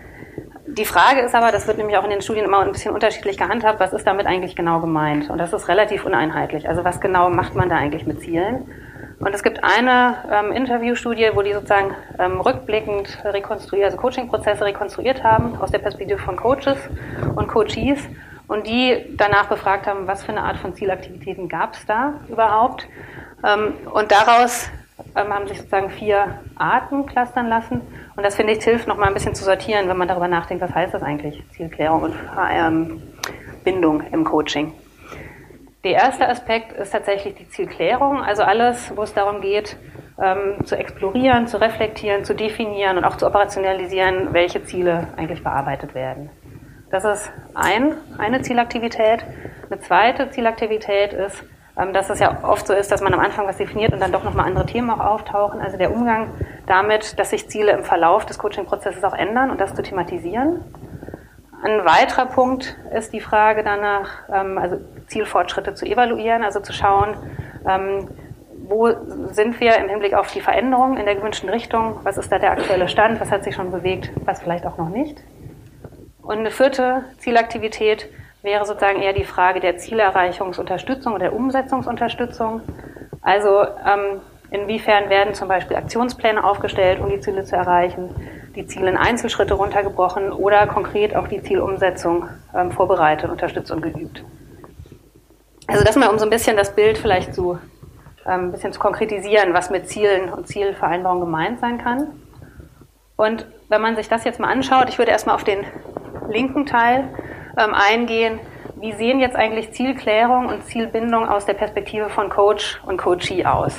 Die 0.66 0.84
Frage 0.84 1.20
ist 1.20 1.34
aber, 1.34 1.52
das 1.52 1.66
wird 1.68 1.78
nämlich 1.78 1.96
auch 1.96 2.04
in 2.04 2.10
den 2.10 2.22
Studien 2.22 2.44
immer 2.44 2.60
ein 2.60 2.72
bisschen 2.72 2.92
unterschiedlich 2.92 3.38
gehandhabt, 3.38 3.78
was 3.78 3.92
ist 3.92 4.06
damit 4.06 4.26
eigentlich 4.26 4.56
genau 4.56 4.80
gemeint? 4.80 5.30
Und 5.30 5.38
das 5.38 5.52
ist 5.52 5.68
relativ 5.68 6.04
uneinheitlich. 6.04 6.68
Also 6.68 6.84
was 6.84 7.00
genau 7.00 7.30
macht 7.30 7.54
man 7.54 7.68
da 7.68 7.76
eigentlich 7.76 8.06
mit 8.06 8.20
Zielen? 8.20 8.68
Und 9.18 9.34
es 9.34 9.42
gibt 9.42 9.64
eine 9.64 10.18
ähm, 10.30 10.52
Interviewstudie, 10.52 11.30
wo 11.32 11.42
die 11.42 11.52
sozusagen 11.54 11.94
ähm, 12.18 12.40
rückblickend 12.40 13.18
rekonstruiert, 13.24 13.86
also 13.86 13.96
Coaching-Prozesse 13.96 14.64
rekonstruiert 14.64 15.24
haben 15.24 15.56
aus 15.56 15.70
der 15.70 15.78
Perspektive 15.78 16.18
von 16.18 16.36
Coaches 16.36 16.76
und 17.34 17.48
Coachees 17.48 17.98
und 18.46 18.66
die 18.66 19.14
danach 19.16 19.48
befragt 19.48 19.86
haben, 19.86 20.06
was 20.06 20.22
für 20.22 20.32
eine 20.32 20.42
Art 20.42 20.58
von 20.58 20.74
Zielaktivitäten 20.74 21.48
gab 21.48 21.74
es 21.74 21.86
da 21.86 22.20
überhaupt. 22.28 22.86
Ähm, 23.42 23.74
und 23.92 24.12
daraus 24.12 24.68
ähm, 25.14 25.32
haben 25.32 25.48
sich 25.48 25.58
sozusagen 25.58 25.90
vier 25.90 26.38
Arten 26.56 27.06
clustern 27.06 27.48
lassen. 27.48 27.80
Und 28.16 28.22
das 28.22 28.36
finde 28.36 28.52
ich 28.52 28.62
hilft, 28.62 28.86
noch 28.86 28.98
mal 28.98 29.08
ein 29.08 29.14
bisschen 29.14 29.34
zu 29.34 29.44
sortieren, 29.44 29.88
wenn 29.88 29.96
man 29.96 30.08
darüber 30.08 30.28
nachdenkt, 30.28 30.62
was 30.62 30.74
heißt 30.74 30.92
das 30.92 31.02
eigentlich, 31.02 31.42
Zielklärung 31.52 32.02
und 32.02 32.14
ähm, 32.50 33.02
Bindung 33.64 34.02
im 34.12 34.24
Coaching. 34.24 34.74
Der 35.86 35.94
erste 35.94 36.28
Aspekt 36.28 36.72
ist 36.72 36.90
tatsächlich 36.90 37.36
die 37.36 37.48
Zielklärung, 37.48 38.20
also 38.20 38.42
alles, 38.42 38.92
wo 38.96 39.04
es 39.04 39.14
darum 39.14 39.40
geht, 39.40 39.76
ähm, 40.20 40.64
zu 40.64 40.76
explorieren, 40.76 41.46
zu 41.46 41.60
reflektieren, 41.60 42.24
zu 42.24 42.34
definieren 42.34 42.98
und 42.98 43.04
auch 43.04 43.16
zu 43.16 43.24
operationalisieren, 43.24 44.32
welche 44.32 44.64
Ziele 44.64 45.06
eigentlich 45.16 45.44
bearbeitet 45.44 45.94
werden. 45.94 46.28
Das 46.90 47.04
ist 47.04 47.30
ein, 47.54 47.94
eine 48.18 48.42
Zielaktivität. 48.42 49.24
Eine 49.70 49.78
zweite 49.78 50.28
Zielaktivität 50.30 51.12
ist, 51.12 51.44
ähm, 51.78 51.92
dass 51.92 52.10
es 52.10 52.18
ja 52.18 52.42
oft 52.42 52.66
so 52.66 52.72
ist, 52.72 52.90
dass 52.90 53.00
man 53.00 53.14
am 53.14 53.20
Anfang 53.20 53.46
was 53.46 53.58
definiert 53.58 53.92
und 53.92 54.00
dann 54.00 54.10
doch 54.10 54.24
nochmal 54.24 54.46
andere 54.46 54.66
Themen 54.66 54.90
auch 54.90 54.98
auftauchen. 54.98 55.60
Also 55.60 55.76
der 55.76 55.94
Umgang 55.94 56.32
damit, 56.66 57.16
dass 57.16 57.30
sich 57.30 57.48
Ziele 57.48 57.70
im 57.70 57.84
Verlauf 57.84 58.26
des 58.26 58.38
Coaching-Prozesses 58.38 59.04
auch 59.04 59.14
ändern 59.14 59.52
und 59.52 59.60
das 59.60 59.72
zu 59.72 59.84
thematisieren. 59.84 60.64
Ein 61.62 61.84
weiterer 61.84 62.26
Punkt 62.26 62.76
ist 62.92 63.12
die 63.12 63.20
Frage 63.20 63.62
danach, 63.62 64.28
ähm, 64.32 64.58
also 64.58 64.78
Zielfortschritte 65.06 65.74
zu 65.74 65.86
evaluieren, 65.86 66.44
also 66.44 66.60
zu 66.60 66.72
schauen, 66.72 67.16
ähm, 67.68 68.08
wo 68.68 68.90
sind 69.30 69.60
wir 69.60 69.76
im 69.76 69.88
Hinblick 69.88 70.14
auf 70.14 70.32
die 70.32 70.40
Veränderung 70.40 70.96
in 70.96 71.04
der 71.04 71.14
gewünschten 71.14 71.48
Richtung, 71.48 72.00
was 72.02 72.18
ist 72.18 72.32
da 72.32 72.38
der 72.38 72.52
aktuelle 72.52 72.88
Stand, 72.88 73.20
was 73.20 73.30
hat 73.30 73.44
sich 73.44 73.54
schon 73.54 73.70
bewegt, 73.70 74.10
was 74.24 74.40
vielleicht 74.40 74.66
auch 74.66 74.76
noch 74.76 74.88
nicht. 74.88 75.22
Und 76.22 76.38
eine 76.38 76.50
vierte 76.50 77.04
Zielaktivität 77.18 78.08
wäre 78.42 78.64
sozusagen 78.64 79.00
eher 79.00 79.12
die 79.12 79.24
Frage 79.24 79.60
der 79.60 79.76
Zielerreichungsunterstützung 79.76 81.12
oder 81.12 81.26
der 81.26 81.34
Umsetzungsunterstützung. 81.34 82.62
Also 83.22 83.62
ähm, 83.62 84.20
inwiefern 84.50 85.08
werden 85.08 85.34
zum 85.34 85.48
Beispiel 85.48 85.76
Aktionspläne 85.76 86.42
aufgestellt, 86.42 87.00
um 87.00 87.08
die 87.08 87.20
Ziele 87.20 87.44
zu 87.44 87.54
erreichen, 87.56 88.10
die 88.56 88.66
Ziele 88.66 88.90
in 88.90 88.96
Einzelschritte 88.96 89.54
runtergebrochen 89.54 90.32
oder 90.32 90.66
konkret 90.66 91.14
auch 91.14 91.28
die 91.28 91.42
Zielumsetzung 91.42 92.28
ähm, 92.54 92.72
vorbereitet, 92.72 93.30
unterstützt 93.30 93.70
und 93.70 93.82
geübt. 93.82 94.24
Also 95.66 95.84
das 95.84 95.96
mal 95.96 96.08
um 96.08 96.18
so 96.18 96.24
ein 96.24 96.30
bisschen 96.30 96.56
das 96.56 96.74
Bild 96.74 96.98
vielleicht 96.98 97.34
zu 97.34 97.58
ähm, 98.26 98.46
ein 98.46 98.52
bisschen 98.52 98.72
zu 98.72 98.80
konkretisieren, 98.80 99.54
was 99.54 99.70
mit 99.70 99.88
Zielen 99.88 100.32
und 100.32 100.46
Zielvereinbarungen 100.48 101.24
gemeint 101.24 101.60
sein 101.60 101.78
kann. 101.78 102.08
Und 103.16 103.46
wenn 103.68 103.80
man 103.80 103.96
sich 103.96 104.08
das 104.08 104.24
jetzt 104.24 104.40
mal 104.40 104.48
anschaut, 104.48 104.88
ich 104.88 104.98
würde 104.98 105.10
erstmal 105.10 105.34
auf 105.34 105.44
den 105.44 105.64
linken 106.28 106.66
Teil 106.66 107.08
ähm, 107.56 107.74
eingehen. 107.74 108.38
Wie 108.76 108.92
sehen 108.92 109.20
jetzt 109.20 109.36
eigentlich 109.36 109.72
Zielklärung 109.72 110.46
und 110.46 110.64
Zielbindung 110.64 111.26
aus 111.28 111.46
der 111.46 111.54
Perspektive 111.54 112.10
von 112.10 112.28
Coach 112.28 112.80
und 112.84 112.98
Coachee 112.98 113.46
aus? 113.46 113.74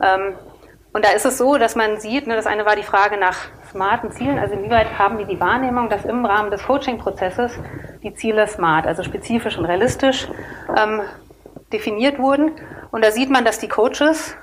Ähm, 0.00 0.34
und 0.92 1.04
da 1.04 1.10
ist 1.10 1.24
es 1.24 1.38
so, 1.38 1.56
dass 1.56 1.74
man 1.74 1.98
sieht, 1.98 2.26
ne, 2.26 2.36
das 2.36 2.46
eine 2.46 2.66
war 2.66 2.76
die 2.76 2.82
Frage 2.82 3.16
nach 3.16 3.36
smarten 3.70 4.12
Zielen, 4.12 4.38
also 4.38 4.54
inwieweit 4.54 4.98
haben 4.98 5.18
die 5.18 5.24
die 5.24 5.40
Wahrnehmung, 5.40 5.88
dass 5.88 6.04
im 6.04 6.24
Rahmen 6.24 6.50
des 6.50 6.62
Coaching-Prozesses 6.64 7.58
die 8.02 8.14
Ziele 8.14 8.46
smart, 8.46 8.86
also 8.86 9.02
spezifisch 9.02 9.56
und 9.56 9.64
realistisch 9.64 10.28
ähm, 10.76 11.02
definiert 11.72 12.18
wurden. 12.18 12.52
Und 12.90 13.04
da 13.04 13.10
sieht 13.10 13.30
man, 13.30 13.44
dass 13.44 13.58
die 13.58 13.68
Coaches 13.68 14.36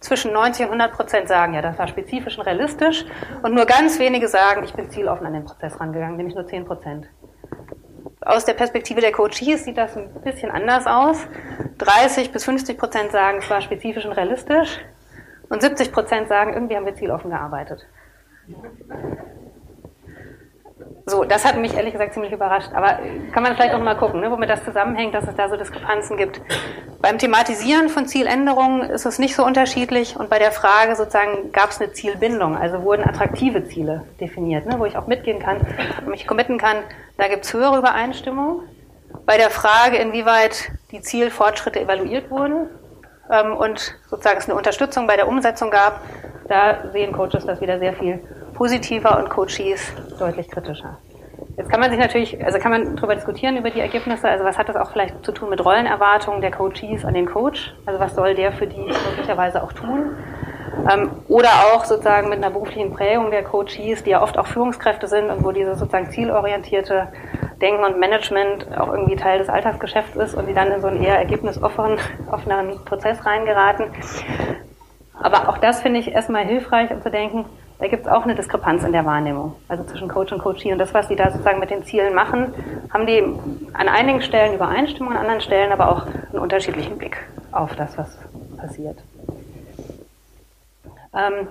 zwischen 0.00 0.32
90 0.32 0.66
und 0.66 0.80
100 0.80 0.92
Prozent 0.92 1.28
sagen, 1.28 1.54
ja, 1.54 1.62
das 1.62 1.78
war 1.78 1.88
spezifisch 1.88 2.38
und 2.38 2.44
realistisch. 2.44 3.04
Und 3.42 3.54
nur 3.54 3.64
ganz 3.64 3.98
wenige 3.98 4.28
sagen, 4.28 4.64
ich 4.64 4.74
bin 4.74 4.90
zieloffen 4.90 5.26
an 5.26 5.32
den 5.32 5.44
Prozess 5.44 5.78
rangegangen, 5.80 6.16
nämlich 6.16 6.34
nur 6.34 6.46
10 6.46 6.64
Prozent. 6.64 7.06
Aus 8.20 8.44
der 8.44 8.54
Perspektive 8.54 9.00
der 9.00 9.12
Coaches 9.12 9.64
sieht 9.64 9.76
das 9.76 9.96
ein 9.96 10.08
bisschen 10.22 10.50
anders 10.50 10.86
aus. 10.86 11.26
30 11.78 12.32
bis 12.32 12.44
50 12.44 12.78
Prozent 12.78 13.12
sagen, 13.12 13.38
es 13.38 13.50
war 13.50 13.60
spezifisch 13.60 14.04
und 14.04 14.12
realistisch. 14.12 14.78
Und 15.48 15.60
70 15.60 15.92
Prozent 15.92 16.28
sagen, 16.28 16.54
irgendwie 16.54 16.76
haben 16.76 16.86
wir 16.86 16.94
zieloffen 16.94 17.30
gearbeitet. 17.30 17.86
So, 21.06 21.24
das 21.24 21.44
hat 21.44 21.58
mich 21.58 21.74
ehrlich 21.74 21.92
gesagt 21.92 22.14
ziemlich 22.14 22.32
überrascht. 22.32 22.70
Aber 22.72 22.98
kann 23.32 23.42
man 23.42 23.54
vielleicht 23.54 23.74
auch 23.74 23.82
mal 23.82 23.96
gucken, 23.96 24.20
ne, 24.20 24.30
womit 24.30 24.48
das 24.48 24.64
zusammenhängt, 24.64 25.14
dass 25.14 25.28
es 25.28 25.34
da 25.36 25.50
so 25.50 25.56
Diskrepanzen 25.56 26.16
gibt. 26.16 26.40
Beim 27.02 27.18
Thematisieren 27.18 27.90
von 27.90 28.06
Zieländerungen 28.06 28.88
ist 28.88 29.04
es 29.04 29.18
nicht 29.18 29.36
so 29.36 29.44
unterschiedlich. 29.44 30.16
Und 30.16 30.30
bei 30.30 30.38
der 30.38 30.50
Frage 30.50 30.96
sozusagen, 30.96 31.52
gab 31.52 31.70
es 31.70 31.80
eine 31.80 31.92
Zielbindung? 31.92 32.56
Also 32.56 32.82
wurden 32.82 33.04
attraktive 33.04 33.66
Ziele 33.68 34.04
definiert, 34.18 34.64
ne, 34.64 34.78
wo 34.78 34.86
ich 34.86 34.96
auch 34.96 35.06
mitgehen 35.06 35.40
kann 35.40 35.58
und 35.98 36.08
mich 36.08 36.26
committen 36.26 36.56
kann. 36.56 36.78
Da 37.18 37.28
gibt 37.28 37.44
es 37.44 37.52
höhere 37.52 37.78
Übereinstimmung. 37.78 38.62
Bei 39.26 39.36
der 39.36 39.50
Frage, 39.50 39.98
inwieweit 39.98 40.70
die 40.90 41.02
Zielfortschritte 41.02 41.80
evaluiert 41.80 42.30
wurden 42.30 42.70
ähm, 43.30 43.54
und 43.54 43.94
sozusagen 44.08 44.38
es 44.38 44.46
eine 44.46 44.56
Unterstützung 44.56 45.06
bei 45.06 45.16
der 45.16 45.28
Umsetzung 45.28 45.70
gab, 45.70 46.00
da 46.48 46.90
sehen 46.92 47.12
Coaches 47.12 47.44
das 47.44 47.60
wieder 47.60 47.78
sehr 47.78 47.92
viel 47.92 48.20
positiver 48.54 49.18
und 49.18 49.30
Coaches 49.30 49.92
deutlich 50.18 50.48
kritischer. 50.48 50.98
Jetzt 51.56 51.70
kann 51.70 51.80
man 51.80 51.90
sich 51.90 52.00
natürlich, 52.00 52.44
also 52.44 52.58
kann 52.58 52.72
man 52.72 52.96
darüber 52.96 53.14
diskutieren 53.14 53.56
über 53.56 53.70
die 53.70 53.80
Ergebnisse. 53.80 54.28
Also 54.28 54.44
was 54.44 54.58
hat 54.58 54.68
das 54.68 54.76
auch 54.76 54.90
vielleicht 54.90 55.24
zu 55.24 55.32
tun 55.32 55.50
mit 55.50 55.64
Rollenerwartungen 55.64 56.40
der 56.40 56.50
Coaches 56.50 57.04
an 57.04 57.14
den 57.14 57.26
Coach? 57.26 57.74
Also 57.86 58.00
was 58.00 58.14
soll 58.14 58.34
der 58.34 58.52
für 58.52 58.66
die 58.66 58.92
möglicherweise 59.08 59.62
auch 59.62 59.72
tun? 59.72 60.16
Ähm, 60.90 61.10
oder 61.28 61.50
auch 61.72 61.84
sozusagen 61.84 62.28
mit 62.28 62.38
einer 62.38 62.50
beruflichen 62.50 62.92
Prägung 62.92 63.30
der 63.30 63.44
Coaches, 63.44 64.02
die 64.02 64.10
ja 64.10 64.22
oft 64.22 64.36
auch 64.36 64.46
Führungskräfte 64.46 65.06
sind 65.06 65.30
und 65.30 65.44
wo 65.44 65.52
dieses 65.52 65.78
sozusagen 65.78 66.10
zielorientierte 66.10 67.08
Denken 67.62 67.84
und 67.84 68.00
Management 68.00 68.66
auch 68.76 68.88
irgendwie 68.88 69.16
Teil 69.16 69.38
des 69.38 69.48
Alltagsgeschäfts 69.48 70.16
ist 70.16 70.34
und 70.34 70.48
die 70.48 70.54
dann 70.54 70.72
in 70.72 70.80
so 70.80 70.88
einen 70.88 71.02
eher 71.02 71.16
ergebnisoffenen 71.18 71.98
offenen 72.30 72.84
Prozess 72.84 73.24
reingeraten. 73.24 73.86
Aber 75.20 75.48
auch 75.48 75.58
das 75.58 75.80
finde 75.80 76.00
ich 76.00 76.12
erstmal 76.12 76.44
hilfreich, 76.44 76.90
um 76.90 77.00
zu 77.00 77.10
denken, 77.10 77.46
da 77.78 77.88
gibt 77.88 78.06
es 78.06 78.12
auch 78.12 78.22
eine 78.22 78.34
Diskrepanz 78.34 78.84
in 78.84 78.92
der 78.92 79.04
Wahrnehmung. 79.04 79.56
Also 79.68 79.84
zwischen 79.84 80.08
Coach 80.08 80.32
und 80.32 80.38
Coachee. 80.38 80.72
Und 80.72 80.78
das, 80.78 80.94
was 80.94 81.08
sie 81.08 81.16
da 81.16 81.30
sozusagen 81.30 81.58
mit 81.58 81.70
den 81.70 81.84
Zielen 81.84 82.14
machen, 82.14 82.54
haben 82.92 83.06
die 83.06 83.22
an 83.72 83.88
einigen 83.88 84.22
Stellen 84.22 84.54
Übereinstimmung, 84.54 85.12
an 85.12 85.18
anderen 85.18 85.40
Stellen 85.40 85.72
aber 85.72 85.90
auch 85.90 86.06
einen 86.06 86.38
unterschiedlichen 86.38 86.98
Blick 86.98 87.16
auf 87.50 87.74
das, 87.74 87.98
was 87.98 88.16
passiert. 88.56 89.02
Ähm, 91.14 91.48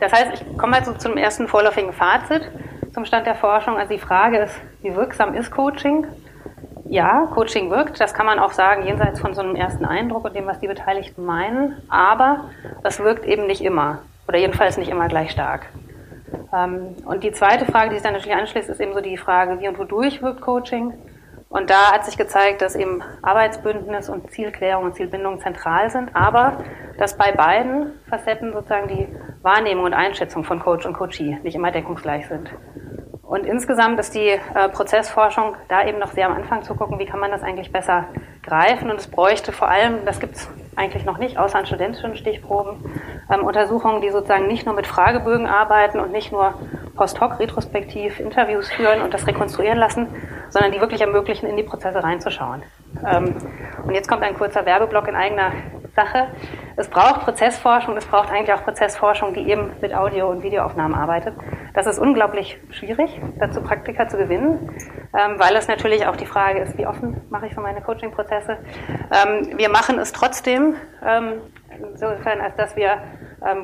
das 0.00 0.12
heißt, 0.12 0.42
ich 0.42 0.58
komme 0.58 0.76
also 0.76 0.92
zum 0.94 1.16
ersten 1.16 1.46
vorläufigen 1.46 1.92
Fazit 1.92 2.50
zum 2.92 3.04
Stand 3.04 3.26
der 3.26 3.34
Forschung. 3.36 3.76
Also 3.76 3.92
die 3.92 4.00
Frage 4.00 4.38
ist, 4.38 4.54
wie 4.82 4.94
wirksam 4.94 5.34
ist 5.34 5.50
Coaching? 5.50 6.06
Ja, 6.88 7.28
Coaching 7.32 7.70
wirkt, 7.70 8.00
das 8.00 8.14
kann 8.14 8.26
man 8.26 8.40
auch 8.40 8.52
sagen, 8.52 8.84
jenseits 8.84 9.20
von 9.20 9.34
so 9.34 9.42
einem 9.42 9.54
ersten 9.54 9.84
Eindruck 9.84 10.24
und 10.24 10.34
dem, 10.34 10.46
was 10.46 10.58
die 10.58 10.66
Beteiligten 10.66 11.24
meinen, 11.24 11.76
aber 11.88 12.50
das 12.82 12.98
wirkt 12.98 13.24
eben 13.24 13.46
nicht 13.46 13.60
immer 13.60 14.00
oder 14.28 14.38
jedenfalls 14.38 14.76
nicht 14.76 14.90
immer 14.90 15.08
gleich 15.08 15.30
stark. 15.30 15.66
Ähm, 16.52 16.96
und 17.04 17.24
die 17.24 17.32
zweite 17.32 17.64
Frage, 17.66 17.90
die 17.90 17.96
sich 17.96 18.02
dann 18.02 18.14
natürlich 18.14 18.36
anschließt, 18.36 18.68
ist 18.68 18.80
eben 18.80 18.94
so 18.94 19.00
die 19.00 19.16
Frage, 19.16 19.60
wie 19.60 19.68
und 19.68 19.78
wodurch 19.78 20.22
wirkt 20.22 20.40
Coaching? 20.40 20.94
Und 21.48 21.68
da 21.68 21.92
hat 21.92 22.04
sich 22.04 22.16
gezeigt, 22.16 22.62
dass 22.62 22.76
eben 22.76 23.02
Arbeitsbündnis 23.22 24.08
und 24.08 24.30
Zielklärung 24.30 24.84
und 24.84 24.94
Zielbindung 24.94 25.40
zentral 25.40 25.90
sind, 25.90 26.14
aber 26.14 26.62
dass 26.96 27.16
bei 27.16 27.32
beiden 27.32 27.92
Facetten 28.08 28.52
sozusagen 28.52 28.86
die 28.86 29.08
Wahrnehmung 29.42 29.84
und 29.84 29.94
Einschätzung 29.94 30.44
von 30.44 30.60
Coach 30.60 30.86
und 30.86 30.92
Coachee 30.92 31.38
nicht 31.42 31.56
immer 31.56 31.72
deckungsgleich 31.72 32.28
sind. 32.28 32.50
Und 33.30 33.46
insgesamt 33.46 34.00
ist 34.00 34.16
die 34.16 34.26
äh, 34.26 34.68
Prozessforschung 34.72 35.54
da 35.68 35.86
eben 35.86 36.00
noch 36.00 36.10
sehr 36.10 36.26
am 36.26 36.34
Anfang 36.34 36.64
zu 36.64 36.74
gucken, 36.74 36.98
wie 36.98 37.06
kann 37.06 37.20
man 37.20 37.30
das 37.30 37.44
eigentlich 37.44 37.70
besser 37.70 38.06
greifen. 38.42 38.90
Und 38.90 38.98
es 38.98 39.06
bräuchte 39.06 39.52
vor 39.52 39.68
allem, 39.68 40.04
das 40.04 40.18
gibt 40.18 40.34
es 40.34 40.50
eigentlich 40.74 41.04
noch 41.04 41.16
nicht, 41.16 41.38
außer 41.38 41.56
an 41.56 41.64
studentischen 41.64 42.16
Stichproben, 42.16 42.84
ähm, 43.32 43.44
Untersuchungen, 43.44 44.00
die 44.00 44.10
sozusagen 44.10 44.48
nicht 44.48 44.66
nur 44.66 44.74
mit 44.74 44.88
Fragebögen 44.88 45.46
arbeiten 45.46 46.00
und 46.00 46.10
nicht 46.10 46.32
nur 46.32 46.54
post 46.96 47.20
hoc 47.20 47.38
retrospektiv 47.38 48.18
Interviews 48.18 48.68
führen 48.68 49.00
und 49.00 49.14
das 49.14 49.24
rekonstruieren 49.28 49.78
lassen, 49.78 50.08
sondern 50.48 50.72
die 50.72 50.80
wirklich 50.80 51.00
ermöglichen, 51.00 51.48
in 51.48 51.56
die 51.56 51.62
Prozesse 51.62 52.02
reinzuschauen. 52.02 52.64
Ähm, 53.06 53.36
und 53.86 53.94
jetzt 53.94 54.08
kommt 54.08 54.24
ein 54.24 54.34
kurzer 54.34 54.66
Werbeblock 54.66 55.06
in 55.06 55.14
eigener 55.14 55.52
Sache. 55.94 56.26
Es 56.76 56.88
braucht 56.88 57.22
Prozessforschung, 57.22 57.96
es 57.96 58.06
braucht 58.06 58.30
eigentlich 58.30 58.52
auch 58.52 58.64
Prozessforschung, 58.64 59.34
die 59.34 59.48
eben 59.50 59.72
mit 59.80 59.94
Audio- 59.94 60.28
und 60.30 60.42
Videoaufnahmen 60.42 60.96
arbeitet. 60.96 61.34
Das 61.74 61.86
ist 61.86 61.98
unglaublich 61.98 62.58
schwierig, 62.70 63.20
dazu 63.38 63.62
Praktika 63.62 64.08
zu 64.08 64.16
gewinnen, 64.16 64.70
ähm, 65.16 65.38
weil 65.38 65.56
es 65.56 65.68
natürlich 65.68 66.06
auch 66.06 66.16
die 66.16 66.26
Frage 66.26 66.60
ist, 66.60 66.78
wie 66.78 66.86
offen 66.86 67.20
mache 67.30 67.46
ich 67.46 67.54
so 67.54 67.60
meine 67.60 67.80
Coaching-Prozesse. 67.80 68.58
Ähm, 69.12 69.58
wir 69.58 69.68
machen 69.68 69.98
es 69.98 70.12
trotzdem, 70.12 70.76
ähm, 71.06 71.40
insofern, 71.78 72.40
als 72.40 72.56
dass 72.56 72.76
wir 72.76 72.98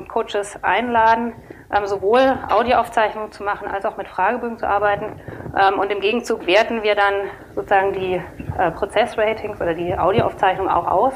Coaches 0.09 0.59
einladen, 0.65 1.35
sowohl 1.85 2.39
Audioaufzeichnungen 2.49 3.31
zu 3.31 3.43
machen, 3.43 3.69
als 3.69 3.85
auch 3.85 3.99
mit 3.99 4.09
Fragebögen 4.09 4.59
zu 4.59 4.67
arbeiten. 4.67 5.21
Und 5.79 5.93
im 5.93 6.01
Gegenzug 6.01 6.47
werten 6.47 6.83
wir 6.83 6.95
dann 6.95 7.13
sozusagen 7.55 7.93
die 7.93 8.23
äh, 8.59 8.71
Prozessratings 8.71 9.61
oder 9.61 9.75
die 9.75 9.97
Audioaufzeichnung 9.99 10.71
auch 10.71 10.87
aus 10.87 11.13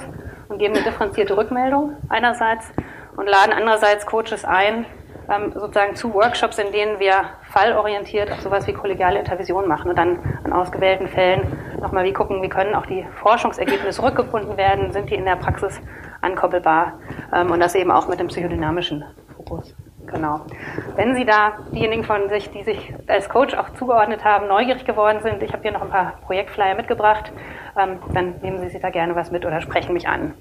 und 0.50 0.58
geben 0.58 0.74
eine 0.74 0.84
differenzierte 0.84 1.36
Rückmeldung 1.36 1.96
einerseits 2.08 2.70
und 3.16 3.26
laden 3.26 3.52
andererseits 3.52 4.04
Coaches 4.04 4.44
ein, 4.44 4.84
ähm, 5.30 5.52
sozusagen 5.52 5.94
zu 5.94 6.12
Workshops, 6.12 6.58
in 6.58 6.72
denen 6.72 6.98
wir 6.98 7.14
fallorientiert 7.50 8.30
auch 8.32 8.40
sowas 8.40 8.66
wie 8.66 8.72
kollegiale 8.72 9.18
Intervision 9.18 9.68
machen 9.68 9.90
und 9.90 9.96
dann 9.96 10.18
an 10.44 10.52
ausgewählten 10.52 11.08
Fällen 11.08 11.56
nochmal 11.80 12.04
wie 12.04 12.12
gucken, 12.12 12.42
wie 12.42 12.48
können 12.48 12.74
auch 12.74 12.86
die 12.86 13.06
Forschungsergebnisse 13.22 14.02
rückgebunden 14.02 14.56
werden, 14.56 14.92
sind 14.92 15.08
die 15.08 15.14
in 15.14 15.24
der 15.24 15.36
Praxis 15.36 15.80
ankoppelbar 16.20 16.98
ähm, 17.32 17.50
und 17.50 17.60
das 17.60 17.74
eben 17.74 17.92
auch 17.92 18.08
mit 18.08 18.18
dem 18.18 18.26
psychodynamischen 18.26 19.04
Fokus. 19.36 19.74
Genau. 20.06 20.40
Wenn 20.96 21.14
Sie 21.14 21.24
da 21.24 21.52
diejenigen 21.72 22.04
von 22.04 22.28
sich, 22.28 22.50
die 22.50 22.64
sich 22.64 22.92
als 23.06 23.28
Coach 23.28 23.54
auch 23.54 23.70
zugeordnet 23.74 24.24
haben, 24.24 24.48
neugierig 24.48 24.84
geworden 24.84 25.20
sind, 25.22 25.42
ich 25.42 25.52
habe 25.52 25.62
hier 25.62 25.72
noch 25.72 25.82
ein 25.82 25.90
paar 25.90 26.14
Projektflyer 26.26 26.74
mitgebracht, 26.74 27.32
ähm, 27.78 27.98
dann 28.12 28.34
nehmen 28.42 28.60
Sie 28.60 28.70
sich 28.70 28.80
da 28.80 28.90
gerne 28.90 29.14
was 29.14 29.30
mit 29.30 29.44
oder 29.44 29.60
sprechen 29.60 29.92
mich 29.92 30.08
an. 30.08 30.34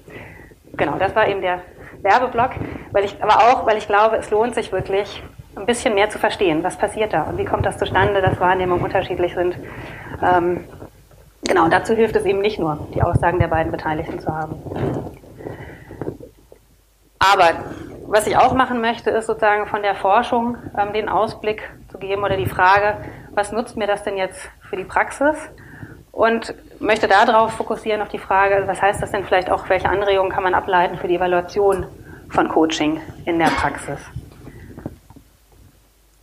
Genau, 0.72 0.96
das 0.98 1.14
war 1.14 1.28
eben 1.28 1.40
der 1.40 1.60
Werbeblock, 2.02 2.52
weil 2.92 3.04
ich, 3.04 3.22
aber 3.22 3.36
auch, 3.36 3.66
weil 3.66 3.76
ich 3.76 3.86
glaube, 3.86 4.16
es 4.16 4.30
lohnt 4.30 4.54
sich 4.54 4.72
wirklich, 4.72 5.22
ein 5.56 5.66
bisschen 5.66 5.94
mehr 5.94 6.08
zu 6.10 6.18
verstehen, 6.18 6.62
was 6.62 6.76
passiert 6.76 7.12
da 7.12 7.24
und 7.24 7.38
wie 7.38 7.44
kommt 7.44 7.66
das 7.66 7.76
zustande, 7.76 8.22
dass 8.22 8.38
Wahrnehmungen 8.40 8.84
unterschiedlich 8.84 9.34
sind. 9.34 9.56
Ähm, 10.22 10.64
genau, 11.46 11.68
dazu 11.68 11.94
hilft 11.94 12.16
es 12.16 12.24
eben 12.24 12.40
nicht 12.40 12.58
nur, 12.58 12.88
die 12.94 13.02
Aussagen 13.02 13.38
der 13.38 13.48
beiden 13.48 13.72
Beteiligten 13.72 14.20
zu 14.20 14.34
haben. 14.34 14.56
Aber 17.18 17.50
was 18.10 18.26
ich 18.26 18.36
auch 18.36 18.54
machen 18.54 18.80
möchte, 18.80 19.10
ist 19.10 19.26
sozusagen 19.26 19.68
von 19.68 19.82
der 19.82 19.94
Forschung 19.94 20.58
ähm, 20.76 20.92
den 20.92 21.08
Ausblick 21.08 21.70
zu 21.92 21.98
geben 21.98 22.24
oder 22.24 22.36
die 22.36 22.46
Frage, 22.46 22.96
was 23.30 23.52
nutzt 23.52 23.76
mir 23.76 23.86
das 23.86 24.02
denn 24.02 24.16
jetzt 24.16 24.50
für 24.68 24.76
die 24.76 24.84
Praxis? 24.84 25.36
Und 26.10 26.52
möchte 26.80 27.06
darauf 27.06 27.52
fokussieren, 27.52 28.02
auf 28.02 28.08
die 28.08 28.18
Frage, 28.18 28.64
was 28.66 28.82
heißt 28.82 29.00
das 29.00 29.12
denn 29.12 29.24
vielleicht 29.24 29.48
auch, 29.48 29.68
welche 29.68 29.88
Anregungen 29.88 30.32
kann 30.32 30.42
man 30.42 30.54
ableiten 30.54 30.98
für 30.98 31.06
die 31.06 31.14
Evaluation 31.14 31.86
von 32.30 32.48
Coaching 32.48 33.00
in 33.26 33.38
der 33.38 33.46
Praxis? 33.46 34.00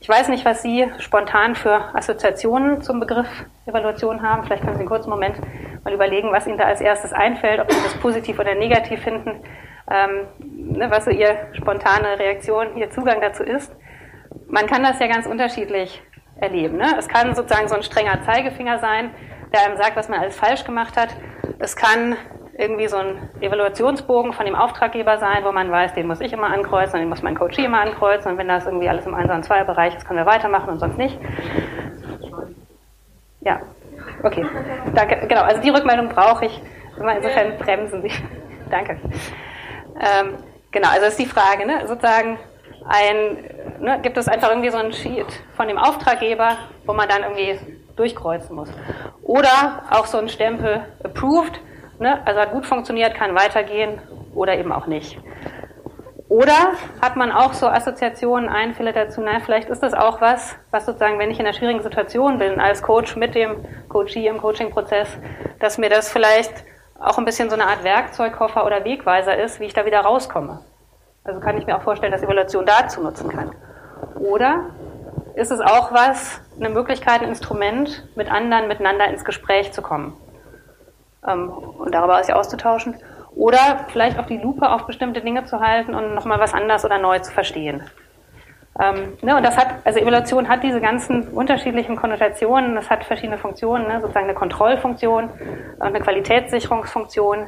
Ich 0.02 0.10
weiß 0.10 0.28
nicht, 0.28 0.44
was 0.44 0.62
Sie 0.62 0.88
spontan 1.00 1.56
für 1.56 1.96
Assoziationen 1.96 2.82
zum 2.82 3.00
Begriff 3.00 3.28
Evaluation 3.66 4.22
haben. 4.22 4.44
Vielleicht 4.44 4.64
können 4.64 4.76
Sie 4.76 4.82
einen 4.82 4.90
kurzen 4.90 5.10
Moment 5.10 5.38
mal 5.86 5.94
überlegen, 5.94 6.34
was 6.34 6.48
Ihnen 6.48 6.58
da 6.58 6.66
als 6.66 6.82
erstes 6.82 7.14
einfällt, 7.14 7.62
ob 7.62 7.72
Sie 7.72 7.82
das 7.82 7.94
positiv 7.96 8.40
oder 8.40 8.56
negativ 8.56 9.02
finden 9.02 9.42
ähm, 9.92 10.28
ne, 10.40 10.90
was 10.90 11.06
so 11.06 11.12
Ihr 11.12 11.48
spontane 11.54 12.20
Reaktion, 12.20 12.78
Ihr 12.78 12.90
Zugang 12.90 13.22
dazu 13.22 13.44
ist. 13.44 13.76
Man 14.48 14.68
kann 14.68 14.84
das 14.84 15.00
ja 15.00 15.08
ganz 15.08 15.26
unterschiedlich 15.26 16.02
erleben. 16.40 16.78
Ne? 16.78 16.96
Es 16.98 17.08
kann 17.08 17.36
sozusagen 17.36 17.68
so 17.68 17.76
ein 17.76 17.84
strenger 17.84 18.22
Zeigefinger 18.24 18.80
sein, 18.80 19.12
der 19.54 19.66
einem 19.66 19.78
sagt, 19.78 19.96
was 19.96 20.10
man 20.10 20.20
alles 20.20 20.36
falsch 20.36 20.64
gemacht 20.64 20.98
hat. 20.98 21.10
Es 21.60 21.76
kann 21.76 22.16
irgendwie 22.58 22.88
so 22.88 22.98
ein 22.98 23.30
Evaluationsbogen 23.40 24.34
von 24.34 24.46
dem 24.46 24.56
Auftraggeber 24.56 25.20
sein, 25.20 25.44
wo 25.44 25.52
man 25.52 25.72
weiß, 25.72 25.94
den 25.94 26.08
muss 26.08 26.22
ich 26.22 26.34
immer 26.34 26.48
ankreuzen 26.48 27.00
den 27.00 27.10
muss 27.10 27.22
mein 27.22 27.36
Coach 27.36 27.58
immer 27.60 27.82
ankreuzen 27.82 28.32
und 28.32 28.38
wenn 28.40 28.48
das 28.48 28.66
irgendwie 28.66 28.90
alles 28.90 29.06
im 29.06 29.14
1 29.14 29.30
und 29.30 29.46
2 29.46 29.64
Bereich 29.64 29.96
ist, 29.96 30.08
können 30.08 30.20
wir 30.20 30.26
weitermachen 30.26 30.70
und 30.70 30.80
sonst 30.80 30.98
nicht. 30.98 31.20
Ja, 33.42 33.62
okay. 34.24 34.46
Danke. 34.96 35.28
Genau, 35.28 35.42
also 35.42 35.62
die 35.62 35.70
Rückmeldung 35.70 36.10
brauche 36.10 36.46
ich. 36.46 36.62
Insofern 36.98 37.58
bremsen 37.60 38.02
Sie. 38.02 38.12
Danke. 38.72 38.98
Ähm, 40.00 40.38
genau, 40.72 40.90
also 40.90 41.08
ist 41.08 41.20
die 41.20 41.26
Frage, 41.26 41.66
ne, 41.66 41.88
sozusagen 41.88 42.38
ein, 42.88 43.38
ne, 43.80 44.00
gibt 44.02 44.18
es 44.18 44.28
einfach 44.28 44.50
irgendwie 44.50 44.70
so 44.70 44.78
einen 44.78 44.94
Sheet 44.94 45.28
von 45.56 45.68
dem 45.68 45.78
Auftraggeber, 45.78 46.58
wo 46.86 46.94
man 46.94 47.10
dann 47.10 47.24
irgendwie 47.24 47.60
durchkreuzen 47.96 48.56
muss. 48.56 48.70
Oder 49.24 49.84
auch 49.90 50.06
so 50.06 50.18
ein 50.18 50.30
Stempel 50.30 50.86
approved, 51.04 51.60
ne, 52.00 52.22
also 52.26 52.40
hat 52.40 52.52
gut 52.52 52.66
funktioniert, 52.66 53.16
kann 53.16 53.36
weitergehen 53.36 54.00
oder 54.34 54.58
eben 54.58 54.72
auch 54.72 54.88
nicht. 54.88 55.20
Oder 56.30 56.74
hat 57.02 57.16
man 57.16 57.32
auch 57.32 57.54
so 57.54 57.68
Assoziationen, 57.68 58.50
Einfälle 58.50 58.92
dazu, 58.92 59.22
na, 59.22 59.40
vielleicht 59.40 59.70
ist 59.70 59.82
das 59.82 59.94
auch 59.94 60.20
was, 60.20 60.58
was 60.72 60.86
sozusagen, 60.86 61.20
wenn 61.20 61.32
ich 61.32 61.40
in 61.40 61.46
einer 61.46 61.56
schwierigen 61.56 61.82
Situation 61.82 62.38
bin, 62.38 62.60
als 62.60 62.82
Coach 62.82 63.16
mit 63.16 63.34
dem 63.34 63.56
Coachee 63.88 64.28
im 64.28 64.38
Coaching-Prozess, 64.38 65.08
dass 65.60 65.78
mir 65.78 65.90
das 65.90 66.12
vielleicht 66.12 66.66
auch 67.00 67.18
ein 67.18 67.26
bisschen 67.26 67.50
so 67.50 67.56
eine 67.56 67.68
Art 67.68 67.84
Werkzeugkoffer 67.84 68.66
oder 68.66 68.84
Wegweiser 68.84 69.38
ist, 69.38 69.60
wie 69.60 69.66
ich 69.66 69.74
da 69.74 69.86
wieder 69.86 70.00
rauskomme. 70.02 70.60
Also 71.24 71.40
kann 71.40 71.58
ich 71.58 71.66
mir 71.66 71.78
auch 71.78 71.82
vorstellen, 71.82 72.12
dass 72.12 72.24
Evaluation 72.24 72.66
dazu 72.66 73.02
nutzen 73.02 73.30
kann. 73.30 73.52
Oder 74.16 74.68
ist 75.36 75.52
es 75.52 75.60
auch 75.60 75.92
was, 75.92 76.42
eine 76.58 76.70
Möglichkeit, 76.70 77.22
ein 77.22 77.30
Instrument, 77.30 78.08
mit 78.16 78.32
anderen 78.32 78.68
miteinander 78.68 79.08
ins 79.08 79.26
Gespräch 79.26 79.72
zu 79.74 79.82
kommen 79.82 80.16
ähm, 81.28 81.50
und 81.50 81.94
darüber 81.94 82.24
sich 82.24 82.34
auszutauschen? 82.34 82.96
Oder 83.36 83.86
vielleicht 83.90 84.18
auch 84.18 84.26
die 84.26 84.38
Lupe 84.38 84.70
auf 84.72 84.88
bestimmte 84.88 85.22
Dinge 85.22 85.46
zu 85.46 85.60
halten 85.60 85.94
und 85.94 86.16
nochmal 86.16 86.40
was 86.40 86.56
anders 86.56 86.86
oder 86.86 86.98
neu 86.98 87.20
zu 87.20 87.32
verstehen. 87.32 87.84
Ähm, 88.80 89.18
ne, 89.22 89.36
und 89.36 89.44
das 89.44 89.58
hat, 89.58 89.68
also 89.86 90.00
Evaluation 90.00 90.48
hat 90.48 90.64
diese 90.64 90.80
ganzen 90.80 91.30
unterschiedlichen 91.30 91.96
Konnotationen, 91.96 92.76
das 92.76 92.90
hat 92.90 93.04
verschiedene 93.04 93.38
Funktionen, 93.38 93.88
ne, 93.88 94.02
sozusagen 94.02 94.26
eine 94.26 94.36
Kontrollfunktion 94.36 95.26
und 95.26 95.82
eine 95.82 96.00
Qualitätssicherungsfunktion. 96.00 97.48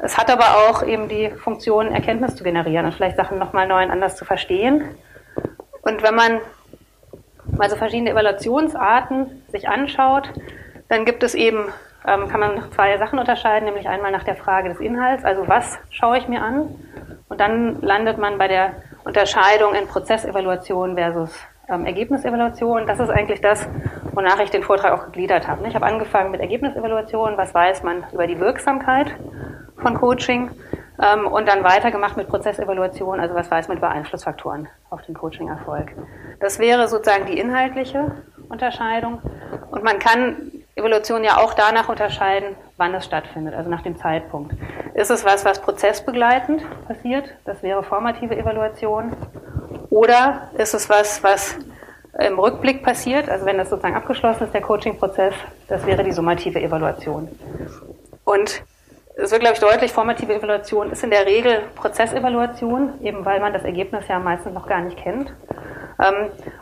Es 0.00 0.18
hat 0.18 0.30
aber 0.30 0.44
auch 0.68 0.82
eben 0.82 1.08
die 1.08 1.30
Funktion, 1.30 1.92
Erkenntnis 1.92 2.34
zu 2.34 2.44
generieren 2.44 2.84
und 2.84 2.92
vielleicht 2.92 3.16
Sachen 3.16 3.38
nochmal 3.38 3.66
neu 3.66 3.82
und 3.84 3.90
anders 3.90 4.16
zu 4.16 4.24
verstehen. 4.24 4.84
Und 5.80 6.02
wenn 6.02 6.14
man 6.14 6.40
also 7.58 7.76
verschiedene 7.76 8.10
Evaluationsarten 8.10 9.44
sich 9.48 9.68
anschaut, 9.68 10.30
dann 10.88 11.04
gibt 11.04 11.22
es 11.22 11.34
eben, 11.34 11.68
ähm, 12.06 12.28
kann 12.28 12.40
man 12.40 12.70
zwei 12.72 12.98
Sachen 12.98 13.18
unterscheiden, 13.18 13.64
nämlich 13.64 13.88
einmal 13.88 14.12
nach 14.12 14.24
der 14.24 14.36
Frage 14.36 14.68
des 14.68 14.80
Inhalts, 14.80 15.24
also 15.24 15.48
was 15.48 15.78
schaue 15.90 16.18
ich 16.18 16.28
mir 16.28 16.42
an 16.42 16.74
Und 17.28 17.40
dann 17.40 17.80
landet 17.80 18.18
man 18.18 18.36
bei 18.36 18.48
der 18.48 18.74
Unterscheidung 19.06 19.74
in 19.74 19.86
Prozessevaluation 19.86 20.96
versus 20.96 21.30
ähm, 21.68 21.86
Ergebnisevaluation. 21.86 22.88
Das 22.88 22.98
ist 22.98 23.08
eigentlich 23.08 23.40
das, 23.40 23.68
wonach 24.12 24.40
ich 24.40 24.50
den 24.50 24.64
Vortrag 24.64 24.92
auch 24.92 25.04
gegliedert 25.06 25.46
habe. 25.46 25.66
Ich 25.68 25.76
habe 25.76 25.86
angefangen 25.86 26.32
mit 26.32 26.40
Ergebnisevaluation, 26.40 27.36
was 27.36 27.54
weiß 27.54 27.84
man 27.84 28.04
über 28.12 28.26
die 28.26 28.40
Wirksamkeit 28.40 29.14
von 29.80 29.94
Coaching 29.94 30.50
ähm, 31.00 31.28
und 31.28 31.46
dann 31.46 31.62
weitergemacht 31.62 32.16
mit 32.16 32.26
Prozessevaluation, 32.26 33.20
also 33.20 33.36
was 33.36 33.48
weiß 33.48 33.68
man 33.68 33.76
über 33.76 33.90
Einflussfaktoren 33.90 34.66
auf 34.90 35.02
den 35.02 35.14
Coaching-Erfolg. 35.14 35.92
Das 36.40 36.58
wäre 36.58 36.88
sozusagen 36.88 37.26
die 37.26 37.38
inhaltliche 37.38 38.10
Unterscheidung. 38.48 39.22
Und 39.70 39.84
man 39.84 40.00
kann 40.00 40.50
Evaluation 40.76 41.24
ja 41.24 41.38
auch 41.38 41.54
danach 41.54 41.88
unterscheiden, 41.88 42.54
wann 42.76 42.94
es 42.94 43.06
stattfindet, 43.06 43.54
also 43.54 43.70
nach 43.70 43.80
dem 43.80 43.96
Zeitpunkt. 43.96 44.54
Ist 44.92 45.10
es 45.10 45.24
was, 45.24 45.44
was 45.46 45.60
prozessbegleitend 45.62 46.62
passiert? 46.86 47.24
Das 47.46 47.62
wäre 47.62 47.82
formative 47.82 48.36
Evaluation. 48.36 49.16
Oder 49.88 50.50
ist 50.58 50.74
es 50.74 50.90
was, 50.90 51.24
was 51.24 51.56
im 52.18 52.38
Rückblick 52.38 52.82
passiert, 52.82 53.28
also 53.30 53.46
wenn 53.46 53.56
das 53.56 53.70
sozusagen 53.70 53.94
abgeschlossen 53.94 54.44
ist, 54.44 54.52
der 54.52 54.60
Coaching-Prozess, 54.60 55.34
das 55.68 55.86
wäre 55.86 56.04
die 56.04 56.12
summative 56.12 56.60
Evaluation. 56.60 57.28
Und 58.24 58.62
es 59.16 59.30
wird, 59.30 59.40
glaube 59.40 59.54
ich, 59.54 59.60
deutlich, 59.60 59.92
formative 59.92 60.34
Evaluation 60.34 60.92
ist 60.92 61.02
in 61.02 61.10
der 61.10 61.24
Regel 61.24 61.62
Prozessevaluation, 61.74 63.00
eben 63.02 63.24
weil 63.24 63.40
man 63.40 63.54
das 63.54 63.64
Ergebnis 63.64 64.08
ja 64.08 64.18
meistens 64.18 64.52
noch 64.52 64.66
gar 64.66 64.82
nicht 64.82 64.98
kennt. 64.98 65.32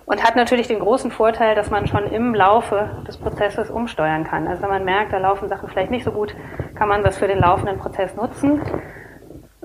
Und 0.07 0.23
hat 0.23 0.37
natürlich 0.37 0.69
den 0.69 0.81
großen 0.81 1.11
Vorteil, 1.11 1.55
dass 1.55 1.71
man 1.71 1.87
schon 1.87 2.07
im 2.07 2.35
Laufe 2.35 2.91
des 3.09 3.17
Prozesses 3.17 3.71
umsteuern 3.71 4.25
kann. 4.25 4.47
Also 4.47 4.63
wenn 4.63 4.69
man 4.69 4.85
merkt, 4.85 5.13
da 5.13 5.19
laufen 5.19 5.49
Sachen 5.49 5.69
vielleicht 5.69 5.91
nicht 5.91 6.05
so 6.05 6.13
gut, 6.13 6.35
kann 6.75 6.89
man 6.89 7.03
das 7.03 7.17
für 7.17 7.27
den 7.27 7.39
laufenden 7.39 7.79
Prozess 7.79 8.15
nutzen. 8.15 8.61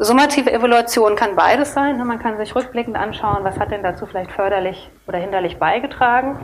Summative 0.01 0.49
Evaluation 0.49 1.17
kann 1.17 1.35
beides 1.35 1.73
sein. 1.73 1.97
Ne? 1.97 2.05
Man 2.05 2.19
kann 2.19 2.37
sich 2.37 2.55
rückblickend 2.55 2.95
anschauen, 2.95 3.43
was 3.43 3.59
hat 3.59 3.71
denn 3.71 3.83
dazu 3.83 4.05
vielleicht 4.05 4.31
förderlich 4.31 4.89
oder 5.07 5.17
hinderlich 5.17 5.57
beigetragen. 5.57 6.39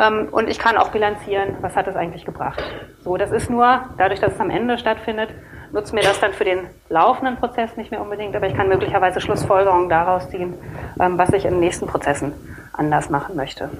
Ähm, 0.00 0.28
und 0.30 0.48
ich 0.48 0.58
kann 0.58 0.78
auch 0.78 0.88
bilanzieren, 0.88 1.58
was 1.60 1.76
hat 1.76 1.88
es 1.88 1.94
eigentlich 1.94 2.24
gebracht. 2.24 2.62
So, 3.00 3.18
das 3.18 3.32
ist 3.32 3.50
nur, 3.50 3.80
dadurch, 3.98 4.20
dass 4.20 4.32
es 4.32 4.40
am 4.40 4.48
Ende 4.48 4.78
stattfindet, 4.78 5.28
nutzt 5.72 5.92
mir 5.92 6.02
das 6.02 6.20
dann 6.20 6.32
für 6.32 6.44
den 6.44 6.68
laufenden 6.88 7.36
Prozess 7.36 7.76
nicht 7.76 7.90
mehr 7.90 8.00
unbedingt, 8.00 8.34
aber 8.36 8.46
ich 8.46 8.54
kann 8.54 8.68
möglicherweise 8.68 9.20
Schlussfolgerungen 9.20 9.88
daraus 9.88 10.28
ziehen, 10.30 10.54
ähm, 11.00 11.18
was 11.18 11.30
ich 11.32 11.44
in 11.44 11.60
nächsten 11.60 11.86
Prozessen 11.86 12.32
anders 12.72 13.10
machen 13.10 13.36
möchte. 13.36 13.70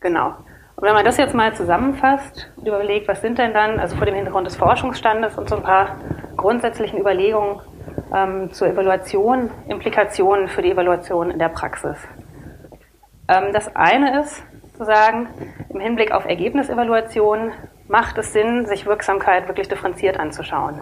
Genau. 0.00 0.34
Und 0.76 0.86
wenn 0.86 0.94
man 0.94 1.04
das 1.04 1.16
jetzt 1.16 1.34
mal 1.34 1.54
zusammenfasst 1.54 2.48
und 2.56 2.68
überlegt, 2.68 3.08
was 3.08 3.20
sind 3.20 3.38
denn 3.38 3.52
dann, 3.52 3.80
also 3.80 3.96
vor 3.96 4.06
dem 4.06 4.14
Hintergrund 4.14 4.46
des 4.46 4.54
Forschungsstandes 4.56 5.36
und 5.36 5.48
so 5.48 5.56
ein 5.56 5.62
paar 5.62 5.96
grundsätzlichen 6.36 7.00
Überlegungen 7.00 7.60
ähm, 8.14 8.52
zur 8.52 8.68
Evaluation, 8.68 9.50
Implikationen 9.68 10.48
für 10.48 10.62
die 10.62 10.70
Evaluation 10.70 11.32
in 11.32 11.38
der 11.38 11.48
Praxis. 11.48 11.96
Ähm, 13.26 13.52
das 13.52 13.74
eine 13.74 14.20
ist 14.20 14.42
zu 14.76 14.84
sagen, 14.84 15.28
im 15.68 15.80
Hinblick 15.80 16.12
auf 16.12 16.24
Ergebnisevaluation 16.24 17.50
macht 17.88 18.18
es 18.18 18.32
Sinn, 18.32 18.66
sich 18.66 18.86
Wirksamkeit 18.86 19.48
wirklich 19.48 19.68
differenziert 19.68 20.20
anzuschauen. 20.20 20.80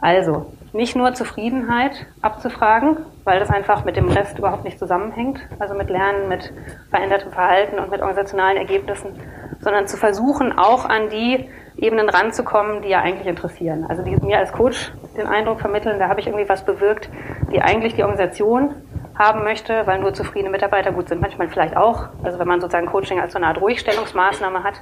Also 0.00 0.52
nicht 0.72 0.94
nur 0.94 1.14
Zufriedenheit 1.14 2.06
abzufragen, 2.20 2.98
weil 3.24 3.40
das 3.40 3.50
einfach 3.50 3.84
mit 3.84 3.96
dem 3.96 4.08
Rest 4.08 4.38
überhaupt 4.38 4.64
nicht 4.64 4.78
zusammenhängt, 4.78 5.40
also 5.58 5.74
mit 5.74 5.88
Lernen, 5.88 6.28
mit 6.28 6.52
verändertem 6.90 7.32
Verhalten 7.32 7.78
und 7.78 7.90
mit 7.90 8.00
organisationalen 8.00 8.58
Ergebnissen, 8.58 9.18
sondern 9.60 9.88
zu 9.88 9.96
versuchen, 9.96 10.56
auch 10.56 10.84
an 10.84 11.08
die 11.08 11.48
Ebenen 11.78 12.08
ranzukommen, 12.08 12.82
die 12.82 12.88
ja 12.88 13.00
eigentlich 13.00 13.26
interessieren. 13.26 13.86
Also 13.88 14.02
die 14.02 14.16
mir 14.16 14.38
als 14.38 14.52
Coach 14.52 14.92
den 15.16 15.26
Eindruck 15.26 15.60
vermitteln, 15.60 15.98
da 15.98 16.08
habe 16.08 16.20
ich 16.20 16.26
irgendwie 16.26 16.48
was 16.48 16.64
bewirkt, 16.64 17.08
die 17.50 17.60
eigentlich 17.60 17.94
die 17.94 18.02
Organisation 18.02 18.74
haben 19.18 19.44
möchte, 19.44 19.86
weil 19.86 19.98
nur 20.00 20.12
zufriedene 20.12 20.50
Mitarbeiter 20.50 20.92
gut 20.92 21.08
sind. 21.08 21.20
Manchmal 21.20 21.48
vielleicht 21.48 21.76
auch, 21.76 22.08
also 22.22 22.38
wenn 22.38 22.48
man 22.48 22.60
sozusagen 22.60 22.86
Coaching 22.86 23.18
als 23.18 23.32
so 23.32 23.38
eine 23.38 23.46
Art 23.46 23.60
Ruhigstellungsmaßnahme 23.60 24.62
hat. 24.62 24.74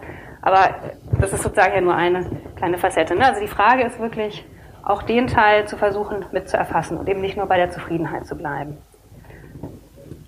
Aber 0.43 0.75
das 1.25 1.33
ist 1.33 1.43
sozusagen 1.43 1.75
ja 1.75 1.81
nur 1.81 1.95
eine 1.95 2.27
kleine 2.57 2.79
Facette. 2.79 3.15
Ne? 3.15 3.25
Also 3.27 3.41
die 3.41 3.49
Frage 3.49 3.83
ist 3.85 3.99
wirklich, 3.99 4.45
auch 4.83 5.03
den 5.03 5.27
Teil 5.27 5.67
zu 5.67 5.79
versuchen 5.79 6.27
mit 6.33 6.49
zu 6.49 6.59
erfassen 6.59 6.99
und 6.99 7.09
eben 7.09 7.23
nicht 7.23 7.37
nur 7.37 7.47
bei 7.47 7.57
der 7.57 7.71
Zufriedenheit 7.71 8.27
zu 8.27 8.37
bleiben. 8.37 8.77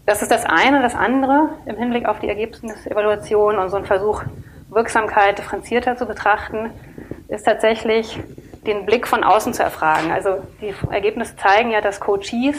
Das 0.07 0.23
ist 0.23 0.31
das 0.31 0.47
eine. 0.47 0.81
Das 0.81 0.95
andere 0.95 1.51
im 1.67 1.77
Hinblick 1.77 2.09
auf 2.09 2.21
die 2.21 2.29
Ergebnisevaluation 2.29 3.59
und 3.59 3.69
so 3.69 3.77
ein 3.77 3.85
Versuch, 3.85 4.23
Wirksamkeit 4.71 5.39
differenzierter 5.39 5.97
zu 5.97 6.07
betrachten, 6.07 6.71
ist 7.29 7.45
tatsächlich 7.45 8.19
den 8.67 8.87
Blick 8.87 9.07
von 9.07 9.23
außen 9.23 9.53
zu 9.53 9.63
erfragen. 9.63 10.11
Also 10.11 10.39
die 10.61 10.75
Ergebnisse 10.91 11.37
zeigen 11.37 11.71
ja, 11.71 11.81
dass 11.81 12.01
Coaches 12.01 12.57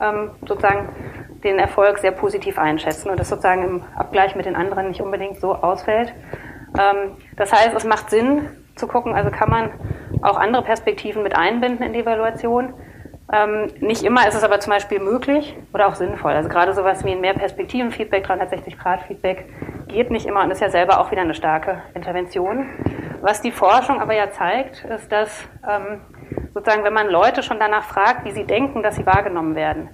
ähm, 0.00 0.30
sozusagen 0.46 0.88
den 1.44 1.58
Erfolg 1.58 1.98
sehr 1.98 2.10
positiv 2.10 2.58
einschätzen 2.58 3.08
und 3.10 3.20
das 3.20 3.28
sozusagen 3.28 3.62
im 3.62 3.82
Abgleich 3.94 4.34
mit 4.34 4.46
den 4.46 4.56
anderen 4.56 4.88
nicht 4.88 5.00
unbedingt 5.00 5.40
so 5.40 5.54
ausfällt. 5.54 6.12
Ähm, 6.78 7.16
das 7.36 7.52
heißt, 7.52 7.74
es 7.74 7.84
macht 7.84 8.10
Sinn 8.10 8.48
zu 8.76 8.86
gucken, 8.86 9.14
also 9.14 9.30
kann 9.30 9.50
man 9.50 9.70
auch 10.22 10.38
andere 10.38 10.62
Perspektiven 10.62 11.22
mit 11.22 11.36
einbinden 11.36 11.84
in 11.84 11.92
die 11.92 12.00
Evaluation. 12.00 12.74
Ähm, 13.32 13.72
nicht 13.80 14.04
immer 14.04 14.28
ist 14.28 14.34
es 14.34 14.44
aber 14.44 14.60
zum 14.60 14.72
Beispiel 14.72 15.00
möglich 15.00 15.56
oder 15.72 15.88
auch 15.88 15.94
sinnvoll. 15.94 16.32
Also 16.32 16.48
gerade 16.48 16.74
sowas 16.74 17.04
wie 17.04 17.10
ein 17.10 17.20
Mehrperspektiven-Feedback, 17.20 18.24
360-Grad-Feedback 18.26 19.46
geht 19.88 20.10
nicht 20.10 20.26
immer 20.26 20.42
und 20.42 20.50
ist 20.50 20.60
ja 20.60 20.70
selber 20.70 21.00
auch 21.00 21.10
wieder 21.10 21.22
eine 21.22 21.34
starke 21.34 21.82
Intervention. 21.94 22.68
Was 23.22 23.40
die 23.40 23.50
Forschung 23.50 24.00
aber 24.00 24.14
ja 24.14 24.30
zeigt, 24.30 24.84
ist, 24.84 25.10
dass 25.10 25.44
ähm, 25.68 26.00
sozusagen, 26.54 26.84
wenn 26.84 26.92
man 26.92 27.08
Leute 27.08 27.42
schon 27.42 27.58
danach 27.58 27.84
fragt, 27.84 28.24
wie 28.24 28.30
sie 28.30 28.44
denken, 28.44 28.82
dass 28.82 28.96
sie 28.96 29.06
wahrgenommen 29.06 29.56
werden, 29.56 29.88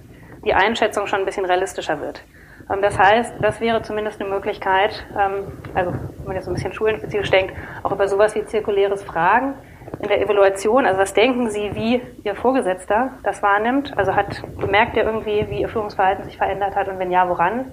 die 0.45 0.53
Einschätzung 0.53 1.07
schon 1.07 1.19
ein 1.19 1.25
bisschen 1.25 1.45
realistischer 1.45 1.99
wird. 2.01 2.23
Ähm, 2.69 2.81
das 2.81 2.97
heißt, 2.97 3.35
das 3.41 3.61
wäre 3.61 3.81
zumindest 3.81 4.21
eine 4.21 4.29
Möglichkeit, 4.29 5.05
ähm, 5.17 5.51
also 5.73 5.91
wenn 5.91 6.25
man 6.25 6.35
jetzt 6.35 6.45
so 6.45 6.51
ein 6.51 6.55
bisschen 6.55 6.73
schulenspezifisch 6.73 7.31
denkt, 7.31 7.53
auch 7.83 7.91
über 7.91 8.07
sowas 8.07 8.35
wie 8.35 8.45
zirkuläres 8.45 9.03
Fragen 9.03 9.55
in 9.99 10.07
der 10.07 10.21
Evaluation, 10.21 10.85
also 10.85 10.99
was 10.99 11.13
denken 11.13 11.49
Sie, 11.49 11.75
wie 11.75 12.01
Ihr 12.23 12.35
Vorgesetzter 12.35 13.11
das 13.23 13.41
wahrnimmt, 13.41 13.97
also 13.97 14.15
hat 14.15 14.41
bemerkt 14.57 14.97
er 14.97 15.05
irgendwie, 15.05 15.47
wie 15.49 15.61
Ihr 15.61 15.69
Führungsverhalten 15.69 16.25
sich 16.25 16.37
verändert 16.37 16.75
hat? 16.75 16.87
Und 16.87 16.99
wenn 16.99 17.11
ja, 17.11 17.27
woran, 17.29 17.65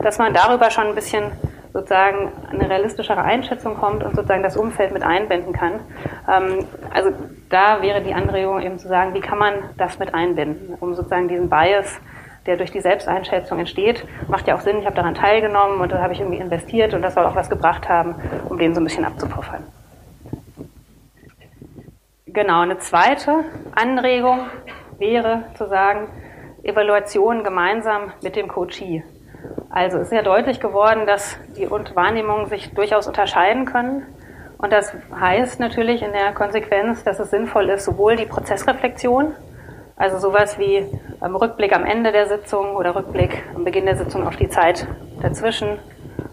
dass 0.00 0.18
man 0.18 0.34
darüber 0.34 0.70
schon 0.70 0.88
ein 0.88 0.94
bisschen 0.94 1.32
sozusagen 1.72 2.32
eine 2.50 2.68
realistischere 2.68 3.22
Einschätzung 3.22 3.76
kommt 3.76 4.04
und 4.04 4.14
sozusagen 4.14 4.42
das 4.42 4.56
Umfeld 4.56 4.92
mit 4.92 5.02
einbinden 5.02 5.52
kann. 5.52 5.80
Ähm, 6.28 6.66
also 6.92 7.10
da 7.48 7.80
wäre 7.80 8.02
die 8.02 8.12
Anregung 8.12 8.60
eben 8.60 8.78
zu 8.78 8.88
sagen, 8.88 9.14
wie 9.14 9.20
kann 9.20 9.38
man 9.38 9.54
das 9.78 9.98
mit 9.98 10.14
einbinden, 10.14 10.74
um 10.80 10.94
sozusagen 10.94 11.28
diesen 11.28 11.48
Bias 11.48 12.00
der 12.46 12.56
durch 12.56 12.70
die 12.70 12.80
Selbsteinschätzung 12.80 13.58
entsteht, 13.58 14.04
macht 14.28 14.48
ja 14.48 14.56
auch 14.56 14.60
Sinn, 14.60 14.78
ich 14.78 14.86
habe 14.86 14.96
daran 14.96 15.14
teilgenommen 15.14 15.80
und 15.80 15.92
da 15.92 16.02
habe 16.02 16.12
ich 16.12 16.20
irgendwie 16.20 16.38
investiert 16.38 16.94
und 16.94 17.02
das 17.02 17.14
soll 17.14 17.24
auch 17.24 17.36
was 17.36 17.48
gebracht 17.48 17.88
haben, 17.88 18.14
um 18.48 18.58
den 18.58 18.74
so 18.74 18.80
ein 18.80 18.84
bisschen 18.84 19.04
abzupuffern. 19.04 19.64
Genau, 22.26 22.62
eine 22.62 22.78
zweite 22.78 23.44
Anregung 23.74 24.46
wäre 24.98 25.44
zu 25.54 25.68
sagen, 25.68 26.08
Evaluation 26.62 27.44
gemeinsam 27.44 28.12
mit 28.22 28.36
dem 28.36 28.48
Coachee. 28.48 29.04
Also 29.68 29.98
ist 29.98 30.12
ja 30.12 30.22
deutlich 30.22 30.60
geworden, 30.60 31.06
dass 31.06 31.36
die 31.56 31.70
Wahrnehmungen 31.70 32.46
sich 32.46 32.72
durchaus 32.72 33.06
unterscheiden 33.06 33.64
können. 33.66 34.06
Und 34.58 34.72
das 34.72 34.94
heißt 35.18 35.60
natürlich 35.60 36.02
in 36.02 36.12
der 36.12 36.32
Konsequenz, 36.32 37.02
dass 37.04 37.18
es 37.18 37.30
sinnvoll 37.30 37.68
ist, 37.68 37.84
sowohl 37.84 38.16
die 38.16 38.26
Prozessreflexion, 38.26 39.34
also 39.96 40.18
sowas 40.18 40.58
wie 40.58 40.76
ähm, 41.24 41.36
Rückblick 41.36 41.74
am 41.74 41.84
Ende 41.84 42.12
der 42.12 42.26
Sitzung 42.26 42.76
oder 42.76 42.94
Rückblick 42.94 43.44
am 43.54 43.64
Beginn 43.64 43.86
der 43.86 43.96
Sitzung 43.96 44.26
auf 44.26 44.36
die 44.36 44.48
Zeit 44.48 44.86
dazwischen 45.20 45.78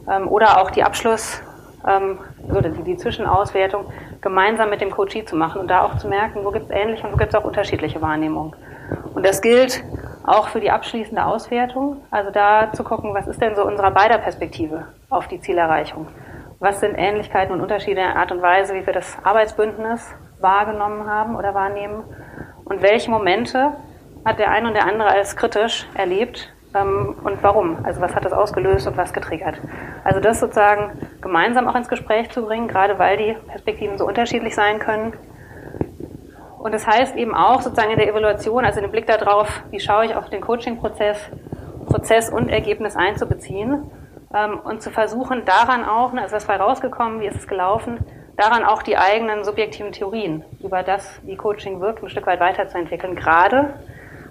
ähm, 0.09 0.27
oder 0.27 0.61
auch 0.61 0.71
die 0.71 0.83
Abschluss- 0.83 1.41
ähm, 1.87 2.19
oder 2.49 2.69
die, 2.69 2.83
die 2.83 2.97
Zwischenauswertung 2.97 3.85
gemeinsam 4.21 4.69
mit 4.69 4.81
dem 4.81 4.91
Coachee 4.91 5.25
zu 5.25 5.35
machen 5.35 5.61
und 5.61 5.67
da 5.69 5.83
auch 5.83 5.97
zu 5.97 6.07
merken, 6.07 6.43
wo 6.43 6.51
gibt 6.51 6.65
es 6.65 6.71
ähnliche 6.71 7.05
und 7.05 7.13
wo 7.13 7.17
gibt 7.17 7.33
es 7.33 7.39
auch 7.39 7.45
unterschiedliche 7.45 8.01
Wahrnehmungen. 8.01 8.55
Und 9.13 9.25
das 9.25 9.41
gilt 9.41 9.83
auch 10.25 10.49
für 10.49 10.59
die 10.59 10.71
abschließende 10.71 11.23
Auswertung, 11.23 11.97
also 12.11 12.31
da 12.31 12.71
zu 12.73 12.83
gucken, 12.83 13.13
was 13.13 13.27
ist 13.27 13.41
denn 13.41 13.55
so 13.55 13.65
unserer 13.65 13.91
beider 13.91 14.17
Perspektive 14.17 14.87
auf 15.09 15.27
die 15.27 15.39
Zielerreichung. 15.39 16.07
Was 16.59 16.81
sind 16.81 16.95
Ähnlichkeiten 16.95 17.53
und 17.53 17.61
Unterschiede 17.61 18.01
in 18.01 18.07
der 18.07 18.15
Art 18.17 18.31
und 18.31 18.41
Weise, 18.41 18.73
wie 18.73 18.85
wir 18.85 18.93
das 18.93 19.17
Arbeitsbündnis 19.23 20.13
wahrgenommen 20.41 21.09
haben 21.09 21.35
oder 21.35 21.53
wahrnehmen 21.53 22.03
und 22.69 22.81
welche 22.81 23.11
Momente 23.11 23.73
hat 24.23 24.39
der 24.39 24.51
eine 24.51 24.67
und 24.67 24.73
der 24.73 24.85
andere 24.85 25.09
als 25.09 25.35
kritisch 25.35 25.87
erlebt 25.95 26.53
ähm, 26.75 27.15
und 27.23 27.41
warum? 27.41 27.83
Also 27.83 27.99
was 27.99 28.15
hat 28.15 28.25
das 28.25 28.33
ausgelöst 28.33 28.87
und 28.87 28.95
was 28.95 29.11
getriggert? 29.11 29.59
Also 30.03 30.19
das 30.19 30.39
sozusagen 30.39 30.91
gemeinsam 31.21 31.67
auch 31.67 31.75
ins 31.75 31.89
Gespräch 31.89 32.29
zu 32.29 32.43
bringen, 32.45 32.67
gerade 32.67 32.99
weil 32.99 33.17
die 33.17 33.35
Perspektiven 33.47 33.97
so 33.97 34.05
unterschiedlich 34.05 34.55
sein 34.55 34.79
können. 34.79 35.13
Und 36.59 36.73
das 36.73 36.85
heißt 36.85 37.15
eben 37.15 37.33
auch 37.33 37.61
sozusagen 37.61 37.91
in 37.91 37.97
der 37.97 38.09
Evaluation, 38.09 38.65
also 38.65 38.81
den 38.81 38.91
Blick 38.91 39.07
darauf, 39.07 39.63
wie 39.71 39.79
schaue 39.79 40.05
ich 40.05 40.15
auf 40.15 40.29
den 40.29 40.41
Coaching-Prozess, 40.41 41.17
Prozess 41.85 42.29
und 42.29 42.49
Ergebnis 42.49 42.95
einzubeziehen 42.95 43.89
ähm, 44.33 44.59
und 44.59 44.81
zu 44.81 44.91
versuchen, 44.91 45.45
daran 45.45 45.85
auch, 45.85 46.13
ne, 46.13 46.21
also 46.21 46.35
was 46.35 46.47
war 46.47 46.59
rausgekommen, 46.59 47.21
wie 47.21 47.27
ist 47.27 47.37
es 47.37 47.47
gelaufen, 47.47 47.99
daran 48.39 48.63
auch 48.63 48.81
die 48.81 48.97
eigenen 48.97 49.43
subjektiven 49.43 49.91
Theorien 49.91 50.43
über 50.63 50.81
das, 50.81 51.19
wie 51.23 51.35
Coaching 51.35 51.81
wirkt, 51.81 52.01
ein 52.01 52.09
Stück 52.09 52.25
weit 52.25 52.39
weiterzuentwickeln. 52.39 53.15
Gerade 53.15 53.73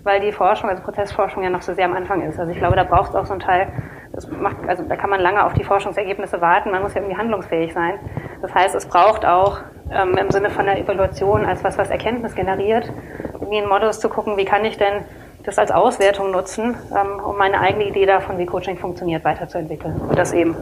weil 0.04 0.20
die 0.20 0.32
Forschung, 0.32 0.70
also 0.70 0.82
Prozessforschung 0.82 1.42
ja 1.42 1.50
noch 1.50 1.60
so 1.60 1.74
sehr 1.74 1.84
am 1.84 1.94
Anfang 1.94 2.22
ist. 2.22 2.38
Also 2.38 2.50
ich 2.52 2.58
glaube, 2.58 2.76
da 2.76 2.84
braucht 2.84 3.10
es 3.10 3.16
auch 3.16 3.26
so 3.26 3.32
einen 3.32 3.40
Teil, 3.40 3.68
das 4.12 4.26
macht, 4.30 4.56
also 4.66 4.82
da 4.84 4.96
kann 4.96 5.10
man 5.10 5.20
lange 5.20 5.44
auf 5.44 5.52
die 5.52 5.64
Forschungsergebnisse 5.64 6.40
warten, 6.40 6.70
man 6.70 6.82
muss 6.82 6.94
ja 6.94 7.00
irgendwie 7.00 7.18
handlungsfähig 7.18 7.74
sein. 7.74 7.98
Das 8.40 8.54
heißt, 8.54 8.74
es 8.74 8.86
braucht 8.86 9.26
auch 9.26 9.58
ähm, 9.92 10.16
im 10.16 10.30
Sinne 10.30 10.48
von 10.48 10.64
der 10.64 10.78
Evaluation 10.78 11.44
als 11.44 11.62
was, 11.62 11.76
was 11.76 11.90
Erkenntnis 11.90 12.34
generiert, 12.34 12.90
irgendwie 13.34 13.58
in 13.58 13.68
Modus 13.68 14.00
zu 14.00 14.08
gucken, 14.08 14.36
wie 14.36 14.44
kann 14.44 14.64
ich 14.64 14.78
denn 14.78 15.04
das 15.44 15.58
als 15.58 15.70
Auswertung 15.70 16.30
nutzen, 16.30 16.76
ähm, 16.90 17.22
um 17.22 17.36
meine 17.36 17.60
eigene 17.60 17.84
Idee 17.84 18.06
davon, 18.06 18.38
wie 18.38 18.46
Coaching 18.46 18.78
funktioniert, 18.78 19.24
weiterzuentwickeln. 19.24 19.96
Und 20.00 20.18
das 20.18 20.32
eben 20.32 20.56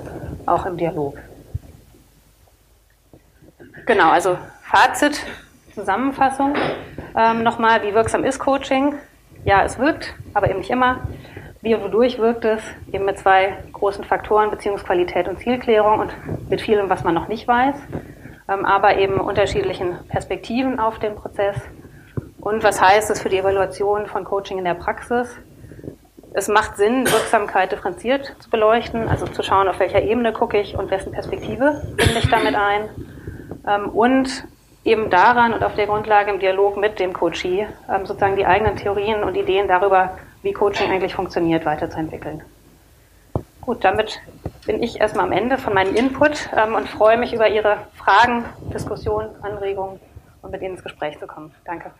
auch 0.47 0.66
im 0.66 0.76
Dialog. 0.76 1.14
Genau, 3.87 4.11
also 4.11 4.37
Fazit, 4.62 5.24
Zusammenfassung. 5.72 6.55
Ähm, 7.16 7.45
Nochmal, 7.45 7.84
wie 7.84 7.95
wirksam 7.95 8.24
ist 8.24 8.41
Coaching? 8.41 8.95
Ja, 9.45 9.64
es 9.64 9.78
wirkt, 9.78 10.12
aber 10.34 10.51
eben 10.51 10.59
nicht 10.59 10.70
immer. 10.70 11.07
Wie 11.62 11.72
und 11.72 11.84
wodurch 11.84 12.18
wirkt 12.18 12.45
es? 12.45 12.61
Eben 12.93 13.05
mit 13.05 13.16
zwei 13.16 13.59
großen 13.72 14.03
Faktoren, 14.03 14.51
Beziehungsqualität 14.51 15.28
und 15.28 15.39
Zielklärung 15.39 16.01
und 16.01 16.12
mit 16.51 16.61
vielem, 16.61 16.91
was 16.91 17.05
man 17.05 17.14
noch 17.14 17.28
nicht 17.28 17.47
weiß, 17.47 17.76
ähm, 18.49 18.64
aber 18.64 18.97
eben 18.99 19.20
unterschiedlichen 19.20 19.97
Perspektiven 20.09 20.80
auf 20.80 20.99
den 20.99 21.14
Prozess. 21.14 21.57
Und 22.41 22.64
was 22.64 22.80
heißt 22.80 23.09
es 23.11 23.22
für 23.22 23.28
die 23.28 23.39
Evaluation 23.39 24.09
von 24.09 24.24
Coaching 24.24 24.59
in 24.59 24.64
der 24.64 24.74
Praxis? 24.74 25.28
Es 26.32 26.49
macht 26.49 26.76
Sinn, 26.76 27.07
Wirksamkeit 27.07 27.70
differenziert 27.70 28.34
zu 28.41 28.51
beleuchten, 28.51 29.09
also 29.09 29.26
zu 29.26 29.45
schauen, 29.45 29.68
auf 29.68 29.78
welcher 29.78 30.03
Ebene 30.03 30.32
gucke 30.32 30.59
ich 30.59 30.76
und 30.76 30.91
wessen 30.91 31.12
Perspektive 31.12 31.82
binde 31.97 32.18
ich 32.18 32.28
damit 32.28 32.57
ein. 32.57 32.89
Ähm, 33.67 33.89
und 33.89 34.47
eben 34.85 35.11
daran 35.11 35.53
und 35.53 35.64
auf 35.64 35.75
der 35.75 35.87
Grundlage 35.87 36.31
im 36.31 36.39
Dialog 36.39 36.77
mit 36.77 37.01
dem 37.01 37.12
Coachee 37.12 37.67
ähm, 37.89 38.07
sozusagen 38.07 38.37
die 38.37 38.47
eigenen 38.47 38.77
Theorien 38.77 39.25
und 39.25 39.37
Ideen 39.37 39.67
darüber, 39.69 40.17
wie 40.43 40.53
Coaching 40.53 40.91
eigentlich 40.91 41.14
funktioniert, 41.14 41.67
weiterzuentwickeln. 41.67 42.43
Gut, 43.61 43.85
damit 43.85 44.21
bin 44.64 44.81
ich 44.81 45.01
erstmal 45.01 45.27
am 45.27 45.33
Ende 45.33 45.59
von 45.59 45.75
meinem 45.75 45.95
Input 45.97 46.49
ähm, 46.57 46.75
und 46.75 46.89
freue 46.89 47.19
mich 47.19 47.33
über 47.33 47.49
Ihre 47.49 47.79
Fragen, 47.97 48.45
Diskussionen, 48.73 49.31
Anregungen 49.43 49.99
und 50.43 50.53
mit 50.53 50.62
Ihnen 50.62 50.75
ins 50.75 50.85
Gespräch 50.85 51.19
zu 51.19 51.27
kommen. 51.27 51.53
Danke. 51.64 51.91